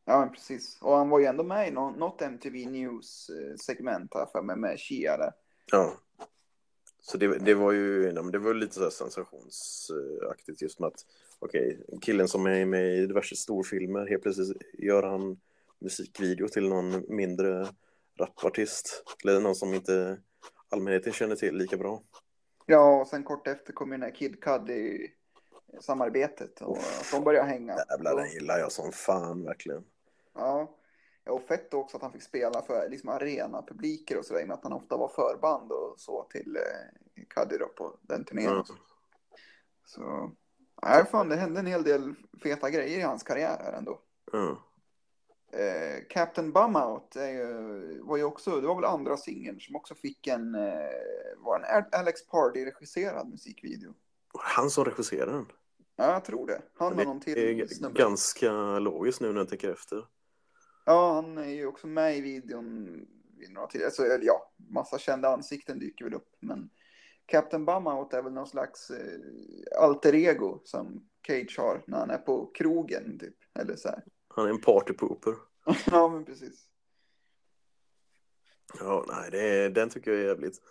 Ja, 0.06 0.20
men 0.20 0.32
precis. 0.34 0.78
Och 0.82 0.96
han 0.96 1.10
var 1.10 1.20
ju 1.20 1.26
ändå 1.26 1.44
med 1.44 1.68
i 1.68 1.72
något 1.72 2.22
MTV 2.22 2.66
News-segment 2.66 4.14
här 4.14 4.26
för 4.26 4.42
mig 4.42 4.56
med 4.56 4.80
Shia 4.80 5.18
där. 5.18 5.32
Ja. 5.72 5.94
Så 7.02 7.18
det, 7.18 7.38
det 7.38 7.54
var 7.54 7.72
ju 7.72 8.12
det 8.12 8.40
var 8.40 8.54
lite 8.54 8.74
så 8.74 8.92
sensationsaktigt 8.92 10.62
just 10.62 10.80
med 10.80 10.88
att 10.88 11.06
okej, 11.40 11.80
okay, 11.88 12.00
killen 12.00 12.28
som 12.28 12.46
är 12.46 12.66
med 12.66 12.98
i 12.98 13.06
diverse 13.06 13.36
storfilmer, 13.36 14.08
helt 14.08 14.24
plötsligt 14.24 14.58
gör 14.74 15.04
han 15.04 15.40
musikvideo 15.80 16.48
till 16.48 16.70
någon 16.70 17.16
mindre 17.16 17.68
rapartist 18.20 19.04
eller 19.24 19.40
någon 19.40 19.56
som 19.56 19.74
inte 19.74 20.18
allmänheten 20.70 21.14
känner 21.14 21.36
till 21.36 21.58
lika 21.58 21.78
bra. 21.78 22.02
Ja, 22.66 23.02
och 23.02 23.08
sen 23.08 23.24
kort 23.24 23.48
efter 23.48 23.74
kom 23.74 23.92
ju 23.92 23.98
den 23.98 24.04
här 24.04 24.16
Kid 24.16 24.44
Cudi 24.44 25.12
samarbetet 25.80 26.62
och 26.62 26.78
att 26.78 27.12
de 27.12 27.24
började 27.24 27.50
hänga. 27.50 27.78
Jävlar, 27.90 28.16
den 28.16 28.30
gillar 28.30 28.60
jag 28.60 28.72
som 28.72 28.92
fan 28.92 29.44
verkligen. 29.44 29.84
Ja, 30.34 30.78
och 31.26 31.42
fett 31.42 31.74
också 31.74 31.98
att 31.98 32.04
han 32.04 32.12
fick 32.12 32.24
spela 32.24 32.62
för 32.62 32.90
liksom, 32.90 33.10
arena-publiker 33.10 34.18
och 34.18 34.26
sådär, 34.26 34.46
med 34.46 34.54
att 34.54 34.64
han 34.64 34.74
ofta 34.74 34.98
var 34.98 35.08
förband 35.08 35.72
och 35.72 35.94
så 35.98 36.24
till 36.24 36.56
eh, 36.56 37.24
Kadri 37.30 37.58
på 37.58 37.98
den 38.02 38.26
turnén. 38.26 38.52
Mm. 38.52 38.64
Så, 39.86 40.32
nej 40.82 41.06
fan, 41.06 41.30
det 41.30 41.36
hände 41.36 41.60
en 41.60 41.66
hel 41.66 41.84
del 41.84 42.16
feta 42.44 42.70
grejer 42.70 43.00
i 43.00 43.02
hans 43.02 43.24
karriär 43.24 43.62
här 43.64 43.74
ändå. 43.74 44.00
Mm. 44.34 44.56
Eh, 45.52 46.04
Captain 46.10 46.52
Bumout 46.52 47.16
var 48.02 48.18
ju 48.18 48.24
också, 48.24 48.62
det 48.62 48.68
var 48.68 48.76
väl 48.76 48.86
andra 48.86 49.18
singeln 49.18 49.60
som 49.60 49.76
också 49.76 49.96
fick 49.96 50.28
en, 50.28 50.56
eh, 50.56 50.90
var 51.38 51.60
en 51.60 51.86
Alex 51.92 52.28
Pardy-regisserad 52.28 53.30
musikvideo. 53.30 53.94
Han 54.40 54.70
som 54.70 54.86
regisserade 54.86 55.32
den? 55.32 55.46
Ja, 55.96 56.14
jag 56.14 56.26
tror 56.26 56.48
det. 56.48 56.62
Han 56.74 57.00
och 57.00 57.06
någon 57.06 57.20
till 57.20 57.38
är 57.38 57.94
ganska 57.94 58.80
logiskt 58.80 59.22
nu 59.22 59.32
när 59.32 59.40
jag 59.40 59.50
tänker 59.50 59.72
efter. 59.72 60.06
Ja, 60.86 61.14
han 61.14 61.38
är 61.38 61.50
ju 61.50 61.66
också 61.66 61.88
med 61.88 62.18
i 62.18 62.22
videon 62.22 62.86
vid 63.38 63.52
några 63.52 63.68
till. 63.68 63.84
Alltså, 63.86 64.06
ja, 64.06 64.54
massa 64.58 65.00
kända 65.00 65.30
ansikten 65.30 65.80
dyker 65.80 66.06
väl 66.06 66.14
upp. 66.14 66.30
Men 66.40 66.70
Captain 67.26 67.66
Bumout 67.66 68.14
är 68.14 68.22
väl 68.22 68.34
någon 68.34 68.48
slags 68.48 68.90
eh, 68.90 69.20
alter 69.82 70.16
ego 70.16 70.62
som 70.64 71.10
Cage 71.28 71.56
har 71.58 71.84
när 71.88 71.98
han 71.98 72.10
är 72.10 72.18
på 72.18 72.46
krogen 72.46 73.20
typ. 73.20 73.38
Eller 73.60 73.76
så 73.76 73.90
här. 73.90 74.04
Han 74.28 74.46
är 74.46 74.50
en 74.50 74.62
partypooper. 74.62 75.36
ja, 75.92 76.10
men 76.10 76.26
precis. 76.26 76.68
Ja, 78.80 79.06
nej, 79.08 79.32
det, 79.32 79.70
den 79.70 79.90
tycker 79.90 80.12
jag 80.12 80.20
är 80.20 80.26
jävligt, 80.26 80.62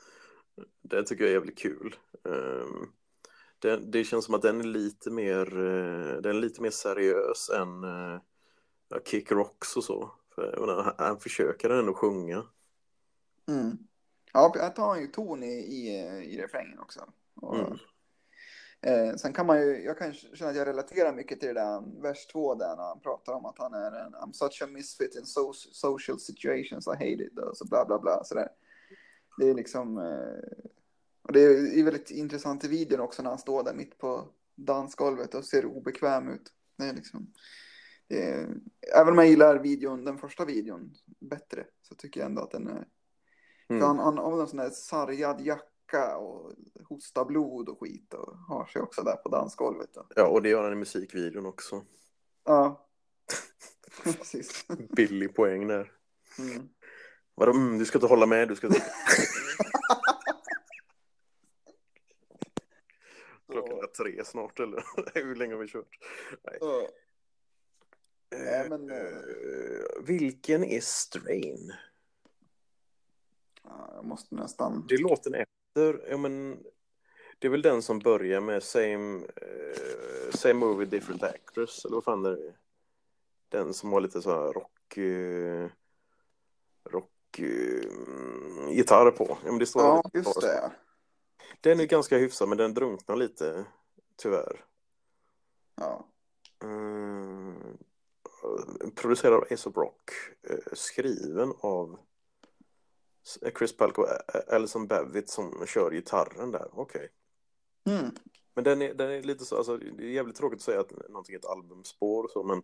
den 0.82 1.04
tycker 1.04 1.24
jag 1.24 1.30
är 1.30 1.34
jävligt 1.34 1.58
kul. 1.58 1.96
Um, 2.22 2.92
den, 3.62 3.90
det 3.90 4.04
känns 4.04 4.24
som 4.24 4.34
att 4.34 4.42
den 4.42 4.60
är 4.60 4.64
lite 4.64 5.10
mer, 5.10 5.58
uh, 5.58 6.20
den 6.20 6.36
är 6.36 6.40
lite 6.40 6.62
mer 6.62 6.70
seriös 6.70 7.50
än 7.50 7.84
uh, 7.84 8.20
Kick 9.04 9.32
Rocks 9.32 9.76
och 9.76 9.84
så. 9.84 10.10
För, 10.34 10.56
menar, 10.60 10.94
han 10.98 11.20
försöker 11.20 11.70
ändå 11.70 11.94
sjunga. 11.94 12.44
Mm. 13.48 13.78
Ja, 14.32 14.54
här 14.56 14.70
tar 14.70 14.88
han 14.88 15.00
ju 15.00 15.06
ton 15.06 15.42
i, 15.42 15.52
i, 15.52 15.88
i 16.24 16.42
refrängen 16.42 16.78
också. 16.78 17.00
Och, 17.34 17.56
mm. 17.58 17.78
eh, 18.80 19.16
sen 19.16 19.32
kan 19.32 19.46
man 19.46 19.60
ju, 19.60 19.84
jag 19.84 19.98
kan 19.98 20.12
känna 20.12 20.50
att 20.50 20.56
jag 20.56 20.66
relaterar 20.66 21.12
mycket 21.12 21.40
till 21.40 21.48
det 21.48 21.60
där 21.60 22.02
vers 22.02 22.26
två 22.26 22.54
där 22.54 22.76
när 22.76 22.82
han 22.82 23.00
pratar 23.00 23.32
om 23.32 23.46
att 23.46 23.58
han 23.58 23.74
är 23.74 23.92
en 23.92 24.14
I'm 24.14 24.32
such 24.32 24.62
a 24.62 24.66
misfit 24.66 25.16
in 25.16 25.26
so, 25.26 25.52
social 25.52 26.18
situations 26.18 26.86
I 26.86 26.90
hate 26.90 27.24
it 27.24 27.38
och 27.38 27.56
så 27.56 27.66
bla 27.66 27.84
bla 27.84 27.98
bla 27.98 28.24
sådär. 28.24 28.48
Det 29.38 29.50
är 29.50 29.54
liksom, 29.54 29.98
eh, 29.98 30.68
och 31.22 31.32
det 31.32 31.40
är 31.40 31.84
väldigt 31.84 32.10
intressant 32.10 32.64
i 32.64 32.68
videon 32.68 33.00
också 33.00 33.22
när 33.22 33.30
han 33.30 33.38
står 33.38 33.64
där 33.64 33.74
mitt 33.74 33.98
på 33.98 34.28
dansgolvet 34.54 35.34
och 35.34 35.44
ser 35.44 35.66
obekväm 35.66 36.28
ut. 36.28 36.52
Det 36.78 36.84
är 36.84 36.94
liksom, 36.94 37.32
eh, 38.08 38.48
även 39.00 39.12
om 39.12 39.18
jag 39.18 39.28
gillar 39.28 39.58
videon, 39.58 40.04
den 40.04 40.18
första 40.18 40.44
videon 40.44 40.94
bättre 41.20 41.66
så 41.82 41.94
tycker 41.94 42.20
jag 42.20 42.26
ändå 42.26 42.42
att 42.42 42.50
den 42.50 42.68
är... 42.68 42.86
Mm. 43.68 43.82
han, 43.82 43.98
han 43.98 44.18
har 44.18 44.40
en 44.40 44.46
sån 44.46 44.58
där 44.58 44.70
sargad 44.70 45.40
jacka 45.40 46.16
och 46.16 46.52
hosta 46.88 47.24
blod 47.24 47.68
och 47.68 47.80
skit 47.80 48.14
och 48.14 48.36
har 48.36 48.66
sig 48.66 48.82
också 48.82 49.02
där 49.02 49.16
på 49.16 49.28
dansgolvet. 49.28 49.90
Ja, 50.16 50.26
och 50.26 50.42
det 50.42 50.48
gör 50.48 50.62
han 50.62 50.72
i 50.72 50.76
musikvideon 50.76 51.46
också. 51.46 51.84
Ja, 52.44 52.88
precis. 54.02 54.66
Billig 54.96 55.34
poäng 55.34 55.66
där. 55.66 55.92
Mm. 56.38 56.68
Vadå, 57.34 57.52
mm, 57.52 57.78
du 57.78 57.84
ska 57.84 57.98
inte 57.98 58.06
hålla 58.06 58.26
med, 58.26 58.48
du 58.48 58.56
ska 58.56 58.66
inte... 58.66 58.82
Tre 63.96 64.24
snart, 64.24 64.60
eller? 64.60 64.84
Hur 65.14 65.34
länge 65.34 65.54
har 65.54 65.60
vi 65.60 65.68
kört? 65.68 65.98
Nej. 66.42 66.58
Så, 66.60 66.88
Nej, 68.32 68.68
men, 68.68 68.90
Eh, 68.90 70.02
vilken 70.02 70.64
är 70.64 70.80
Strain? 70.80 71.72
ja, 73.62 73.92
jag 73.94 74.04
måste 74.04 74.34
nästan... 74.34 74.86
Det 74.88 74.94
är 74.94 74.98
låten 74.98 75.34
efter, 75.34 76.10
ja 76.10 76.16
men 76.16 76.62
det 77.38 77.46
är 77.46 77.50
väl 77.50 77.62
den 77.62 77.82
som 77.82 77.98
börjar 77.98 78.40
med 78.40 78.62
same, 78.62 79.26
eh, 79.36 80.30
same 80.34 80.54
movie 80.54 80.86
different 80.86 81.22
actress, 81.22 81.84
eller 81.84 81.94
vad 81.94 82.04
fan 82.04 82.24
är 82.26 82.30
det? 82.30 82.54
Den 83.48 83.74
som 83.74 83.92
har 83.92 84.00
lite 84.00 84.22
så 84.22 84.30
här 84.30 84.52
rock, 84.52 84.98
rock 86.90 87.40
gitarr 88.70 89.10
på. 89.10 89.38
Ja, 89.44 89.50
men 89.50 89.58
det 89.58 89.66
står 89.66 89.82
Ja, 89.82 90.02
just 90.12 90.40
det. 90.40 90.72
Den 91.60 91.80
är 91.80 91.84
ganska 91.84 92.18
hyfsad, 92.18 92.48
men 92.48 92.58
den 92.58 92.74
drunknar 92.74 93.16
lite, 93.16 93.64
tyvärr. 94.22 94.64
Ja. 95.74 96.06
Mm, 96.62 97.78
producerad 98.94 99.34
av 99.34 99.44
Ace 99.50 99.68
of 99.68 99.76
Rock, 99.76 100.10
eh, 100.50 100.56
skriven 100.72 101.52
av 101.60 101.98
S- 103.24 103.38
Chris 103.58 103.76
Palko 103.76 104.02
och 104.02 104.08
A- 104.08 104.42
Alison 104.48 104.86
Babbitt 104.86 105.30
som 105.30 105.66
kör 105.66 105.90
gitarren 105.90 106.50
där. 106.50 106.68
Okej. 106.72 107.08
Mm. 107.84 108.10
Men 108.54 108.64
den 108.64 108.82
är, 108.82 108.94
den 108.94 109.10
är 109.10 109.22
lite 109.22 109.44
så, 109.44 109.56
alltså, 109.56 109.76
det 109.76 110.04
är 110.04 110.08
jävligt 110.08 110.36
tråkigt 110.36 110.58
att 110.58 110.64
säga 110.64 110.80
att 110.80 111.08
någonting 111.08 111.34
är 111.34 111.38
ett 111.38 111.46
albumspår 111.46 112.24
och 112.24 112.30
så, 112.30 112.42
men 112.42 112.62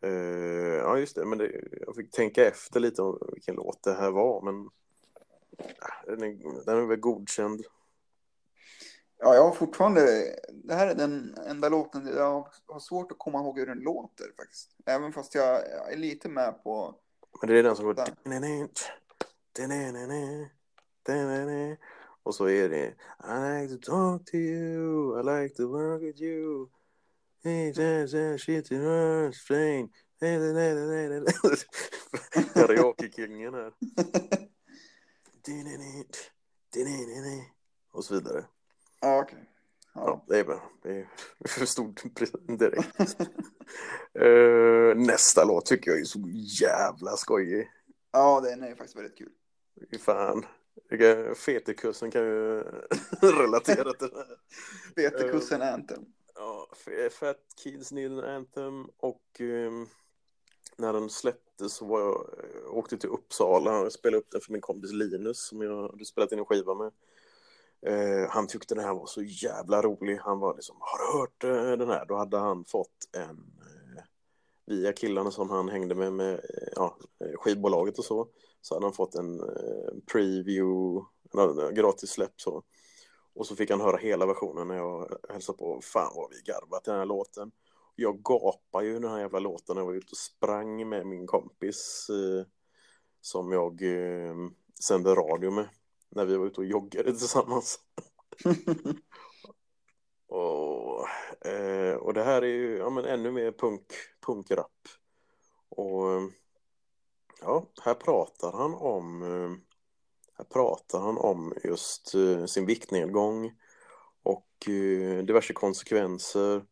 eh, 0.00 0.74
ja 0.74 0.98
just 0.98 1.16
det, 1.16 1.24
men 1.24 1.38
det, 1.38 1.68
jag 1.86 1.94
fick 1.96 2.10
tänka 2.10 2.46
efter 2.48 2.80
lite 2.80 3.02
om 3.02 3.18
vilken 3.32 3.54
låt 3.54 3.82
det 3.82 3.94
här 3.94 4.10
var, 4.10 4.42
men 4.42 4.70
ja, 5.58 5.88
den 6.06 6.22
är, 6.22 6.64
den 6.64 6.78
är 6.78 6.86
väl 6.86 7.00
godkänd. 7.00 7.64
Ja, 9.18 9.34
jag 9.34 9.42
har 9.42 9.52
fortfarande... 9.52 10.34
Det 10.52 10.74
här 10.74 10.86
är 10.86 10.94
den 10.94 11.34
enda 11.46 11.68
låten 11.68 12.06
jag 12.06 12.48
har 12.66 12.80
svårt 12.80 13.12
att 13.12 13.18
komma 13.18 13.38
ihåg 13.38 13.58
hur 13.58 13.66
den 13.66 13.78
låter 13.78 14.32
faktiskt. 14.36 14.76
Även 14.86 15.12
fast 15.12 15.34
jag, 15.34 15.92
är 15.92 15.96
lite 15.96 16.28
med 16.28 16.62
på... 16.62 16.94
Men 17.40 17.50
det 17.50 17.58
är 17.58 17.62
den 17.62 17.76
som 17.76 17.84
går... 17.84 17.94
Och 22.22 22.34
så 22.34 22.48
är 22.48 22.68
det 22.68 22.94
I 23.24 23.62
like 23.62 23.74
to 23.74 23.90
talk 23.90 24.24
to 24.26 24.36
you, 24.36 25.20
I 25.20 25.22
like 25.22 25.54
to 25.54 25.68
work 25.68 26.02
with 26.02 26.22
you. 26.22 26.68
Hey, 27.42 27.72
yeah, 27.76 28.36
shit 28.36 28.70
in 28.70 28.80
her 28.80 29.32
strain. 29.32 29.90
Karaoke-kingen 32.54 33.54
här. 33.54 33.72
Och 37.92 38.04
så 38.04 38.14
vidare. 38.14 38.44
Ja, 39.04 39.20
okej. 39.22 39.38
Ja, 39.94 40.00
Ja. 40.06 40.24
det 40.28 40.38
är 40.38 40.44
bra. 40.44 40.70
Det 40.82 40.88
är 40.98 41.08
förstod 41.48 42.00
direkt. 42.58 43.16
Eh, 44.20 44.96
nästa 44.96 45.44
låt 45.44 45.66
tycker 45.66 45.90
jag 45.90 46.00
är 46.00 46.04
så 46.04 46.18
jävla 46.62 47.16
skojig. 47.16 47.70
ja, 48.12 48.40
den 48.40 48.62
är 48.62 48.74
faktiskt 48.74 48.96
väldigt 48.96 49.18
kul. 49.18 49.30
Fan. 50.00 50.46
Fetikussen 51.36 52.10
kan 52.10 52.22
ju 52.22 52.62
relatera 53.22 53.92
till 53.92 54.08
det 54.08 54.16
här. 54.16 54.38
Vetekussen 54.96 55.62
Anthem. 55.62 56.04
Ja, 56.34 56.68
Fat 57.10 57.36
Kids 57.62 57.92
Need 57.92 58.12
an 58.12 58.24
Anthem 58.24 58.84
och 58.96 59.40
ehm, 59.40 59.86
när 60.76 60.92
den 60.92 61.10
släpptes 61.10 61.72
så 61.72 61.84
var 61.86 62.00
jag, 62.00 62.14
eh, 62.38 62.74
åkte 62.76 62.98
till 62.98 63.10
Uppsala 63.10 63.78
och 63.80 63.92
spelade 63.92 64.18
upp 64.18 64.30
den 64.30 64.40
för 64.40 64.52
min 64.52 64.60
kompis 64.60 64.92
Linus 64.92 65.46
som 65.48 65.62
jag 65.62 65.88
hade 65.90 66.04
spelat 66.04 66.32
in 66.32 66.38
en 66.38 66.44
skiva 66.44 66.74
med. 66.74 66.92
Eh, 67.86 68.28
han 68.30 68.46
tyckte 68.46 68.74
den 68.74 68.84
här 68.84 68.94
var 68.94 69.06
så 69.06 69.22
jävla 69.22 69.82
rolig. 69.82 70.16
Han 70.16 70.38
var 70.38 70.54
liksom, 70.54 70.76
har 70.80 70.98
du 70.98 71.18
hört 71.18 71.44
eh, 71.44 71.78
den 71.78 71.88
här? 71.88 72.06
Då 72.06 72.16
hade 72.16 72.38
han 72.38 72.64
fått 72.64 73.08
en, 73.16 73.60
eh, 73.96 74.04
via 74.66 74.92
killarna 74.92 75.30
som 75.30 75.50
han 75.50 75.68
hängde 75.68 75.94
med, 75.94 76.12
med 76.12 76.34
eh, 76.34 76.68
ja, 76.76 76.96
eh, 77.24 77.36
skivbolaget 77.36 77.98
och 77.98 78.04
så, 78.04 78.28
så 78.60 78.74
hade 78.74 78.86
han 78.86 78.92
fått 78.92 79.14
en 79.14 79.40
eh, 79.40 79.94
preview, 80.12 81.06
en 81.32 81.58
eh, 81.58 81.70
gratis 81.70 82.10
släpp 82.10 82.40
så. 82.40 82.62
Och 83.34 83.46
så 83.46 83.56
fick 83.56 83.70
han 83.70 83.80
höra 83.80 83.96
hela 83.96 84.26
versionen 84.26 84.68
när 84.68 84.76
jag 84.76 85.16
hälsade 85.28 85.58
på. 85.58 85.80
Fan 85.82 86.12
vad 86.14 86.30
vi 86.30 86.52
garvat 86.52 86.84
den 86.84 86.98
här 86.98 87.06
låten. 87.06 87.52
Jag 87.96 88.22
gapade 88.22 88.86
ju 88.86 88.98
den 88.98 89.10
här 89.10 89.20
jävla 89.20 89.38
låten 89.38 89.74
när 89.74 89.82
jag 89.82 89.86
var 89.86 89.94
ute 89.94 90.10
och 90.10 90.16
sprang 90.16 90.88
med 90.88 91.06
min 91.06 91.26
kompis 91.26 92.06
eh, 92.10 92.46
som 93.20 93.52
jag 93.52 93.82
eh, 93.82 94.34
sände 94.80 95.14
radio 95.14 95.50
med 95.50 95.68
när 96.14 96.24
vi 96.24 96.36
var 96.36 96.46
ute 96.46 96.60
och 96.60 96.66
joggade 96.66 97.12
tillsammans. 97.12 97.78
och, 100.28 101.08
eh, 101.48 101.94
och 101.94 102.14
det 102.14 102.24
här 102.24 102.42
är 102.42 102.46
ju 102.46 102.76
ja, 102.76 102.90
men 102.90 103.04
ännu 103.04 103.30
mer 103.30 103.52
punk, 103.52 103.86
punkrapp. 104.26 104.88
Och 105.68 106.04
ja, 107.40 107.70
här 107.82 107.94
pratar 107.94 108.52
han 108.52 108.74
om 108.74 109.22
eh, 109.22 109.74
här 110.38 110.44
pratar 110.44 111.00
han 111.00 111.18
om 111.18 111.54
just 111.64 112.14
eh, 112.14 112.44
sin 112.44 112.66
viktnedgång 112.66 113.52
och 114.22 114.68
eh, 114.68 115.24
diverse 115.24 115.52
konsekvenser. 115.52 116.64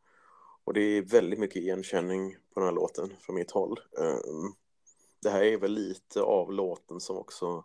Och 0.64 0.74
det 0.74 0.80
är 0.80 1.02
väldigt 1.02 1.38
mycket 1.38 1.56
igenkänning 1.56 2.36
på 2.54 2.60
den 2.60 2.68
här 2.68 2.74
låten 2.74 3.16
från 3.20 3.36
mitt 3.36 3.50
håll. 3.50 3.80
Eh, 3.98 4.18
det 5.22 5.30
här 5.30 5.42
är 5.42 5.58
väl 5.58 5.72
lite 5.72 6.22
av 6.22 6.52
låten 6.52 7.00
som 7.00 7.16
också 7.16 7.64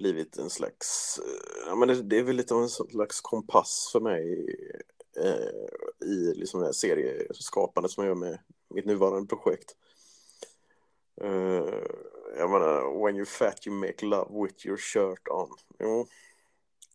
blivit 0.00 0.38
en 0.38 0.50
slags, 0.50 1.18
eh, 1.18 1.66
ja 1.66 1.74
men 1.74 1.88
det, 1.88 2.02
det 2.02 2.18
är 2.18 2.22
väl 2.22 2.36
lite 2.36 2.54
av 2.54 2.62
en 2.62 2.68
slags 2.68 3.20
kompass 3.20 3.88
för 3.92 4.00
mig 4.00 4.46
eh, 5.16 6.08
i 6.08 6.34
liksom 6.34 6.60
det 6.60 6.66
här 6.66 6.72
serieskapandet 6.72 7.90
som 7.90 8.04
jag 8.04 8.08
gör 8.10 8.14
med 8.14 8.38
mitt 8.74 8.84
nuvarande 8.84 9.28
projekt. 9.28 9.76
Eh, 11.20 11.74
jag 12.36 12.50
menar, 12.50 13.04
when 13.04 13.16
you 13.16 13.26
fat 13.26 13.66
you 13.66 13.76
make 13.76 14.06
love 14.06 14.44
with 14.44 14.66
your 14.66 14.76
shirt 14.76 15.28
on. 15.28 15.48
Jo, 15.78 16.06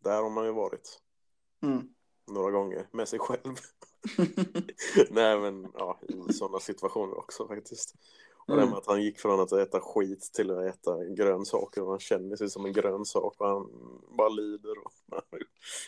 där 0.03 0.21
har 0.21 0.29
man 0.29 0.45
ju 0.45 0.51
varit 0.51 1.01
Mm. 1.63 1.89
några 2.27 2.51
gånger 2.51 2.87
med 2.91 3.07
sig 3.07 3.19
själv. 3.19 3.55
Nej 5.09 5.39
men 5.39 5.71
ja, 5.73 5.99
i 6.29 6.33
sådana 6.33 6.59
situationer 6.59 7.17
också 7.17 7.47
faktiskt. 7.47 7.95
Och 8.47 8.55
det 8.55 8.61
Mm. 8.61 8.69
med 8.69 8.77
att 8.77 8.87
han 8.87 9.03
gick 9.03 9.19
från 9.19 9.39
att 9.39 9.51
äta 9.51 9.79
skit 9.79 10.21
till 10.33 10.51
att 10.51 10.65
äta 10.65 11.05
grönsaker 11.05 11.83
och 11.83 11.89
han 11.89 11.99
känner 11.99 12.35
sig 12.35 12.49
som 12.49 12.65
en 12.65 12.73
grönsak 12.73 13.35
och 13.39 13.47
han 13.47 13.69
bara 14.17 14.29
lider. 14.29 14.75
Och, 14.85 14.91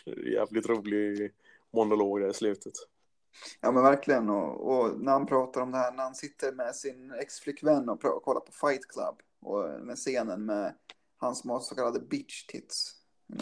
jävligt 0.32 0.68
rolig 0.68 1.32
monolog 1.70 2.20
där 2.20 2.28
i 2.28 2.34
slutet. 2.34 2.72
Ja 3.60 3.72
men 3.72 3.82
verkligen 3.82 4.30
och, 4.30 4.70
och 4.70 5.00
när 5.00 5.12
han 5.12 5.26
pratar 5.26 5.60
om 5.60 5.72
det 5.72 5.78
här 5.78 5.92
när 5.92 6.02
han 6.02 6.14
sitter 6.14 6.52
med 6.52 6.76
sin 6.76 7.12
ex-flickvän 7.12 7.88
och, 7.88 8.04
och 8.04 8.22
kollar 8.22 8.40
på 8.40 8.52
Fight 8.52 8.88
Club 8.88 9.14
och 9.40 9.62
den 9.62 9.96
scenen 9.96 10.46
med 10.46 10.74
han 11.16 11.34
som 11.34 11.50
har 11.50 11.60
så 11.60 11.74
kallade 11.74 12.00
bitch 12.00 12.46
tits. 12.46 12.94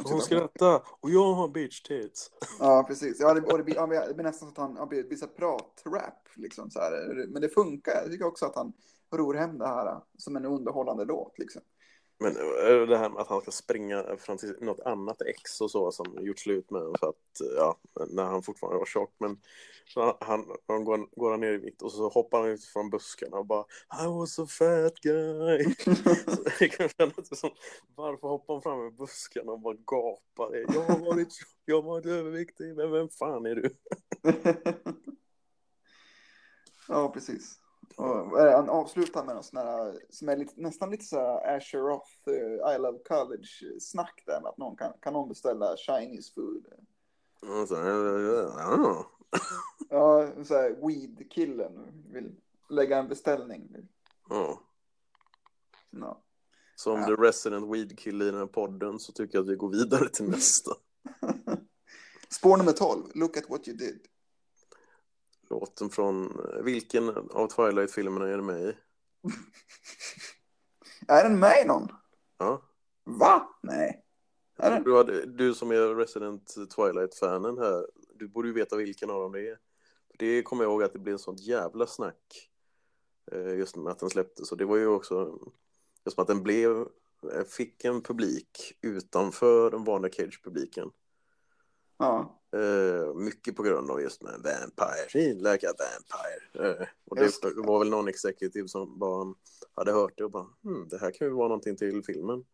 Hon 0.05 0.21
skrattar 0.21 0.83
och 1.01 1.11
jag 1.11 1.33
har 1.35 1.49
bitch 1.49 1.83
tits. 1.83 2.31
Ja 2.59 2.85
precis, 2.89 3.21
ja, 3.21 3.35
det, 3.35 3.41
och 3.41 3.59
det, 3.59 3.64
blir, 3.64 3.75
ja, 3.75 3.87
det 3.87 4.14
blir 4.14 4.25
nästan 4.25 4.49
så 4.49 4.53
att 4.53 4.69
han, 4.69 4.77
han 4.77 4.89
blir, 4.89 5.05
blir 5.05 5.27
prat-rap 5.27 6.29
liksom 6.35 6.71
så 6.71 6.81
här. 6.81 7.27
Men 7.29 7.43
det 7.43 7.49
funkar, 7.49 7.93
jag 8.03 8.11
tycker 8.11 8.27
också 8.27 8.47
att 8.47 8.55
han 8.55 8.73
ror 9.13 9.35
hem 9.35 9.59
det 9.59 9.67
här 9.67 10.01
som 10.17 10.37
en 10.37 10.45
underhållande 10.45 11.05
låt 11.05 11.39
liksom. 11.39 11.63
Men 12.19 12.37
eh, 12.37 12.87
det 12.87 12.99
här 12.99 13.11
med 13.11 13.21
att 13.21 13.29
han 13.29 13.41
ska 13.41 13.51
springa 13.51 14.17
fram 14.17 14.37
till 14.37 14.57
något 14.61 14.81
annat 14.81 15.23
ex 15.23 15.61
och 15.61 15.71
så 15.71 15.93
som 15.93 16.19
gjort 16.21 16.39
slut 16.39 16.71
med 16.71 16.83
för 17.01 17.09
att, 17.09 17.57
ja, 17.57 17.79
när 18.09 18.25
han 18.25 18.43
fortfarande 18.43 18.79
var 18.79 18.87
tjock. 18.87 19.15
Men 19.19 19.41
så 19.87 20.17
han, 20.21 20.45
han 20.67 20.85
går, 20.85 21.21
går 21.21 21.31
han 21.31 21.41
ner 21.41 21.53
i 21.53 21.57
vikt 21.57 21.83
och 21.83 21.93
så 21.93 22.09
hoppar 22.09 22.41
han 22.41 22.51
ut 22.51 22.65
från 22.65 22.91
buskarna 22.91 23.37
och 23.37 23.47
bara 23.47 23.65
I 24.05 24.07
was 24.07 24.39
a 24.39 24.47
fat 24.47 25.01
guy. 25.01 25.75
så 26.27 26.43
det 26.59 26.69
kan 26.69 26.89
kännas 26.89 27.41
som, 27.41 27.51
varför 27.95 28.29
hoppar 28.29 28.55
han 28.55 28.63
fram 28.63 28.87
i 28.87 28.91
buskarna 28.91 29.53
och 29.53 29.61
bara 29.61 29.75
gapar? 29.75 30.57
Jag 30.75 30.83
har 30.83 30.99
varit, 30.99 31.35
jag 31.65 31.77
har 31.77 31.83
varit 31.83 32.07
överviktig, 32.07 32.77
men 32.77 32.91
vem 32.91 33.09
fan 33.09 33.47
är 33.47 33.55
du? 33.55 33.77
ja 36.89 37.13
precis. 37.13 37.66
Och, 37.97 38.39
det, 38.39 38.53
han 38.53 38.69
avslutar 38.71 39.25
med 39.25 39.35
något 39.35 39.45
sån 39.45 39.59
här, 39.59 40.01
som 40.11 40.29
är 40.29 40.37
lite, 40.37 40.53
nästan 40.57 40.91
lite 40.91 41.05
så 41.05 41.17
här 41.17 41.57
Asher 41.57 41.79
Roth, 41.79 42.11
eh, 42.27 42.75
I 42.75 42.79
Love 42.79 42.99
College-snack 43.09 44.23
där 44.27 44.41
med 44.41 44.49
att 44.49 44.59
någon 44.59 44.77
kan, 44.77 44.93
kan 45.01 45.13
någon 45.13 45.29
beställa 45.29 45.77
Chinese 45.77 46.33
food. 46.35 46.67
Och 47.43 47.69
så, 47.69 47.75
ja. 47.75 49.07
Ja, 49.89 50.45
så 50.45 50.55
här 50.55 50.87
weed-killen 50.87 52.03
vill 52.13 52.37
lägga 52.69 52.99
en 52.99 53.09
beställning. 53.09 53.89
Ja. 54.29 54.61
Ja. 55.91 56.23
Som 56.77 57.01
Ja. 57.01 57.07
the 57.07 57.13
resident 57.13 57.75
weed 57.75 57.99
kille 57.99 58.25
i 58.25 58.31
den 58.31 58.41
här 58.41 58.47
podden 58.47 58.99
så 58.99 59.13
tycker 59.13 59.39
jag 59.39 59.43
att 59.43 59.51
vi 59.51 59.57
går 59.57 59.71
vidare 59.71 60.09
till 60.09 60.29
nästa. 60.31 60.71
Spår 62.31 62.57
nummer 62.57 62.73
12, 62.73 63.03
Look 63.15 63.37
at 63.37 63.51
what 63.51 63.69
you 63.69 63.77
did. 63.77 64.01
Låten 65.51 65.91
från 65.91 66.41
vilken 66.65 67.09
av 67.09 67.49
Twilight-filmerna 67.49 68.29
är 68.29 68.37
det 68.37 68.43
med 68.43 68.61
i? 68.61 68.77
Är 71.09 71.23
den 71.23 71.39
med 71.39 71.63
i 71.63 71.67
någon? 71.67 71.89
Ja. 72.39 72.63
Va? 73.05 73.49
Nej. 73.63 74.03
Är 74.59 74.71
den? 74.71 74.83
Du, 74.83 74.97
hade, 74.97 75.27
du 75.27 75.55
som 75.55 75.71
är 75.71 75.95
resident 75.95 76.55
Twilight-fanen 76.77 77.59
här, 77.59 77.87
du 78.15 78.29
borde 78.29 78.49
ju 78.49 78.55
veta 78.55 78.77
vilken 78.77 79.11
av 79.11 79.21
dem 79.21 79.33
det 79.33 79.49
är. 79.49 79.59
För 80.11 80.19
det 80.19 80.43
kommer 80.43 80.65
jag 80.65 80.71
ihåg 80.71 80.83
att 80.83 80.93
det 80.93 80.99
blev 80.99 81.13
en 81.13 81.19
sånt 81.19 81.41
jävla 81.41 81.87
snack 81.87 82.51
eh, 83.33 83.55
just 83.59 83.77
med 83.77 83.93
att 83.93 83.99
den 83.99 84.11
släpptes. 84.11 84.53
Och 84.53 84.59
det 84.59 84.65
var 84.65 84.77
ju 84.77 84.87
också 84.87 85.39
just 86.05 86.15
som 86.15 86.23
att 86.23 86.29
den 86.29 86.43
blev, 86.43 86.77
eh, 87.33 87.45
fick 87.49 87.85
en 87.85 88.03
publik 88.03 88.79
utanför 88.81 89.71
den 89.71 89.85
vanliga 89.85 90.13
Cage-publiken. 90.13 90.91
Ja. 91.99 92.43
Eh, 92.57 93.15
mycket 93.15 93.57
på 93.57 93.63
grund 93.63 93.91
av 93.91 94.01
just 94.01 94.23
med 94.23 94.33
Vampire, 94.33 95.35
like 95.35 95.69
a 95.69 95.73
vampire. 95.79 96.71
Eh, 96.71 96.87
och 97.05 97.17
det 97.17 97.31
var 97.57 97.79
väl 97.79 97.91
någon 97.91 98.09
executive 98.09 98.69
som 98.69 98.99
bara 98.99 99.35
hade 99.75 99.93
hört 99.93 100.13
det 100.17 100.25
och 100.25 100.31
bara, 100.31 100.47
hmm, 100.63 100.89
det 100.89 100.99
här 100.99 101.11
kan 101.11 101.27
ju 101.27 101.33
vara 101.33 101.49
någonting 101.49 101.77
till 101.77 102.05
filmen. 102.05 102.45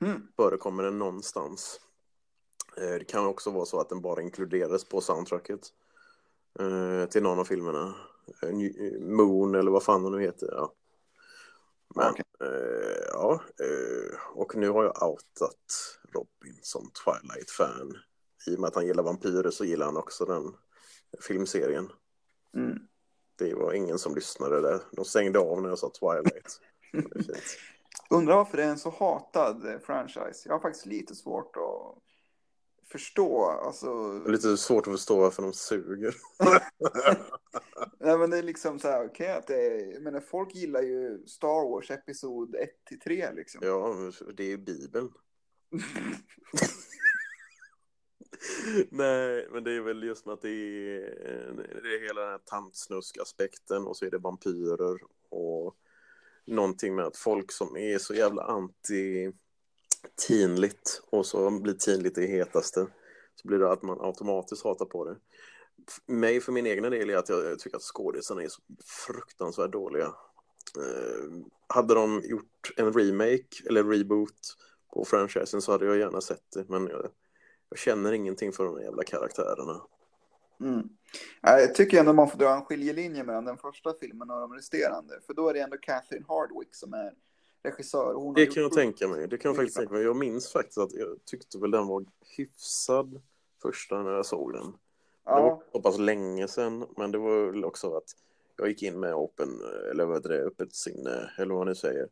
Mm. 0.00 0.28
Förekommer 0.36 0.82
den 0.82 0.98
någonstans? 0.98 1.80
Eh, 2.76 2.98
det 2.98 3.04
kan 3.04 3.26
också 3.26 3.50
vara 3.50 3.64
så 3.64 3.80
att 3.80 3.88
den 3.88 4.00
bara 4.00 4.22
inkluderades 4.22 4.84
på 4.84 5.00
soundtracket 5.00 5.60
till 7.10 7.22
någon 7.22 7.38
av 7.38 7.44
filmerna. 7.44 7.94
Moon 9.00 9.54
eller 9.54 9.70
vad 9.70 9.82
fan 9.82 10.02
den 10.02 10.12
nu 10.12 10.20
heter. 10.20 10.48
Ja. 10.52 10.74
Men, 11.94 12.14
eh, 12.48 13.04
ja, 13.12 13.40
och 14.34 14.56
nu 14.56 14.68
har 14.68 14.84
jag 14.84 15.08
outat 15.08 15.98
Robin 16.14 16.58
som 16.62 16.90
Twilight-fan. 16.90 17.96
I 18.46 18.56
och 18.56 18.60
med 18.60 18.68
att 18.68 18.74
han 18.74 18.86
gillar 18.86 19.02
vampyrer 19.02 19.50
så 19.50 19.64
gillar 19.64 19.86
han 19.86 19.96
också 19.96 20.24
den 20.24 20.54
filmserien. 21.20 21.88
Mm. 22.56 22.78
Det 23.36 23.54
var 23.54 23.72
ingen 23.72 23.98
som 23.98 24.14
lyssnade 24.14 24.60
där. 24.60 24.80
De 24.92 25.04
stängde 25.04 25.38
av 25.38 25.62
när 25.62 25.68
jag 25.68 25.78
sa 25.78 25.90
Twilight. 25.90 26.60
Undrar 28.10 28.36
varför 28.36 28.56
det 28.56 28.64
är 28.64 28.68
en 28.68 28.78
så 28.78 28.90
hatad 28.90 29.68
eh, 29.68 29.78
franchise. 29.78 30.42
Jag 30.48 30.54
har 30.54 30.60
faktiskt 30.60 30.86
lite 30.86 31.14
svårt 31.14 31.56
att 31.56 32.02
förstå. 32.92 33.44
Alltså, 33.44 34.18
lite 34.26 34.56
svårt 34.56 34.86
att 34.86 34.92
förstå 34.92 35.20
varför 35.20 35.42
de 35.42 35.52
suger. 35.52 36.14
nej, 37.98 38.18
men 38.18 38.30
det 38.30 38.38
är 38.38 38.42
liksom 38.42 38.78
så 38.78 38.88
här, 38.88 39.06
okej 39.06 39.32
att 39.32 39.46
det 39.46 39.66
är, 39.66 40.00
menar, 40.00 40.20
folk 40.20 40.54
gillar 40.54 40.82
ju 40.82 41.26
Star 41.26 41.70
Wars 41.70 41.90
episod 41.90 42.54
1 42.54 42.70
till 42.84 43.00
3 43.00 43.32
liksom. 43.32 43.60
Ja, 43.64 43.96
det 44.36 44.42
är 44.42 44.48
ju 44.48 44.58
Bibeln. 44.58 45.12
Nej, 48.90 49.48
men 49.50 49.64
det 49.64 49.72
är 49.72 49.80
väl 49.80 50.02
just 50.02 50.26
med 50.26 50.32
att 50.32 50.42
det 50.42 50.48
är, 50.48 51.80
det 51.82 51.94
är 51.94 52.06
hela 52.06 52.20
den 52.20 52.30
här 52.30 52.40
tantsnusk-aspekten 52.44 53.86
och 53.86 53.96
så 53.96 54.04
är 54.04 54.10
det 54.10 54.18
vampyrer 54.18 54.98
och 55.28 55.76
någonting 56.46 56.94
med 56.94 57.04
att 57.04 57.16
folk 57.16 57.52
som 57.52 57.76
är 57.76 57.98
så 57.98 58.14
jävla 58.14 58.42
anti-teenligt 58.42 61.02
och 61.10 61.26
så 61.26 61.50
blir 61.50 61.74
teenligt 61.74 62.14
det 62.14 62.26
hetaste 62.26 62.86
så 63.34 63.48
blir 63.48 63.58
det 63.58 63.72
att 63.72 63.82
man 63.82 64.00
automatiskt 64.00 64.64
hatar 64.64 64.86
på 64.86 65.04
det. 65.04 65.16
Mig 66.06 66.40
för 66.40 66.52
min 66.52 66.66
egna 66.66 66.90
del 66.90 67.10
är 67.10 67.16
att 67.16 67.28
jag 67.28 67.58
tycker 67.58 67.76
att 67.76 67.82
skådisarna 67.82 68.42
är 68.42 68.48
så 68.48 68.62
fruktansvärt 69.06 69.72
dåliga. 69.72 70.14
Eh, 70.78 71.30
hade 71.66 71.94
de 71.94 72.22
gjort 72.24 72.72
en 72.76 72.92
remake 72.92 73.62
eller 73.66 73.84
reboot 73.84 74.56
på 74.92 75.04
franchisen 75.04 75.62
så 75.62 75.72
hade 75.72 75.86
jag 75.86 75.98
gärna 75.98 76.20
sett 76.20 76.50
det 76.54 76.68
men 76.68 76.86
jag, 76.86 77.08
jag 77.72 77.78
känner 77.78 78.12
ingenting 78.12 78.52
för 78.52 78.64
de 78.64 78.82
jävla 78.82 79.02
karaktärerna. 79.02 79.80
Mm. 80.60 80.88
Jag 81.42 81.74
tycker 81.74 82.00
ändå 82.00 82.12
man 82.12 82.30
får 82.30 82.38
dra 82.38 82.54
en 82.54 82.64
skiljelinje 82.64 83.24
mellan 83.24 83.44
den 83.44 83.58
första 83.58 83.94
filmen 84.00 84.30
och 84.30 84.40
de 84.40 84.54
resterande. 84.54 85.20
För 85.26 85.34
då 85.34 85.48
är 85.48 85.54
det 85.54 85.60
ändå 85.60 85.76
Catherine 85.76 86.24
Hardwick 86.28 86.74
som 86.74 86.94
är 86.94 87.14
regissör. 87.62 88.34
Det 88.34 88.46
kan 88.46 88.62
jag 88.62 88.72
tänka 88.72 89.08
mig. 89.08 89.28
Det 89.28 89.38
kan 89.38 89.48
jag 89.48 89.56
faktiskt 89.56 89.76
tänka 89.76 89.94
mig. 89.94 90.02
Jag 90.02 90.16
minns 90.16 90.52
faktiskt 90.52 90.78
att 90.78 90.92
jag 90.92 91.24
tyckte 91.24 91.58
väl 91.58 91.70
den 91.70 91.86
var 91.86 92.04
hyfsad 92.36 93.22
första 93.62 94.02
när 94.02 94.10
jag 94.10 94.26
såg 94.26 94.52
den. 94.52 94.66
Det 95.24 95.30
var 95.30 95.40
Ja, 95.40 95.62
så 95.72 95.80
pass 95.82 95.98
länge 95.98 96.48
sedan, 96.48 96.86
men 96.96 97.12
det 97.12 97.18
var 97.18 97.50
väl 97.50 97.64
också 97.64 97.96
att 97.96 98.16
jag 98.56 98.68
gick 98.68 98.82
in 98.82 99.00
med 99.00 99.14
open, 99.14 99.48
eller 99.90 100.04
vad 100.04 100.22
det, 100.22 100.42
öppet 100.42 100.74
sinne, 100.74 101.30
eller 101.38 101.54
vad 101.54 101.58
man 101.58 101.66
nu 101.66 101.74
säger. 101.74 102.08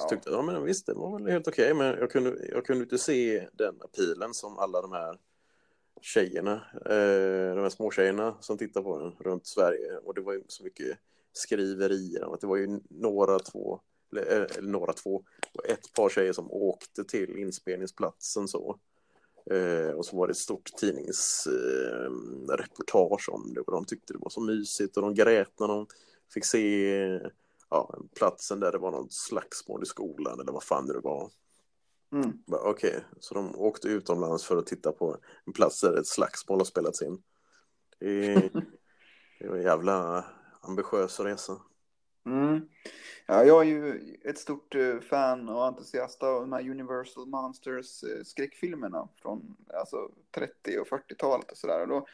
Så 0.00 0.08
tyckte 0.08 0.30
jag, 0.30 0.38
ja 0.38 0.42
men 0.42 0.64
visst, 0.64 0.86
det 0.86 0.94
var 0.94 1.18
väl 1.18 1.32
helt 1.32 1.48
okej, 1.48 1.74
men 1.74 1.86
jag 1.86 2.10
kunde, 2.10 2.48
jag 2.52 2.66
kunde 2.66 2.82
inte 2.82 2.98
se 2.98 3.48
den 3.52 3.82
appealen 3.82 4.34
som 4.34 4.58
alla 4.58 4.82
de 4.82 4.92
här 4.92 5.18
tjejerna, 6.00 6.54
eh, 6.74 7.54
de 7.54 7.62
här 7.62 7.68
småtjejerna 7.68 8.36
som 8.40 8.58
tittar 8.58 8.82
på 8.82 8.98
den 8.98 9.12
runt 9.18 9.46
Sverige. 9.46 9.96
Och 9.96 10.14
det 10.14 10.20
var 10.20 10.32
ju 10.32 10.42
så 10.48 10.64
mycket 10.64 10.98
skriverier 11.32 12.24
om 12.24 12.34
att 12.34 12.40
det 12.40 12.46
var 12.46 12.56
ju 12.56 12.80
några 12.88 13.38
två, 13.38 13.80
eller, 14.12 14.22
eh, 14.22 14.46
eller 14.58 14.68
några 14.68 14.92
två, 14.92 15.24
ett 15.68 15.92
par 15.92 16.08
tjejer 16.08 16.32
som 16.32 16.50
åkte 16.50 17.04
till 17.04 17.38
inspelningsplatsen 17.38 18.48
så. 18.48 18.78
Eh, 19.50 19.90
och 19.90 20.06
så 20.06 20.16
var 20.16 20.26
det 20.26 20.30
ett 20.30 20.36
stort 20.36 20.70
tidningsreportage 20.76 23.28
eh, 23.28 23.34
om 23.34 23.54
det 23.54 23.60
och 23.60 23.72
de 23.72 23.84
tyckte 23.84 24.12
det 24.12 24.18
var 24.18 24.30
så 24.30 24.40
mysigt 24.40 24.96
och 24.96 25.02
de 25.02 25.14
grät 25.14 25.60
när 25.60 25.68
de 25.68 25.86
fick 26.34 26.44
se 26.44 27.20
ja, 27.70 27.98
platsen 28.16 28.60
där 28.60 28.72
det 28.72 28.78
var 28.78 28.90
något 28.90 29.12
slagsmål 29.12 29.82
i 29.82 29.86
skolan 29.86 30.40
eller 30.40 30.52
vad 30.52 30.62
fan 30.62 30.86
det 30.86 31.00
var. 31.00 31.30
mm. 32.12 32.32
Okej, 32.46 33.04
så 33.20 33.34
de 33.34 33.56
åkte 33.56 33.88
utomlands 33.88 34.44
för 34.44 34.56
att 34.56 34.66
titta 34.66 34.92
på 34.92 35.16
en 35.46 35.52
plats 35.52 35.80
där 35.80 35.98
ett 35.98 36.06
slagsmål 36.06 36.60
har 36.60 36.64
spelats 36.64 37.02
in. 37.02 37.22
Det, 37.98 38.34
det 39.40 39.48
var 39.48 39.56
en 39.56 39.62
jävla 39.62 40.24
ambitiös 40.60 41.20
resa. 41.20 41.60
Mm. 42.26 42.68
Ja, 43.26 43.44
jag 43.44 43.60
är 43.60 43.68
ju 43.68 44.16
ett 44.24 44.38
stort 44.38 44.74
eh, 44.74 45.00
fan 45.00 45.48
och 45.48 45.66
entusiast 45.66 46.22
av 46.22 46.40
de 46.40 46.52
här 46.52 46.70
Universal 46.70 47.26
Monsters 47.26 48.02
eh, 48.04 48.22
skräckfilmerna 48.24 49.08
från 49.22 49.56
alltså, 49.74 50.10
30 50.34 50.78
och 50.78 50.86
40-talet 50.86 51.50
och 51.50 51.56
sådär. 51.56 51.82
Och 51.82 51.88
då 51.88 52.06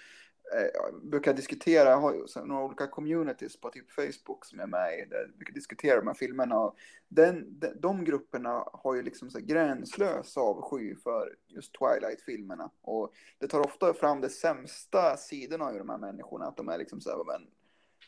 jag 0.53 1.01
brukar 1.03 1.35
diskutera, 1.35 1.91
jag 1.91 2.01
har 2.01 2.15
ju 2.15 2.27
några 2.45 2.65
olika 2.65 2.87
communities 2.87 3.61
på 3.61 3.71
typ 3.71 3.91
Facebook 3.91 4.45
som 4.45 4.59
jag 4.59 4.67
är 4.67 4.71
med 4.71 4.99
i, 4.99 5.05
där 5.11 5.21
jag 5.21 5.31
brukar 5.37 5.55
diskutera 5.55 5.97
de 5.97 6.07
här 6.07 6.15
filmerna. 6.15 6.59
Och 6.59 6.77
den, 7.09 7.59
de, 7.61 7.69
de 7.69 8.05
grupperna 8.05 8.65
har 8.73 8.95
ju 8.95 9.03
liksom 9.03 9.31
så 9.31 9.39
gränslös 9.39 10.37
avsky 10.37 10.97
för 10.97 11.37
just 11.47 11.75
Twilight-filmerna. 11.75 12.71
Och 12.83 13.13
det 13.39 13.49
tar 13.49 13.61
ofta 13.61 13.95
fram 13.95 14.21
de 14.21 14.29
sämsta 14.29 15.17
sidorna 15.17 15.65
av 15.65 15.79
de 15.79 15.89
här 15.89 15.99
människorna, 15.99 16.47
att 16.47 16.57
de 16.57 16.69
är 16.69 16.79
liksom 16.79 17.01
så 17.01 17.11
här, 17.11 17.25
men 17.25 17.47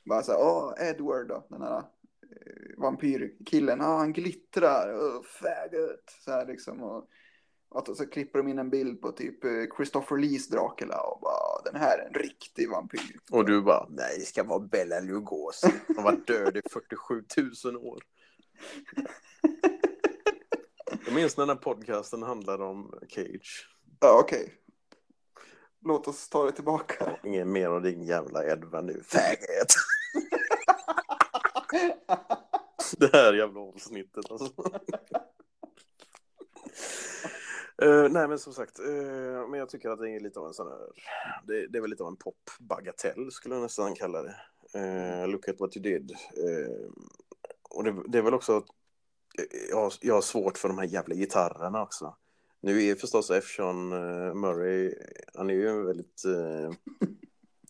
bara 0.05 0.23
så 0.23 0.33
här, 0.33 0.41
åh, 0.41 0.89
Edward 0.89 1.29
då, 1.29 1.47
den 1.49 1.63
här 1.63 1.79
eh, 1.79 1.83
vampyrkillen, 2.77 3.81
ah, 3.81 3.99
han 3.99 4.13
glittrar, 4.13 4.95
oh, 4.95 5.23
faggot, 5.23 6.11
så 6.25 6.31
här 6.31 6.47
liksom. 6.47 6.83
Och, 6.83 7.09
och 7.71 7.97
så 7.97 8.07
klipper 8.07 8.39
de 8.39 8.49
in 8.49 8.59
en 8.59 8.71
bild 8.71 9.01
på 9.01 9.13
typ 9.13 9.45
eh, 9.45 9.51
Christopher 9.77 10.17
Lees 10.17 10.49
Dracula 10.49 11.01
och 11.01 11.21
bara, 11.21 11.33
"Ah, 11.35 11.63
den 11.65 11.77
här 11.77 11.99
är 11.99 12.07
en 12.07 12.15
riktig 12.15 12.71
vampyr. 12.71 13.21
Och 13.31 13.45
du 13.45 13.63
bara, 13.63 13.87
nej, 13.91 14.17
det 14.19 14.25
ska 14.25 14.45
vara 14.45 14.59
Bella 14.61 15.01
Lugosi. 15.01 15.73
Hon 15.87 16.05
var 16.05 16.13
död 16.27 16.57
i 16.57 16.61
47 16.73 17.25
000 17.65 17.77
år. 17.77 18.03
Jag 21.07 21.15
minns 21.15 21.37
när 21.37 21.47
den 21.47 21.57
här 21.57 21.63
podcasten 21.63 22.23
handlade 22.23 22.65
om 22.65 22.95
Cage. 23.09 23.69
Ja, 24.01 24.21
okej. 24.25 24.55
Låt 25.85 26.09
oss 26.09 26.29
ta 26.29 26.45
det 26.45 26.53
tillbaka. 26.53 27.19
Ingen 27.25 27.53
mer 27.53 27.69
av 27.69 27.83
din 27.83 28.03
jävla 28.03 28.45
Edvard 28.45 28.85
nu. 28.85 29.03
Faggot! 29.05 29.69
Det 32.99 33.13
här 33.13 33.33
jävla 33.35 33.61
avsnittet 33.61 34.31
alltså. 34.31 34.53
Eh, 37.83 38.09
nej 38.11 38.29
men 38.29 38.39
som 38.39 38.53
sagt, 38.53 38.79
eh, 38.79 39.49
men 39.49 39.61
jag 39.61 39.69
tycker 39.69 39.91
att 39.91 39.99
det 39.99 40.11
är 40.11 40.21
lite 40.21 40.41
av 40.41 40.47
en 40.47 40.55
sån 40.55 40.67
här, 40.67 40.79
det, 41.47 41.67
det 41.67 41.79
är 41.79 41.81
väl 41.81 41.91
lite 41.91 42.03
av 42.03 42.09
en 42.09 42.17
popbagatell 42.17 43.33
skulle 43.33 43.55
jag 43.55 43.63
nästan 43.63 43.95
kalla 43.95 44.23
det. 44.23 44.37
Eh, 44.75 45.29
look 45.29 45.49
at 45.49 45.61
what 45.61 45.77
you 45.77 45.83
did. 45.83 46.11
Eh, 46.11 46.91
och 47.71 47.85
det, 47.85 47.95
det 48.09 48.19
är 48.19 48.23
väl 48.23 48.35
också, 48.35 48.57
att 48.57 48.67
jag, 49.71 49.93
jag 50.01 50.15
har 50.15 50.21
svårt 50.21 50.59
för 50.59 50.69
de 50.69 50.79
här 50.79 50.87
jävla 50.87 51.15
gitarrerna 51.15 51.83
också. 51.83 52.17
Nu 52.61 52.85
är 52.85 52.95
förstås 52.95 53.31
F. 53.31 53.45
Sean 53.57 53.89
Murray, 54.41 54.95
han 55.35 55.51
är 55.51 55.55
ju 55.55 55.69
en 55.69 55.85
väldigt, 55.85 56.25
eh, 56.25 56.73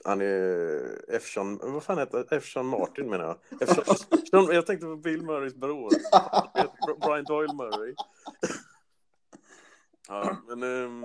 han 0.05 0.21
är 0.21 0.81
F. 1.09 1.23
Sean, 1.35 1.61
vad 1.63 1.83
fan 1.83 1.99
heter 1.99 2.19
det? 2.19 2.37
F. 2.37 2.45
Sean 2.45 2.67
Martin 2.67 3.11
menar 3.11 3.25
jag. 3.25 3.69
Sean, 4.31 4.47
jag 4.51 4.67
tänkte 4.67 4.87
på 4.87 4.97
Bill 4.97 5.23
Murrays 5.23 5.55
bror. 5.55 5.91
Brian 7.07 7.25
Doyle 7.25 7.55
Murray. 7.55 7.95
Ja, 10.09 10.37
men... 10.47 10.63
ehm, 10.63 11.05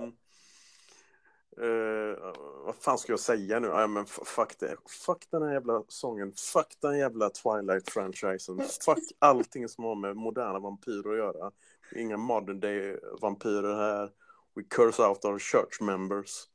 eh, 1.56 2.34
vad 2.64 2.76
fan 2.80 2.98
ska 2.98 3.12
jag 3.12 3.20
säga 3.20 3.60
nu? 3.60 3.68
Ja, 3.68 3.86
men 3.86 4.06
fuck 4.06 4.58
det. 4.58 4.76
Fuck 5.06 5.30
den 5.30 5.42
här 5.42 5.52
jävla 5.52 5.82
sången. 5.88 6.32
Fuck 6.32 6.76
den 6.80 6.98
jävla 6.98 7.28
Twilight-franchisen. 7.28 8.60
Fuck 8.84 9.04
allting 9.18 9.68
som 9.68 9.84
har 9.84 9.94
med 9.94 10.16
moderna 10.16 10.58
vampyrer 10.58 11.12
att 11.12 11.18
göra. 11.18 11.50
Inga 11.94 12.16
modern 12.16 12.60
day 12.60 12.98
vampyrer 13.20 13.74
här. 13.74 14.10
We 14.54 14.62
curse 14.62 15.02
out 15.02 15.24
our 15.24 15.38
church 15.38 15.80
members. 15.80 16.48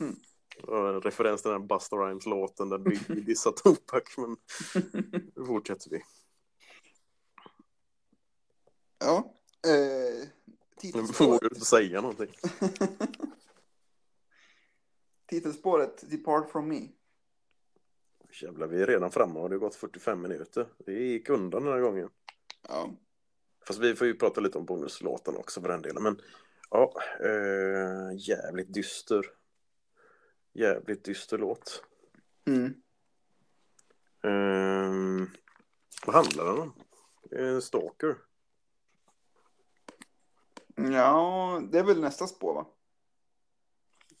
Mm. 0.00 0.16
En 0.68 1.00
referens 1.00 1.42
till 1.42 1.50
den 1.50 1.66
Busta 1.66 1.96
Rhymes-låten 1.96 2.68
där 2.68 2.78
Biggie 2.78 3.20
dissar 3.26 3.52
Tupac, 3.52 4.02
men 4.16 4.36
nu 5.36 5.46
fortsätter 5.46 5.90
vi. 5.90 6.02
Ja. 8.98 9.34
Eh, 9.66 10.28
Nu 10.82 11.26
vågar 11.26 11.40
du 11.40 11.46
inte 11.46 11.64
säga 11.64 12.00
någonting. 12.00 12.34
titelspåret 15.26 16.10
Depart 16.10 16.50
from 16.50 16.68
me. 16.68 16.88
Jävlar, 18.42 18.66
vi 18.66 18.82
är 18.82 18.86
redan 18.86 19.10
framme 19.10 19.38
och 19.38 19.48
det 19.48 19.54
har 19.54 19.60
gått 19.60 19.74
45 19.74 20.22
minuter. 20.22 20.66
Det 20.86 20.92
gick 20.92 21.28
undan 21.28 21.64
den 21.64 21.72
här 21.72 21.80
gången. 21.80 22.10
Ja. 22.68 22.90
Fast 23.66 23.80
vi 23.80 23.96
får 23.96 24.06
ju 24.06 24.14
prata 24.14 24.40
lite 24.40 24.58
om 24.58 24.64
bonuslåten 24.64 25.36
också 25.36 25.60
för 25.60 25.68
den 25.68 25.82
delen. 25.82 26.02
Men 26.02 26.20
ja, 26.70 26.92
eh, 27.20 28.16
jävligt 28.16 28.74
dyster. 28.74 29.26
Jävligt 30.52 31.04
dyster 31.04 31.38
låt. 31.38 31.84
Mm. 32.46 32.74
Ehm, 34.22 35.30
vad 36.06 36.14
handlar 36.14 36.44
den 36.44 36.58
om? 36.58 36.72
En 37.30 37.62
stalker. 37.62 38.16
Ja, 40.92 41.62
det 41.72 41.78
är 41.78 41.84
väl 41.84 42.00
nästa 42.00 42.26
spår 42.26 42.54
va? 42.54 42.66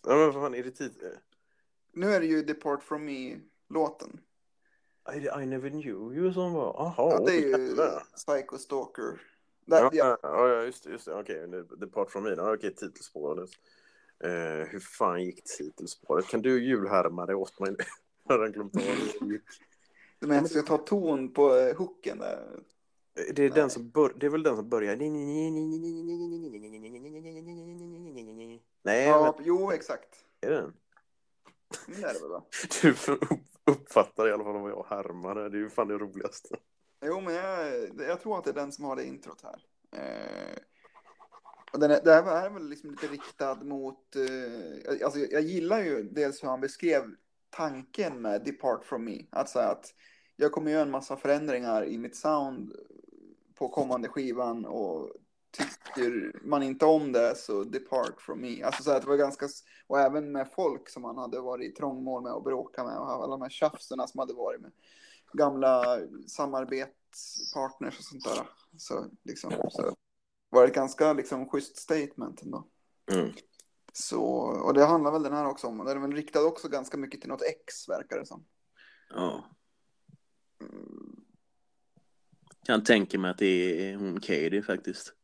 Ja, 0.06 0.14
men 0.14 0.18
vad 0.18 0.34
fan 0.34 0.54
är 0.54 0.62
det 0.62 0.70
tid? 0.70 0.92
Nu 1.92 2.14
är 2.14 2.20
det 2.20 2.26
ju 2.26 2.42
Depart 2.42 2.82
from 2.82 3.04
me-låten. 3.04 4.20
Är 5.04 5.20
det 5.20 5.42
I 5.42 5.46
never 5.46 5.70
knew 5.70 6.16
you 6.16 6.32
som 6.32 6.52
var? 6.52 6.74
Jaha, 6.78 6.94
Ja, 6.96 7.24
det 7.26 7.32
är 7.32 7.58
ju. 7.58 7.76
Psycho 8.16 8.58
Stalker. 8.58 9.20
Där, 9.64 9.82
Ja, 9.82 9.90
ja. 9.92 10.18
ja, 10.22 10.62
just 10.62 10.84
det. 10.84 10.90
Just 10.90 11.04
det. 11.04 11.14
Okej, 11.14 11.44
okay, 11.44 11.62
Depart 11.76 12.10
from 12.10 12.24
me. 12.24 12.34
Okej, 12.34 12.74
titelspåret. 12.74 13.50
Eh, 14.24 14.68
hur 14.68 14.80
fan 14.80 15.24
gick 15.24 15.44
titelspåret? 15.44 16.26
Kan 16.26 16.42
du 16.42 16.64
julhärma 16.64 17.26
det 17.26 17.34
åt 17.34 17.60
mig? 17.60 17.76
Jag 18.28 18.38
har 18.38 18.48
glömt 18.48 18.76
av 18.76 18.82
hur 18.82 19.28
det 19.28 19.32
gick. 19.32 19.42
Du 20.18 20.26
menar 20.26 20.44
att 20.44 20.54
jag 20.54 20.64
ska 20.64 20.76
ta 20.76 20.84
ton 20.84 21.32
på 21.32 21.56
eh, 21.56 21.76
hooken 21.76 22.18
där? 22.18 22.60
Det 23.34 23.44
är, 23.44 23.50
den 23.50 23.70
som 23.70 23.90
bör, 23.90 24.14
det 24.16 24.26
är 24.26 24.30
väl 24.30 24.42
den 24.42 24.56
som 24.56 24.68
börjar... 24.68 24.96
Nej, 28.82 29.06
Ja, 29.06 29.34
men 29.36 29.46
jo, 29.46 29.70
exakt. 29.70 30.24
är 30.40 30.50
det 30.50 30.56
den? 30.56 30.72
Det 31.86 32.02
är 32.02 32.14
det 32.14 32.20
väl 32.20 32.30
va? 32.30 32.44
Du 32.82 32.94
uppfattar 33.72 34.28
i 34.28 34.32
alla 34.32 34.44
fall 34.44 34.60
vad 34.60 34.70
jag 34.70 34.86
härmar. 34.88 35.34
Det 35.34 35.58
är 35.58 35.60
ju 35.60 35.70
fan 35.70 35.88
det 35.88 35.98
roligaste. 35.98 36.56
Jo, 37.04 37.20
men 37.20 37.34
jag, 37.34 37.88
jag 37.98 38.20
tror 38.20 38.38
att 38.38 38.44
det 38.44 38.50
är 38.50 38.54
den 38.54 38.72
som 38.72 38.84
har 38.84 38.96
det 38.96 39.04
introt 39.04 39.42
här. 39.42 39.64
Eh, 39.92 40.58
och 41.72 41.78
den 41.78 41.90
är, 41.90 42.00
det 42.04 42.12
här 42.12 42.46
är 42.46 42.50
väl 42.50 42.68
liksom 42.68 42.90
lite 42.90 43.06
riktad 43.06 43.54
mot... 43.54 44.16
Eh, 44.16 45.04
alltså 45.04 45.18
jag 45.18 45.42
gillar 45.42 45.80
ju 45.80 46.02
dels 46.02 46.42
hur 46.42 46.48
han 46.48 46.60
beskrev 46.60 47.02
tanken 47.50 48.22
med 48.22 48.44
Depart 48.44 48.84
from 48.84 49.04
me. 49.04 49.44
Säga 49.46 49.68
att 49.68 49.94
jag 50.36 50.52
kommer 50.52 50.70
göra 50.70 50.82
en 50.82 50.90
massa 50.90 51.16
förändringar 51.16 51.84
i 51.84 51.98
mitt 51.98 52.16
sound 52.16 52.72
på 53.58 53.68
kommande 53.68 54.08
skivan 54.08 54.64
och 54.64 55.12
tycker 55.50 56.40
man 56.42 56.62
inte 56.62 56.86
om 56.86 57.12
det 57.12 57.36
så 57.36 57.64
depart 57.64 58.20
from 58.20 58.40
me. 58.40 58.62
Alltså 58.62 58.82
så 58.82 58.90
att 58.90 59.02
det 59.02 59.08
var 59.08 59.16
ganska, 59.16 59.48
och 59.86 60.00
även 60.00 60.32
med 60.32 60.52
folk 60.52 60.88
som 60.88 61.04
han 61.04 61.18
hade 61.18 61.40
varit 61.40 61.72
i 61.72 61.74
trångmål 61.74 62.22
med 62.22 62.32
och 62.32 62.42
bråkat 62.42 62.86
med 62.86 62.98
och 62.98 63.10
alla 63.10 63.26
de 63.26 63.42
här 63.42 63.50
tjafserna 63.50 64.06
som 64.06 64.18
hade 64.18 64.34
varit 64.34 64.60
med 64.60 64.72
gamla 65.32 65.98
samarbetspartners 66.26 67.98
och 67.98 68.04
sånt 68.04 68.24
där. 68.24 68.48
Så 68.76 69.06
liksom, 69.24 69.52
så 69.70 69.94
var 70.50 70.62
det 70.62 70.68
ett 70.68 70.74
ganska 70.74 71.12
liksom 71.12 71.48
schysst 71.48 71.76
statement 71.76 72.42
ändå. 72.42 72.64
Mm. 73.12 73.32
Så, 73.92 74.22
och 74.64 74.74
det 74.74 74.84
handlar 74.84 75.12
väl 75.12 75.22
den 75.22 75.32
här 75.32 75.46
också 75.46 75.66
om. 75.66 75.78
Den 75.78 75.96
är 75.96 76.00
väl 76.00 76.12
riktad 76.12 76.42
också 76.42 76.68
ganska 76.68 76.96
mycket 76.96 77.20
till 77.20 77.30
något 77.30 77.42
ex 77.42 77.88
verkar 77.88 78.18
det 78.18 78.26
som. 78.26 78.44
Ja. 79.10 79.44
Kan 82.68 82.84
tänka 82.84 83.18
mig 83.18 83.30
att 83.30 83.38
det 83.38 83.90
är 83.90 83.96
hon 83.96 84.20
Katie 84.20 84.62
faktiskt. 84.62 85.14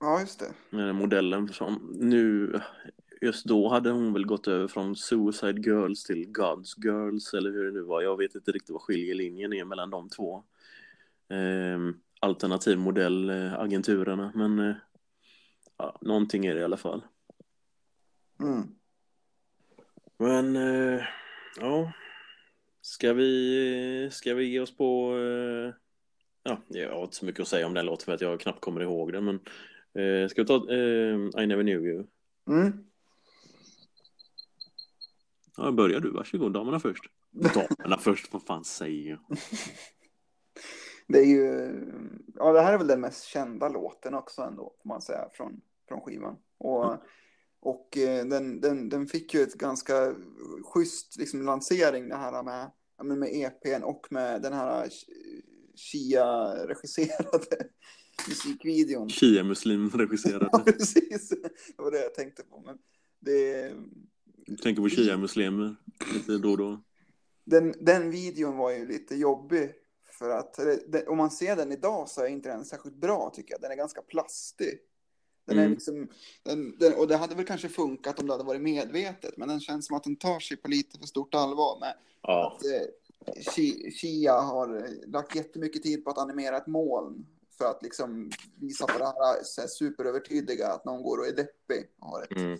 Ja, 0.00 0.20
just 0.20 0.40
det. 0.40 0.52
Den 0.70 0.96
modellen 0.96 1.48
som 1.48 1.96
nu, 2.00 2.60
just 3.20 3.44
då 3.44 3.68
hade 3.68 3.90
hon 3.90 4.12
väl 4.12 4.26
gått 4.26 4.48
över 4.48 4.68
från 4.68 4.96
Suicide 4.96 5.60
Girls 5.60 6.04
till 6.04 6.32
Gods 6.32 6.74
Girls 6.84 7.34
eller 7.34 7.50
hur 7.50 7.64
det 7.64 7.70
nu 7.70 7.80
var. 7.80 8.02
Jag 8.02 8.16
vet 8.16 8.34
inte 8.34 8.52
riktigt 8.52 8.70
vad 8.70 8.82
skiljelinjen 8.82 9.52
är 9.52 9.64
mellan 9.64 9.90
de 9.90 10.08
två 10.08 10.44
eh, 11.28 11.78
alternativmodellagenturerna 12.20 14.32
men 14.34 14.58
eh, 14.58 14.74
ja, 15.76 15.98
någonting 16.00 16.46
är 16.46 16.54
det 16.54 16.60
i 16.60 16.64
alla 16.64 16.76
fall. 16.76 17.04
Mm. 18.40 18.62
Men 20.18 20.56
eh, 20.56 21.02
ja, 21.60 21.92
ska 22.80 23.12
vi, 23.12 24.08
ska 24.12 24.34
vi 24.34 24.44
ge 24.44 24.60
oss 24.60 24.76
på 24.76 25.16
eh, 25.16 25.81
Ja, 26.42 26.62
jag 26.68 26.92
har 26.92 27.02
inte 27.04 27.16
så 27.16 27.24
mycket 27.24 27.40
att 27.40 27.48
säga 27.48 27.66
om 27.66 27.74
den 27.74 27.86
låten 27.86 28.04
för 28.04 28.12
att 28.12 28.20
jag 28.20 28.40
knappt 28.40 28.60
kommer 28.60 28.80
ihåg 28.80 29.12
den 29.12 29.24
men 29.24 29.34
eh, 29.94 30.28
Ska 30.28 30.42
vi 30.42 30.46
ta 30.46 30.72
eh, 30.72 31.42
I 31.42 31.46
never 31.46 31.62
knew 31.62 31.86
you? 31.86 32.06
Mm. 32.48 32.84
Ja, 35.56 35.72
börjar 35.72 36.00
du, 36.00 36.10
varsågod, 36.10 36.52
damerna 36.52 36.80
först. 36.80 37.04
Damerna 37.30 37.98
först, 37.98 38.32
vad 38.32 38.42
fan 38.42 38.64
säger 38.64 39.10
jag? 39.10 39.20
Det 41.08 41.18
är 41.18 41.24
ju, 41.24 41.72
ja 42.34 42.52
det 42.52 42.60
här 42.60 42.72
är 42.72 42.78
väl 42.78 42.86
den 42.86 43.00
mest 43.00 43.24
kända 43.24 43.68
låten 43.68 44.14
också 44.14 44.42
ändå, 44.42 44.74
får 44.82 44.88
man 44.88 45.02
säga, 45.02 45.28
från, 45.32 45.60
från 45.88 46.00
skivan. 46.00 46.36
Och, 46.58 46.96
och 47.60 47.98
eh, 47.98 48.24
den, 48.24 48.60
den, 48.60 48.88
den 48.88 49.06
fick 49.06 49.34
ju 49.34 49.42
ett 49.42 49.54
ganska 49.54 50.14
schysst 50.64 51.18
liksom, 51.18 51.42
lansering 51.42 52.08
det 52.08 52.16
här 52.16 52.42
med, 52.42 52.70
med 53.18 53.28
EPn 53.32 53.82
och 53.82 54.06
med 54.10 54.42
den 54.42 54.52
här 54.52 54.88
Shia-regisserade 55.76 57.46
musikvideon. 58.28 59.08
Shia-muslim 59.10 59.90
Ja, 60.52 60.58
precis. 60.66 61.28
Det 61.28 61.82
var 61.82 61.90
det 61.90 62.02
jag 62.02 62.14
tänkte 62.14 62.42
på. 62.42 62.62
Men 62.66 62.78
det, 63.20 63.72
Du 64.46 64.56
tänker 64.56 64.82
på 64.82 64.88
shia-muslimer 64.88 65.76
lite 66.14 66.38
då 66.38 66.50
och 66.50 66.58
då. 66.58 66.80
den, 67.44 67.74
den 67.80 68.10
videon 68.10 68.56
var 68.56 68.70
ju 68.70 68.86
lite 68.88 69.16
jobbig. 69.16 69.72
För 70.18 70.30
att 70.30 70.54
det, 70.88 71.06
om 71.06 71.16
man 71.16 71.30
ser 71.30 71.56
den 71.56 71.72
idag 71.72 72.08
så 72.08 72.22
är 72.22 72.26
inte 72.28 72.48
den 72.48 72.64
särskilt 72.64 72.96
bra 72.96 73.32
tycker 73.34 73.54
jag. 73.54 73.60
Den 73.60 73.70
är 73.70 73.76
ganska 73.76 74.02
plastig. 74.02 74.78
Den 75.46 75.58
är 75.58 75.62
Mm. 75.62 75.72
liksom, 75.72 76.08
den, 76.42 76.78
den, 76.78 76.94
och 76.94 77.08
det 77.08 77.16
hade 77.16 77.34
väl 77.34 77.44
kanske 77.44 77.68
funkat 77.68 78.18
om 78.18 78.26
det 78.26 78.32
hade 78.32 78.44
varit 78.44 78.60
medvetet. 78.62 79.36
Men 79.36 79.48
den 79.48 79.60
känns 79.60 79.86
som 79.86 79.96
att 79.96 80.04
den 80.04 80.16
tar 80.16 80.40
sig 80.40 80.56
på 80.56 80.68
lite 80.68 80.98
för 80.98 81.06
stort 81.06 81.34
allvar 81.34 81.80
med 81.80 81.94
Ja. 82.22 82.56
att 82.56 82.64
eh, 82.66 82.86
Shia 84.00 84.32
har 84.32 84.88
lagt 85.06 85.36
jättemycket 85.36 85.82
tid 85.82 86.04
på 86.04 86.10
att 86.10 86.18
animera 86.18 86.56
ett 86.56 86.66
moln. 86.66 87.26
För 87.58 87.64
att 87.64 87.82
liksom 87.82 88.30
visa 88.60 88.86
på 88.86 88.98
det 88.98 89.04
här, 89.04 89.42
så 89.42 89.60
här 89.60 89.68
superövertydliga 89.68 90.68
att 90.68 90.84
någon 90.84 91.02
går 91.02 91.18
och 91.18 91.26
är 91.26 91.32
deppig. 91.32 91.90
Och 92.00 92.08
har 92.08 92.22
ett 92.22 92.36
Mm. 92.36 92.58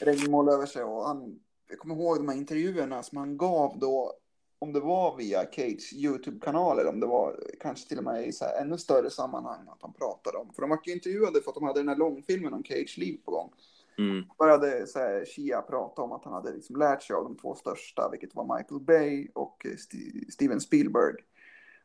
regnmål 0.00 0.48
över 0.48 0.66
sig. 0.66 0.82
Och 0.82 1.04
han, 1.06 1.38
jag 1.68 1.78
kommer 1.78 1.94
ihåg 1.94 2.16
de 2.16 2.28
här 2.28 2.36
intervjuerna 2.36 3.02
som 3.02 3.18
han 3.18 3.36
gav 3.36 3.78
då, 3.78 4.12
om 4.58 4.72
det 4.72 4.80
var 4.80 5.16
via 5.16 5.44
Cage 5.52 5.92
YouTube-kanal 5.94 6.78
eller 6.78 6.90
om 6.90 7.00
det 7.00 7.06
var 7.06 7.40
kanske 7.60 7.88
till 7.88 7.98
och 7.98 8.04
med 8.04 8.28
i 8.28 8.32
så 8.32 8.44
här 8.44 8.60
ännu 8.62 8.78
större 8.78 9.10
sammanhang 9.10 9.68
att 9.68 9.82
han 9.82 9.92
pratade 9.92 10.38
om. 10.38 10.52
För 10.54 10.60
de 10.62 10.70
var 10.70 10.80
ju 10.84 10.92
intervjuade 10.92 11.40
för 11.40 11.50
att 11.50 11.54
de 11.54 11.64
hade 11.64 11.80
den 11.80 11.88
här 11.88 11.96
långfilmen 11.96 12.52
om 12.54 12.64
Cage 12.64 12.98
liv 12.98 13.20
på 13.24 13.30
gång. 13.30 13.52
Mm. 13.98 14.24
Började 14.38 14.86
så 14.86 14.98
här, 14.98 15.24
Shia 15.24 15.62
prata 15.62 16.02
om 16.02 16.12
att 16.12 16.24
han 16.24 16.34
hade 16.34 16.52
liksom 16.52 16.76
lärt 16.76 17.02
sig 17.02 17.16
av 17.16 17.24
de 17.24 17.36
två 17.36 17.54
största, 17.54 18.08
vilket 18.10 18.34
var 18.34 18.56
Michael 18.56 18.80
Bay 18.80 19.28
och 19.34 19.66
eh, 19.66 19.72
St- 19.72 20.30
Steven 20.30 20.60
Spielberg. 20.60 21.14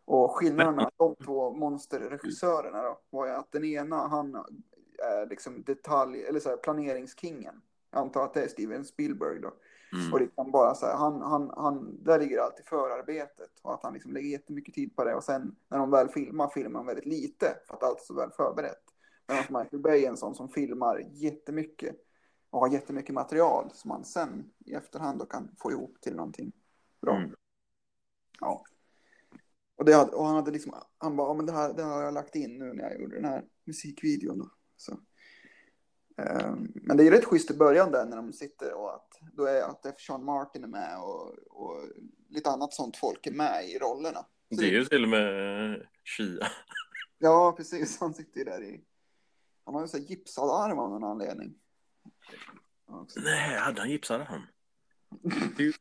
Och 0.05 0.31
skillnaden 0.31 0.75
mellan 0.75 0.91
de 0.97 1.15
två 1.15 1.53
monsterregissörerna 1.53 2.81
då, 2.81 2.99
var 3.09 3.25
ju 3.25 3.31
att 3.31 3.51
den 3.51 3.65
ena, 3.65 4.07
han 4.07 4.35
är 4.97 5.29
liksom 5.29 5.63
detalj, 5.63 6.23
eller 6.23 6.39
så 6.39 6.49
här, 6.49 6.57
planeringskingen. 6.57 7.61
Jag 7.91 8.01
antar 8.01 8.23
att 8.23 8.33
det 8.33 8.43
är 8.43 8.47
Steven 8.47 8.85
Spielberg 8.85 9.39
då. 9.39 9.53
Mm. 9.93 10.13
Och 10.13 10.19
liksom 10.19 10.51
bara 10.51 10.75
så 10.75 10.85
här, 10.85 10.97
han, 10.97 11.21
han, 11.21 11.51
han, 11.57 12.03
där 12.03 12.19
ligger 12.19 12.39
alltid 12.39 12.65
förarbetet. 12.65 13.51
Och 13.61 13.73
att 13.73 13.83
han 13.83 13.93
liksom 13.93 14.13
lägger 14.13 14.29
jättemycket 14.29 14.75
tid 14.75 14.95
på 14.95 15.03
det. 15.03 15.15
Och 15.15 15.23
sen 15.23 15.55
när 15.67 15.77
de 15.77 15.91
väl 15.91 16.09
filmar, 16.09 16.47
filmar 16.47 16.79
de 16.79 16.85
väldigt 16.87 17.05
lite. 17.05 17.57
För 17.67 17.73
att 17.73 17.83
allt 17.83 17.99
är 17.99 18.03
så 18.03 18.13
väl 18.13 18.31
förberett. 18.31 18.83
Medan 19.27 19.61
Michael 19.61 19.81
Bay 19.81 20.05
är 20.05 20.09
en 20.09 20.17
sån 20.17 20.35
som 20.35 20.49
filmar 20.49 21.03
jättemycket. 21.13 21.95
Och 22.49 22.59
har 22.59 22.69
jättemycket 22.69 23.15
material 23.15 23.69
som 23.73 23.89
man 23.89 24.05
sen 24.05 24.51
i 24.65 24.73
efterhand 24.73 25.19
då 25.19 25.25
kan 25.25 25.55
få 25.59 25.71
ihop 25.71 26.01
till 26.01 26.15
någonting 26.15 26.51
bra. 27.01 27.15
Mm. 27.15 27.35
Ja. 28.39 28.63
Och, 29.77 29.85
det 29.85 29.95
och 29.95 30.25
han 30.25 30.35
hade 30.35 30.51
liksom, 30.51 30.73
han 30.97 31.15
bara, 31.15 31.27
ja, 31.27 31.33
men 31.33 31.45
det 31.45 31.51
här, 31.51 31.73
det 31.73 31.83
här 31.83 31.91
har 31.91 32.03
jag 32.03 32.13
lagt 32.13 32.35
in 32.35 32.57
nu 32.57 32.73
när 32.73 32.83
jag 32.83 33.01
gjorde 33.01 33.15
den 33.15 33.25
här 33.25 33.45
musikvideon 33.65 34.39
då. 34.39 34.49
Så. 34.77 34.99
Ehm, 36.17 36.71
men 36.73 36.97
det 36.97 37.07
är 37.07 37.11
rätt 37.11 37.25
schysst 37.25 37.51
i 37.51 37.57
början 37.57 37.91
där 37.91 38.05
när 38.05 38.17
de 38.17 38.33
sitter 38.33 38.73
och 38.73 38.95
att, 38.95 39.19
då 39.33 39.45
är 39.45 39.61
att 39.61 39.99
Sean 39.99 40.25
Martin 40.25 40.63
är 40.63 40.67
med 40.67 40.99
och, 40.99 41.33
och 41.47 41.83
lite 42.29 42.49
annat 42.49 42.73
sånt 42.73 42.97
folk 42.97 43.27
är 43.27 43.31
med 43.31 43.69
i 43.69 43.77
rollerna. 43.77 44.19
Så 44.55 44.61
Det 44.61 44.67
är 44.67 44.71
ju 44.71 44.85
till 44.85 45.03
och 45.03 45.09
med 45.09 45.87
Shia. 46.17 46.47
Ja, 47.17 47.53
precis. 47.57 47.99
Han 47.99 48.13
sitter 48.13 48.37
ju 48.39 48.43
där 48.43 48.63
i, 48.63 48.83
Han 49.67 49.75
har 49.75 49.81
ju 49.81 49.87
så 49.87 49.97
gipsad 49.97 50.49
arm 50.49 50.79
av 50.79 50.89
någon 50.89 51.03
anledning. 51.03 51.53
Också. 52.85 53.19
Nej, 53.19 53.57
hade 53.57 53.81
han 53.81 53.89
gipsade 53.89 54.23
han? 54.23 54.41
Det 55.57 55.63
är 55.63 55.67
ju, 55.67 55.73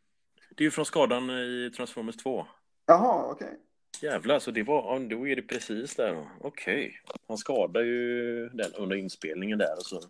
det 0.57 0.62
är 0.62 0.64
ju 0.64 0.70
från 0.70 0.84
skadan 0.84 1.30
i 1.30 1.72
Transformers 1.76 2.16
2. 2.16 2.47
Jaha, 2.87 3.30
okej. 3.30 3.59
Jävlar, 4.03 4.39
så 4.39 4.51
det 4.51 4.62
var, 4.62 5.09
då 5.09 5.28
är 5.28 5.37
det 5.37 5.43
precis 5.43 5.97
där. 5.97 6.28
Okej. 6.41 7.01
Han 7.28 7.39
skadar 7.39 7.80
ju 7.80 8.49
den 8.49 8.72
under 8.72 8.97
inspelningen 8.97 9.59
där. 9.59 9.76
Och 9.76 9.87
så. 9.87 10.01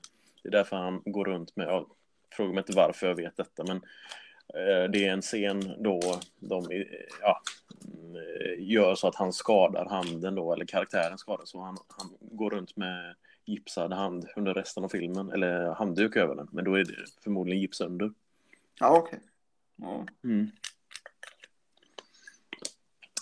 Det 0.42 0.48
är 0.48 0.52
därför 0.52 0.76
han 0.76 1.02
går 1.04 1.24
runt 1.24 1.56
med, 1.56 1.66
ja, 1.66 1.86
fråga 2.36 2.52
mig 2.52 2.60
inte 2.60 2.76
varför 2.76 3.06
jag 3.06 3.14
vet 3.14 3.36
detta, 3.36 3.64
men 3.64 3.76
eh, 4.54 4.90
det 4.90 5.06
är 5.06 5.12
en 5.12 5.22
scen 5.22 5.82
då 5.82 6.00
de 6.38 6.84
ja, 7.20 7.42
eh, 8.14 8.64
gör 8.72 8.94
så 8.94 9.08
att 9.08 9.16
han 9.16 9.32
skadar 9.32 9.86
handen 9.88 10.34
då, 10.34 10.52
eller 10.52 10.64
karaktären 10.64 11.18
skadar 11.18 11.44
så 11.44 11.60
han, 11.60 11.76
han 11.88 12.16
går 12.20 12.50
runt 12.50 12.76
med 12.76 13.14
gipsad 13.46 13.92
hand 13.92 14.28
under 14.36 14.54
resten 14.54 14.84
av 14.84 14.88
filmen, 14.88 15.32
eller 15.32 15.74
handduk 15.74 16.16
över 16.16 16.34
den, 16.34 16.48
men 16.52 16.64
då 16.64 16.74
är 16.74 16.84
det 16.84 17.06
förmodligen 17.24 17.60
gips 17.60 17.80
under. 17.80 18.12
Ja, 18.80 18.98
okej. 18.98 19.20
Ja. 19.76 20.06
Mm. 20.24 20.50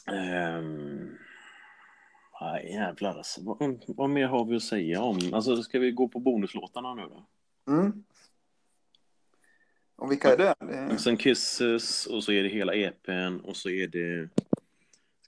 Ehm, 0.06 1.18
nej, 2.40 2.72
jävlar 2.72 3.16
alltså. 3.16 3.40
Vad, 3.44 3.84
vad 3.86 4.10
mer 4.10 4.26
har 4.26 4.44
vi 4.44 4.56
att 4.56 4.62
säga 4.62 5.02
om? 5.02 5.18
Alltså, 5.32 5.62
ska 5.62 5.78
vi 5.78 5.90
gå 5.90 6.08
på 6.08 6.18
bonuslåtarna 6.18 6.94
nu 6.94 7.02
då? 7.02 7.26
Mm. 7.72 8.04
Och 9.96 10.10
vilka 10.10 10.32
är 10.32 10.36
det? 10.36 10.98
Sen 10.98 11.16
Kisses 11.16 12.06
och 12.06 12.24
så 12.24 12.32
är 12.32 12.42
det 12.42 12.48
hela 12.48 12.74
EPn 12.74 13.40
och 13.44 13.56
så 13.56 13.70
är 13.70 13.86
det... 13.86 14.28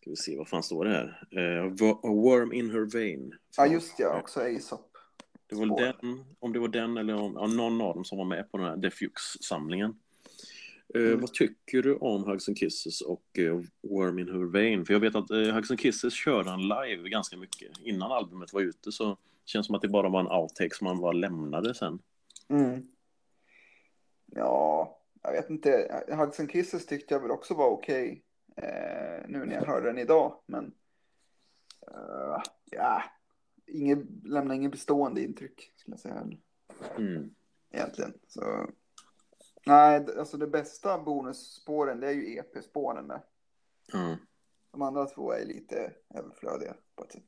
Ska 0.06 0.10
vi 0.10 0.16
se, 0.16 0.36
vad 0.36 0.48
fan 0.48 0.62
står 0.62 0.84
det 0.84 0.90
här? 0.90 1.28
Uh, 1.36 1.90
A 1.92 1.98
Worm 2.02 2.52
in 2.52 2.70
Her 2.70 2.92
Vein. 2.92 3.34
Ja, 3.56 3.66
just 3.66 3.98
ja, 3.98 4.18
också 4.20 4.40
Aesop. 4.40 4.96
Det 5.46 5.56
var 5.56 5.66
spår. 5.66 5.80
den, 5.80 6.24
om 6.38 6.52
det 6.52 6.58
var 6.58 6.68
den 6.68 6.96
eller 6.96 7.14
om, 7.14 7.34
ja, 7.34 7.46
någon 7.46 7.80
av 7.80 7.94
dem 7.94 8.04
som 8.04 8.18
var 8.18 8.24
med 8.24 8.50
på 8.50 8.58
den 8.58 8.66
här 8.66 8.76
Defux-samlingen. 8.76 9.96
Eh, 10.94 11.00
Mm. 11.00 11.20
Vad 11.20 11.32
tycker 11.32 11.82
du 11.82 11.96
om 11.96 12.24
Hugs 12.24 12.48
and 12.48 12.58
Kisses 12.58 13.00
och 13.00 13.38
eh, 13.38 13.60
Worm 13.82 14.18
in 14.18 14.28
Her 14.28 14.52
Vein? 14.52 14.86
För 14.86 14.92
jag 14.92 15.00
vet 15.00 15.14
att 15.14 15.30
uh, 15.30 15.54
Hugs 15.54 15.70
and 15.70 15.80
Kisses 15.80 16.14
körde 16.14 16.50
han 16.50 16.62
live 16.62 17.08
ganska 17.08 17.36
mycket. 17.36 17.72
Innan 17.84 18.12
albumet 18.12 18.52
var 18.52 18.60
ute 18.60 18.92
så 18.92 19.16
känns 19.44 19.66
som 19.66 19.74
att 19.74 19.82
det 19.82 19.88
bara 19.88 20.08
var 20.08 20.20
en 20.20 20.40
outtake 20.42 20.74
som 20.74 20.86
han 20.86 21.00
bara 21.00 21.12
lämnade 21.12 21.74
sen. 21.74 21.98
Mm. 22.48 22.86
Ja, 24.26 24.98
jag 25.22 25.32
vet 25.32 25.50
inte. 25.50 26.04
Hugs 26.08 26.40
and 26.40 26.50
Kisses 26.50 26.86
tyckte 26.86 27.14
jag 27.14 27.20
väl 27.20 27.30
också 27.30 27.54
var 27.54 27.68
okej. 27.68 28.22
Eh, 28.56 29.28
nu 29.28 29.44
när 29.44 29.54
jag 29.54 29.66
hörde 29.66 29.86
den 29.86 29.98
idag. 29.98 30.40
Men 30.46 30.74
eh, 31.92 32.42
ja, 32.64 33.02
inget, 33.66 33.98
lämnar 34.24 34.54
inget 34.54 34.70
bestående 34.70 35.22
intryck 35.22 35.72
skulle 35.76 35.94
jag 35.94 36.00
säga. 36.00 36.28
Mm. 36.96 37.34
Egentligen. 37.70 38.12
Så, 38.26 38.70
nej, 39.66 40.06
alltså 40.18 40.36
det 40.36 40.46
bästa 40.46 40.98
bonusspåren 40.98 42.00
det 42.00 42.06
är 42.06 42.12
ju 42.12 42.36
EP-spåren 42.36 43.08
där. 43.08 43.20
Ja. 43.92 44.16
De 44.72 44.82
andra 44.82 45.06
två 45.06 45.32
är 45.32 45.44
lite 45.44 45.92
överflödiga 46.14 46.74
på 46.96 47.04
ett 47.04 47.12
sätt. 47.12 47.22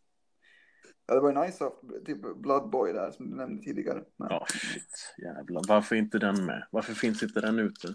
Ja, 1.07 1.15
det 1.15 1.21
var 1.21 1.33
ju 1.33 1.47
nice 1.47 1.67
att 1.67 2.05
typ 2.07 2.37
Bloodboy 2.37 2.93
där 2.93 3.11
som 3.11 3.31
du 3.31 3.37
nämnde 3.37 3.63
tidigare. 3.63 4.05
Men, 4.17 4.29
Ja, 4.31 4.47
shit. 4.49 5.15
Jävlar. 5.19 5.63
Varför 5.69 5.97
inte 5.97 6.19
den 6.19 6.47
med? 6.47 6.67
Varför 6.71 6.95
finns 6.95 7.23
inte 7.23 7.41
den 7.41 7.59
ute? 7.59 7.95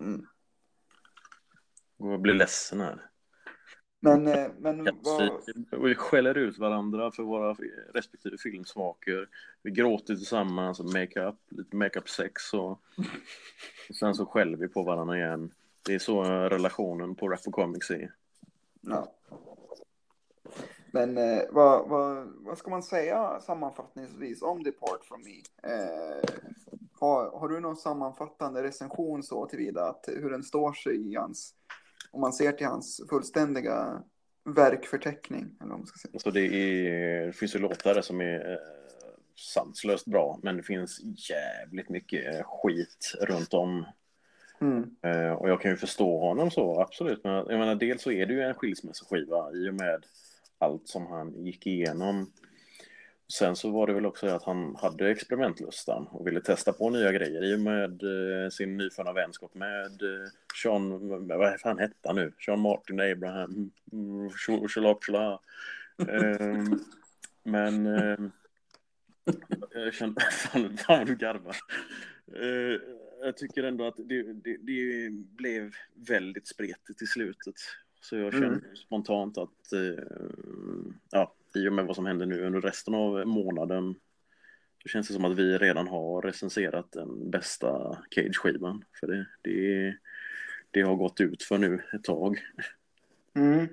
mm. 0.00 0.26
Jag 1.96 2.20
blir 2.20 2.34
ledsen 2.34 2.80
här. 2.80 3.10
men, 4.00 4.26
eh, 4.26 4.50
men 4.58 4.88
vad, 5.02 5.30
Vi 5.82 5.94
skäller 5.94 6.34
ut 6.38 6.58
varandra 6.58 7.10
för 7.10 7.22
våra 7.22 7.56
respektive 7.94 8.38
filmsmaker. 8.38 9.28
Vi 9.62 9.70
gråter 9.70 10.14
tillsammans, 10.14 10.80
makeup, 10.80 11.36
lite 11.48 11.76
makeup 11.76 12.08
sex 12.08 12.54
och, 12.54 12.70
och 13.88 13.96
sen 13.98 14.14
så 14.14 14.26
skäller 14.26 14.56
vi 14.56 14.68
på 14.68 14.82
varandra 14.82 15.16
igen. 15.16 15.52
Det 15.82 15.94
är 15.94 15.98
så 15.98 16.22
relationen 16.24 17.14
på 17.14 17.28
Rap 17.28 17.40
och 17.46 17.52
Comics 17.52 17.90
är. 17.90 18.12
Ja. 18.80 19.12
Men 20.96 21.18
eh, 21.18 21.42
vad, 21.50 21.88
vad, 21.88 22.32
vad 22.36 22.58
ska 22.58 22.70
man 22.70 22.82
säga 22.82 23.40
sammanfattningsvis 23.40 24.42
om 24.42 24.62
Depart 24.62 25.04
from 25.04 25.22
Me? 25.22 25.70
Eh, 25.72 26.24
har, 27.00 27.38
har 27.38 27.48
du 27.48 27.60
någon 27.60 27.76
sammanfattande 27.76 28.62
recension 28.62 29.22
så 29.22 29.46
tillvida 29.46 29.88
att 29.88 30.04
hur 30.08 30.30
den 30.30 30.42
står 30.42 30.72
sig 30.72 31.12
i 31.12 31.16
hans, 31.16 31.54
om 32.16 32.20
man 32.20 32.32
ser 32.32 32.52
till 32.52 32.66
hans 32.66 33.00
fullständiga 33.10 34.02
verkförteckning? 34.44 35.56
Eller 35.60 35.70
man 35.70 35.86
ska 35.86 35.98
säga. 35.98 36.18
Så 36.18 36.30
det, 36.30 36.40
är, 36.40 37.26
det 37.26 37.32
finns 37.32 37.54
ju 37.54 37.58
låtar 37.58 38.00
som 38.00 38.20
är 38.20 38.52
eh, 38.52 38.58
sanslöst 39.54 40.06
bra, 40.06 40.40
men 40.42 40.56
det 40.56 40.62
finns 40.62 41.00
jävligt 41.30 41.88
mycket 41.88 42.34
eh, 42.34 42.42
skit 42.44 43.14
runt 43.20 43.54
om. 43.54 43.86
Mm. 44.60 44.96
Eh, 45.02 45.32
och 45.32 45.50
jag 45.50 45.60
kan 45.60 45.70
ju 45.70 45.76
förstå 45.76 46.18
honom 46.18 46.50
så, 46.50 46.80
absolut. 46.80 47.24
Men 47.24 47.32
jag 47.34 47.58
menar, 47.58 47.74
dels 47.74 48.02
så 48.02 48.10
är 48.10 48.26
det 48.26 48.34
ju 48.34 48.42
en 48.42 48.54
skilsmässoskiva 48.54 49.52
i 49.52 49.70
och 49.70 49.74
med 49.74 50.06
allt 50.58 50.88
som 50.88 51.06
han 51.06 51.44
gick 51.44 51.66
igenom. 51.66 52.32
Sen 53.32 53.56
så 53.56 53.70
var 53.70 53.86
det 53.86 53.92
väl 53.92 54.06
också 54.06 54.26
att 54.26 54.42
han 54.42 54.76
hade 54.76 55.10
experimentlustan 55.10 56.06
och 56.06 56.26
ville 56.26 56.40
testa 56.40 56.72
på 56.72 56.90
nya 56.90 57.12
grejer 57.12 57.44
i 57.44 57.54
och 57.54 57.60
med 57.60 58.02
eh, 58.02 58.48
sin 58.50 58.76
nyfunna 58.76 59.12
vänskap 59.12 59.54
med 59.54 60.02
eh, 60.02 60.28
Sean, 60.62 61.08
vad 61.28 61.60
fan 61.60 61.78
hette 61.78 61.94
han 62.04 62.16
nu? 62.16 62.32
Sean 62.46 62.60
Martin 62.60 63.00
Abraham, 63.00 63.70
mm, 63.92 64.30
Shalak 64.68 65.02
Shalaha. 65.04 65.40
Ehm, 66.08 66.78
Men 67.42 67.86
eh, 67.86 68.18
jag 69.84 69.94
fan, 69.94 70.16
fan 70.36 70.76
vad 70.88 71.06
du 71.06 71.16
garvar. 71.16 71.56
Jag 73.22 73.36
tycker 73.36 73.62
ändå 73.62 73.86
att 73.86 73.96
det, 73.96 74.22
det, 74.32 74.56
det 74.56 75.10
blev 75.10 75.72
väldigt 75.94 76.46
spretigt 76.48 77.02
i 77.02 77.06
slutet. 77.06 77.54
Så 78.00 78.16
jag 78.16 78.32
känner 78.32 78.46
Mm. 78.46 78.76
spontant 78.76 79.38
att, 79.38 79.72
ja, 81.10 81.34
i 81.56 81.68
och 81.68 81.72
med 81.72 81.86
vad 81.86 81.96
som 81.96 82.06
händer 82.06 82.26
nu 82.26 82.46
under 82.46 82.60
resten 82.60 82.94
av 82.94 83.26
månaden, 83.26 83.94
så 84.82 84.88
känns 84.88 85.08
det 85.08 85.14
som 85.14 85.24
att 85.24 85.36
vi 85.36 85.58
redan 85.58 85.88
har 85.88 86.22
recenserat 86.22 86.92
den 86.92 87.30
bästa 87.30 87.98
Cage-skivan. 88.10 88.84
För 89.00 89.06
det, 89.06 89.26
det, 89.42 89.96
det 90.70 90.80
har 90.80 90.94
gått 90.94 91.20
ut 91.20 91.42
för 91.42 91.58
nu 91.58 91.82
ett 91.92 92.04
tag. 92.04 92.38
Mm. 93.34 93.68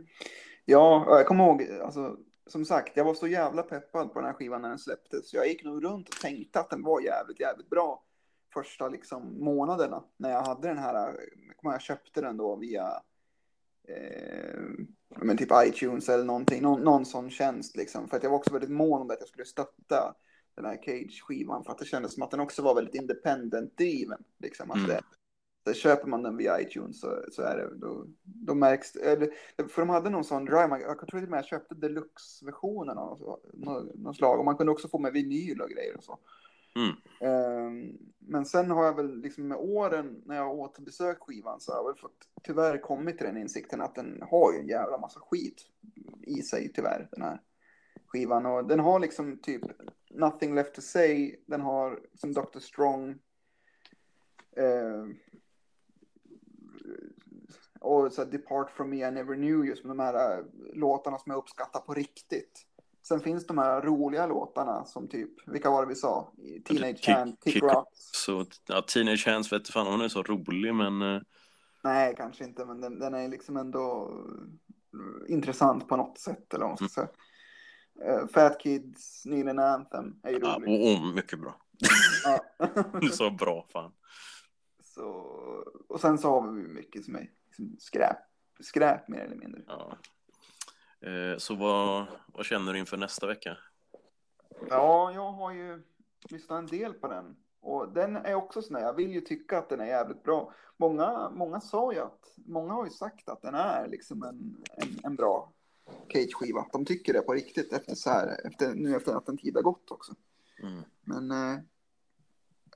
Ja, 0.66 1.06
jag 1.08 1.28
kommer 1.28 1.44
ihåg, 1.44 1.64
alltså, 1.84 2.18
som 2.48 2.66
sagt, 2.66 2.98
jag 2.98 3.06
var 3.06 3.14
så 3.14 3.28
jävla 3.28 3.64
peppad 3.64 4.14
på 4.14 4.20
den 4.20 4.28
här 4.28 4.34
skivan 4.34 4.62
när 4.62 4.70
den 4.70 4.80
släpptes. 4.80 5.34
Jag 5.34 5.48
gick 5.48 5.64
nog 5.64 5.84
runt 5.84 6.10
och 6.10 6.16
tänkte 6.16 6.60
att 6.60 6.70
den 6.70 6.84
var 6.84 7.02
jävligt, 7.02 7.40
jävligt 7.40 7.70
bra 7.70 8.04
första 8.54 8.90
liksom, 8.90 9.44
månaderna 9.44 10.04
när 10.18 10.32
jag 10.32 10.42
hade 10.42 10.68
den 10.68 10.78
här. 10.78 11.08
Eh, 11.08 11.14
jag 11.48 11.58
ihåg, 11.58 11.74
jag 11.74 11.82
köpte 11.82 12.22
den 12.22 12.38
då 12.38 12.56
via 12.56 13.02
eh, 13.88 14.60
men 15.22 15.38
typ 15.38 15.50
iTunes 15.66 16.10
eller 16.10 16.24
någonting, 16.24 16.62
någon, 16.62 16.82
någon 16.82 17.06
sån 17.06 17.30
tjänst 17.30 17.76
liksom. 17.78 18.08
För 18.08 18.18
att 18.18 18.24
jag 18.24 18.30
var 18.30 18.38
också 18.38 18.54
väldigt 18.54 18.72
mån 18.72 19.02
om 19.02 19.10
att 19.10 19.18
jag 19.20 19.28
skulle 19.30 19.46
stötta 19.46 20.16
den 20.56 20.66
här 20.66 20.78
Cage-skivan 20.86 21.64
för 21.64 21.72
att 21.72 21.78
det 21.78 21.86
kändes 21.86 22.14
som 22.14 22.24
att 22.24 22.32
den 22.32 22.40
också 22.40 22.62
var 22.62 22.76
väldigt 22.76 22.96
independent-driven. 22.96 24.24
Liksom, 24.40 24.72
att 24.72 24.78
Mm. 24.78 24.90
det, 25.64 25.74
köper 25.74 26.08
man 26.08 26.24
den 26.24 26.38
via 26.38 26.62
iTunes 26.62 27.00
så, 27.00 27.24
så 27.32 27.42
är 27.42 27.58
det, 27.58 27.76
då, 27.76 28.06
då 28.24 28.56
märks 28.56 28.96
eller, 28.96 29.30
För 29.68 29.82
de 29.82 29.90
hade 29.90 30.10
någon 30.10 30.24
sån 30.24 30.46
drive, 30.46 30.80
jag 30.82 30.98
tror 30.98 31.20
till 31.20 31.24
och 31.24 31.30
med 31.30 31.38
jag 31.38 31.46
köpte 31.46 31.76
deluxe-versionen 31.76 32.98
av 32.98 33.18
så- 33.18 33.40
nå- 33.54 33.92
någon 33.96 34.16
slag. 34.16 34.40
Och 34.40 34.46
man 34.46 34.58
kunde 34.58 34.72
också 34.72 34.88
få 34.88 35.00
med 35.00 35.14
vinyl 35.14 35.62
och 35.62 35.70
grejer 35.70 35.98
och 35.98 36.04
så. 36.04 36.20
Mm. 36.76 36.96
Ehm, 37.20 37.98
men 38.20 38.46
sen 38.46 38.72
har 38.72 38.86
jag 38.86 38.96
väl 38.96 39.22
liksom 39.22 39.48
med 39.48 39.58
åren 39.58 40.22
när 40.26 40.36
jag 40.36 40.60
återbesökt 40.60 41.22
skivan 41.22 41.60
så 41.60 41.72
har 41.72 41.80
jag 41.80 41.86
väl 41.86 41.96
fått 41.96 42.28
tyvärr 42.44 42.78
kommit 42.78 43.18
till 43.18 43.28
den 43.28 43.38
insikten 43.38 43.82
att 43.82 43.96
den 43.96 44.22
har 44.22 44.54
ju 44.54 44.60
en 44.60 44.68
jävla 44.68 44.98
massa 44.98 45.20
skit 45.20 45.62
i 46.22 46.42
sig 46.42 46.72
tyvärr 46.74 47.08
den 47.12 47.22
här 47.22 47.42
skivan. 48.06 48.46
Och 48.46 48.68
den 48.68 48.80
har 48.80 49.00
liksom 49.00 49.38
typ 49.38 49.62
Nothing 50.10 50.56
Left 50.56 50.76
To 50.76 50.82
Say, 50.82 51.36
den 51.46 51.62
har 51.62 52.00
som 52.14 52.34
Dr. 52.34 52.60
Strong. 52.60 53.20
ehm, 54.58 55.16
och 57.80 58.14
så 58.14 58.24
här, 58.24 58.32
Depart 58.32 58.72
From 58.72 58.90
Me 58.90 59.08
I 59.08 59.12
Never 59.12 59.36
Knew 59.36 59.66
you, 59.66 59.76
som 59.76 59.90
de 59.90 60.00
här 60.00 60.38
eh, 60.38 60.46
låtarna 60.74 61.18
som 61.18 61.30
jag 61.30 61.38
uppskattar 61.38 61.80
på 61.80 61.94
riktigt. 61.94 62.66
Sen 63.08 63.20
finns 63.20 63.48
de 63.48 63.58
här 63.58 63.82
roliga 63.82 64.28
låtarna 64.28 64.86
som 64.86 65.08
typ, 65.08 65.30
vilka 65.48 65.70
var 65.70 65.82
det 65.82 65.90
vi 65.90 65.96
sa? 65.96 66.34
Teenage 66.66 67.10
Hand, 67.10 67.38
Kick, 67.44 67.54
Kick-. 67.54 67.64
Så 67.96 68.46
ja, 68.68 68.82
Teenage 68.82 69.28
Hands 69.28 69.52
vet 69.54 69.70
fan 69.70 69.88
hon 69.88 70.02
är 70.02 70.10
så 70.10 70.24
rolig, 70.24 70.76
men 70.76 71.02
eh, 71.02 71.22
Nej, 71.84 72.16
kanske 72.18 72.44
inte, 72.44 72.66
men 72.66 72.82
den, 72.82 73.00
den 73.00 73.14
är 73.14 73.28
liksom 73.28 73.58
ändå 73.58 74.12
eh, 74.94 75.34
intressant 75.34 75.88
på 75.88 75.98
något 75.98 76.18
sätt, 76.18 76.54
eller 76.54 76.66
vad 76.66 76.82
man 76.82 76.90
ska 76.90 77.02
säga. 77.02 77.10
Eh, 78.06 78.28
Fat 78.28 78.60
Kids, 78.60 79.26
an 79.26 79.60
Anthem 79.60 80.16
är 80.24 80.32
ju 80.32 80.40
ja, 80.42 80.60
rolig. 80.60 80.82
och, 80.82 81.08
och 81.08 81.16
mycket 81.16 81.40
bra. 81.40 81.56
Ja. 82.26 82.40
Du 83.02 83.10
sa 83.10 83.32
bra, 83.32 83.68
fan. 83.74 83.92
så, 84.84 85.04
och 85.88 86.00
sen 86.00 86.18
så 86.18 86.30
har 86.30 86.52
vi 86.52 86.68
mycket 86.68 87.06
som 87.06 87.16
är 87.16 87.30
liksom 87.46 87.76
skräp, 87.80 88.18
skräp 88.60 89.08
mer 89.08 89.20
eller 89.20 89.36
mindre. 89.36 89.62
Ja. 89.68 89.98
Eh, 91.04 91.38
så 91.38 91.56
vad, 91.56 92.06
vad 92.26 92.46
känner 92.46 92.74
du 92.74 92.80
inför 92.80 92.98
nästa 92.98 93.28
vecka? 93.28 93.58
Ja, 94.70 95.12
jag 95.14 95.32
har 95.32 95.52
ju 95.52 95.84
lyssnat 96.30 96.60
en 96.60 96.80
del 96.80 96.94
på 96.94 97.08
den. 97.08 97.36
Och 97.62 97.94
den 97.94 98.16
är 98.16 98.34
också 98.34 98.62
sån 98.62 98.76
här, 98.76 98.84
jag 98.84 98.94
vill 98.94 99.12
ju 99.12 99.22
tycka 99.22 99.58
att 99.58 99.70
den 99.70 99.80
är 99.80 99.86
jävligt 99.86 100.24
bra. 100.24 100.54
Många, 100.78 101.30
många 101.30 101.62
sa 101.62 101.94
ju 101.94 102.00
att, 102.00 102.34
många 102.46 102.74
har 102.74 102.86
ju 102.86 102.92
sagt 102.92 103.30
att 103.30 103.42
den 103.42 103.56
är 103.56 103.88
liksom 103.88 104.24
en, 104.24 104.64
en, 104.78 105.00
en 105.04 105.16
bra 105.16 105.54
Cage-skiva. 106.08 106.66
De 106.72 106.86
tycker 106.86 107.14
det 107.14 107.22
på 107.22 107.34
riktigt 107.34 107.74
efter 107.74 107.96
så 107.96 108.10
här, 108.10 108.48
efter, 108.48 108.74
nu 108.74 108.96
efter 108.96 109.16
att 109.16 109.30
en 109.30 109.38
tid 109.38 109.56
har 109.56 109.64
gått 109.64 109.92
också. 109.92 110.14
Mm. 110.62 110.82
Men 111.02 111.32
eh, 111.32 111.60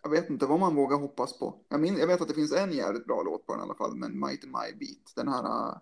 jag 0.03 0.09
vet 0.09 0.29
inte 0.29 0.45
vad 0.45 0.59
man 0.59 0.75
vågar 0.75 0.97
hoppas 0.97 1.39
på. 1.39 1.55
Jag, 1.69 1.79
min, 1.79 1.97
jag 1.97 2.07
vet 2.07 2.21
att 2.21 2.27
det 2.27 2.33
finns 2.33 2.53
en 2.53 2.71
jävligt 2.71 3.05
bra 3.05 3.23
låt 3.23 3.45
på 3.45 3.53
den 3.53 3.61
i 3.61 3.63
alla 3.63 3.75
fall, 3.75 3.95
men 3.95 4.19
Might 4.19 4.43
and 4.43 4.53
My 4.53 4.77
Beat. 4.79 5.15
Den 5.15 5.27
här 5.27 5.79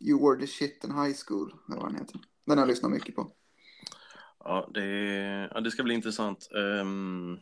You 0.00 0.28
Were 0.28 0.40
the 0.40 0.46
Shit 0.46 0.84
in 0.84 0.90
High 0.90 1.14
School, 1.26 1.54
eller 1.68 1.80
vad 1.80 1.92
den 1.92 1.98
heter. 1.98 2.20
Den 2.46 2.58
har 2.58 2.62
jag 2.62 2.68
lyssnat 2.68 2.90
mycket 2.90 3.16
på. 3.16 3.32
Ja, 4.38 4.70
det, 4.74 4.84
ja, 5.54 5.60
det 5.60 5.70
ska 5.70 5.82
bli 5.82 5.94
intressant. 5.94 6.48
Um, 6.50 7.40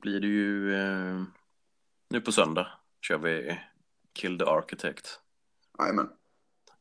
blir 0.00 0.20
det 0.20 0.26
ju 0.26 0.70
uh, 0.70 1.24
nu 2.08 2.20
på 2.20 2.32
söndag 2.32 2.66
kör 3.00 3.18
vi 3.18 3.60
Kill 4.14 4.38
the 4.38 4.44
Architect. 4.44 5.20
Jajamän. 5.78 6.08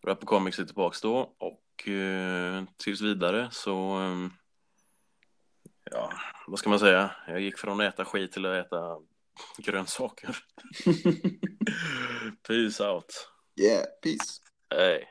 Rap 0.07 0.25
Comics 0.25 0.59
är 0.59 0.65
tillbaka 0.65 0.97
då 1.01 1.35
och 1.37 1.87
uh, 1.87 2.63
tills 2.77 3.01
vidare 3.01 3.49
så 3.51 3.97
um, 3.97 4.33
ja, 5.91 6.13
vad 6.47 6.59
ska 6.59 6.69
man 6.69 6.79
säga? 6.79 7.11
Jag 7.27 7.41
gick 7.41 7.57
från 7.57 7.81
att 7.81 7.93
äta 7.93 8.05
skit 8.05 8.31
till 8.31 8.45
att 8.45 8.65
äta 8.65 8.97
grönsaker. 9.57 10.37
Peace 12.47 12.83
out. 12.83 13.29
Yeah, 13.61 13.85
peace. 14.03 14.41
Hey. 14.71 15.10